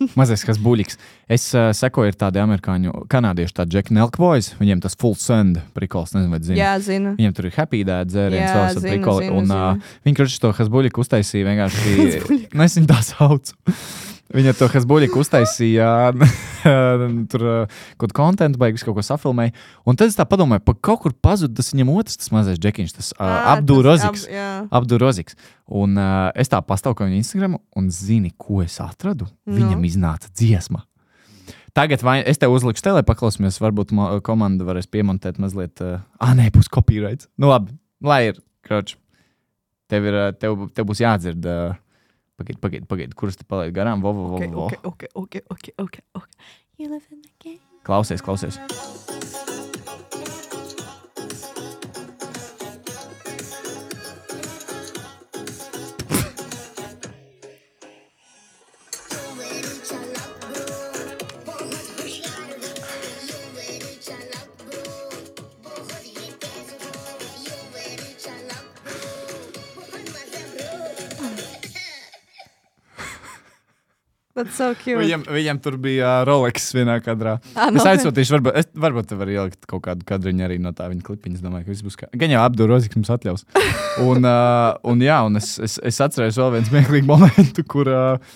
[0.18, 0.98] Mazais Hasbuļīgs.
[1.30, 4.54] Es uh, sekoju, ir tādi amerikāņu, kanādiešu, tādi Jack Nelkboys.
[4.60, 6.60] Viņiem tas full send prikols, nezinu, vai zini.
[6.60, 7.14] Jā, zinu.
[7.20, 9.28] Viņam tur ir happy dad dzēriens, esam zinu, prikoli.
[9.28, 12.48] zinu, Un uh, viņi, kurš to Hasbuļīgu uztaisīja, vienkārši.
[12.54, 13.58] Nu, es viņu tā saucu.
[14.30, 15.86] Viņa to Hasbuļīgu uztaisīja,
[17.32, 19.54] tur uh, kaut kādu kontekstu, beigas kaut ko safilmēja.
[19.90, 22.92] Un tad es tā domāju, pa kaut kur pazuda tas viņam otrs, tas mazais džekiņš,
[22.94, 24.52] tas ab- jā.
[24.80, 25.34] Abdūroziks.
[25.80, 29.26] Un uh, es tā pastāvu viņa Instagram, un zini, ko es atradu?
[29.48, 29.58] Nu?
[29.58, 30.84] Viņam iznāca dziesma.
[31.74, 33.58] Tagad vai, es tev uzlikšu te, lai paklausīsimies.
[33.62, 33.94] Varbūt
[34.26, 35.82] komanda varēs piemontēt mazliet.
[35.82, 37.26] Uh, ah, nē, būs copyright.
[37.34, 38.42] Nu, labi, lai ir.
[38.66, 38.94] Kroč.
[39.90, 41.46] Tev, ir, tev, tev būs jādzird.
[41.46, 41.78] Uh,
[42.40, 44.00] Pagaid, pagaid, pagaid, kurš te palaid garām?
[44.00, 44.64] Vo, vo, vo, Okay, vo.
[44.64, 46.32] okay, okay, okay, okay, okay, okay.
[46.80, 47.60] You live in the game.
[47.84, 48.56] Klausies, klausies.
[74.40, 74.96] That's so cute.
[75.00, 77.36] Viņam, viņam tur bija Rolex vienā kadrā.
[77.54, 77.90] Ah, Es nopietni?
[77.92, 81.38] aizsūtīšu, varbūt, es, varbūt te var ielikt kaut kādu kadriņu arī no tā viņa klipiņa.
[81.38, 82.08] Es domāju, ka viss būs kā.
[82.18, 83.44] Gan jau apdūroziks mums atļaus.
[84.06, 88.32] Un, uh, un jā, un es, es, es atceros vēl vienu smieklīgu momentu, kur uh,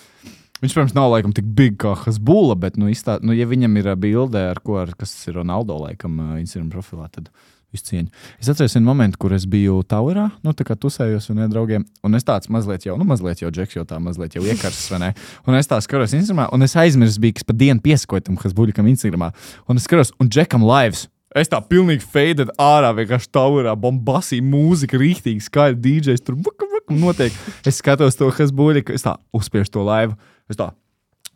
[0.61, 3.91] viņš, protams, nav laikam tik big kā Hasbula, bet, nu, izstā, nu ja viņam ir
[3.99, 7.31] bilde, ar ko, ar, kas ir Ronaldo, laikam, Instagram profilā, tad
[7.75, 8.09] visu cieņu.
[8.41, 12.17] Es atceros vienu momentu, kur es biju Towerā, nu, tā kā tusējos un draugiem, un
[12.17, 15.11] es tāds mazliet jau, nu, mazliet jau džeks, jau tā mazliet jau iekarsts, vai ne?
[15.45, 18.87] Un es tā skatos Instagramā, un es aizmirsu, bija, kas pa dienu piesakoju tam Hasbuļikam
[18.93, 19.33] Instagramā,
[19.69, 21.09] un es skatos, un džekam lives.
[21.35, 26.95] Es tā pilnīgi faded ārā, vienkārši taurā, bombasī, mūzika, rīktīgi skaļa, DJs tur vaka, vaka,
[26.95, 27.35] notiek.
[27.67, 30.15] Es skatos to Hasbuļiku, es tā uzspiežu to laivu.
[30.47, 30.69] Es tā,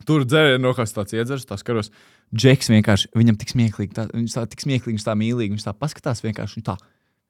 [0.08, 1.92] tur dzērienu no kas tāds iedzers, tā skatos.
[2.30, 5.74] Džeks vienkārši, viņam tik smieklīgi, tā, viņš tā tik smieklīgi, viņš tā mīlīgi, viņš tā
[5.74, 6.76] paskatās vienkārši, viņš tā,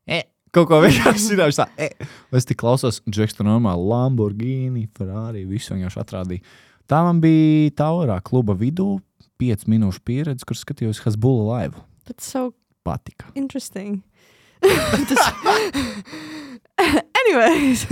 [0.05, 0.19] e,
[0.53, 2.09] kaut ko vienkārši zina, viņš tā, e.
[2.37, 6.45] Es tik klausos, Džeks tur normāli Lamborghini, Ferrari, visu vienkārši atrādīja.
[6.91, 8.99] Tā man bija taurā kluba vidū,
[9.41, 11.81] 5 minūšu pieredze, kur skatījos Hasbula laivu.
[12.05, 12.53] That's so
[12.85, 13.31] Patika.
[13.35, 14.03] interesting.
[14.61, 15.33] Tas...
[17.21, 17.87] Anyways.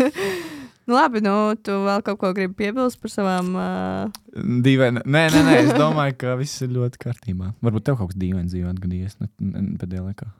[0.88, 3.50] Nu, labi, nu, tu vēl kaut ko gribi piebilst par savām.
[3.52, 4.44] Uh...
[4.64, 5.02] Dīvaini.
[5.04, 7.50] Nē, nē, nē, es domāju, ka viss ir ļoti kārtībā.
[7.64, 10.30] Varbūt tev kaut kas dīvains dzīvē atgadījies ne- ne- pēdējā laikā.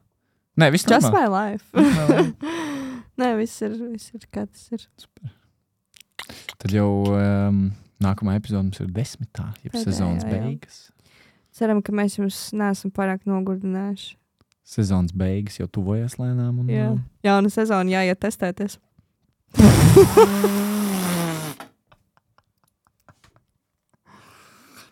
[0.58, 1.20] Nē, viss Just normāli.
[1.20, 2.32] my life.
[3.20, 4.86] Nē, viss ir, viss ir kā tas ir.
[6.58, 7.60] Tad jau um,
[8.02, 10.32] nākamā epizode mums ir desmitā, Pēdējā, sezonas jā.
[10.32, 10.80] beigas.
[11.58, 14.14] Ceram, ka mēs jums neesam pārāk nogurdinājuši.
[14.68, 16.58] Sezonas beigas jau tuvojas lēnām.
[16.64, 16.90] Un, Jā,
[17.24, 18.76] jauna sezona, jāiet testēties.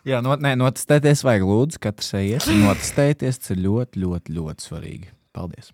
[0.07, 2.47] Jā, not, nē, notestēties vajag lūdzu, katrs ejiet.
[2.61, 5.07] Notestēties tas ir ļoti, ļoti, ļoti svarīgi.
[5.35, 5.73] Paldies!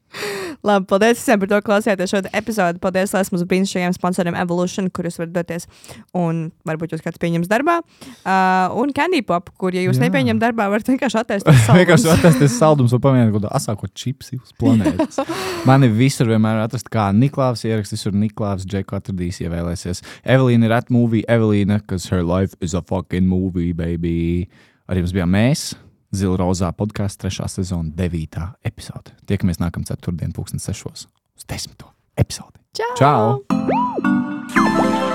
[0.64, 2.80] Labi, paldies visiem par to, ka klausījāties šo epizodi.
[2.84, 5.68] Paldies Lēs mūsu brīnišķīgajiem sponsoriem Evolution, kurus varat doties
[6.16, 7.82] un varbūt jūs kāds pieņems darbā.
[8.24, 10.05] Uh, un Candy Pop, kur, ja jūs Jā.
[10.05, 11.51] nepieņemat darbā, varat vienkārši attēlot
[11.82, 15.20] Vienkārši atrasties saldums un pamēģināt kaut kādu asāko čipsi uz planētas.
[15.70, 19.99] Mani visur vienmēr atrast, kā Niklaus ierakstīs, visur Niklaus Džeku atradīs, ja vēlēsies.
[20.24, 24.47] Evelīna ir at movie, Evelīna, kas her life is a fucking movie, baby.
[24.88, 25.74] Arī mums bija mēs.
[26.14, 29.16] Zilrauzā podkāstu trešā sezona, devītā epizode.
[29.30, 32.61] Tiekamies nākamā ceturtdienā, pūkstens sešos uz desmito epizodi.
[32.78, 33.41] Čau!
[33.49, 35.12] Čau!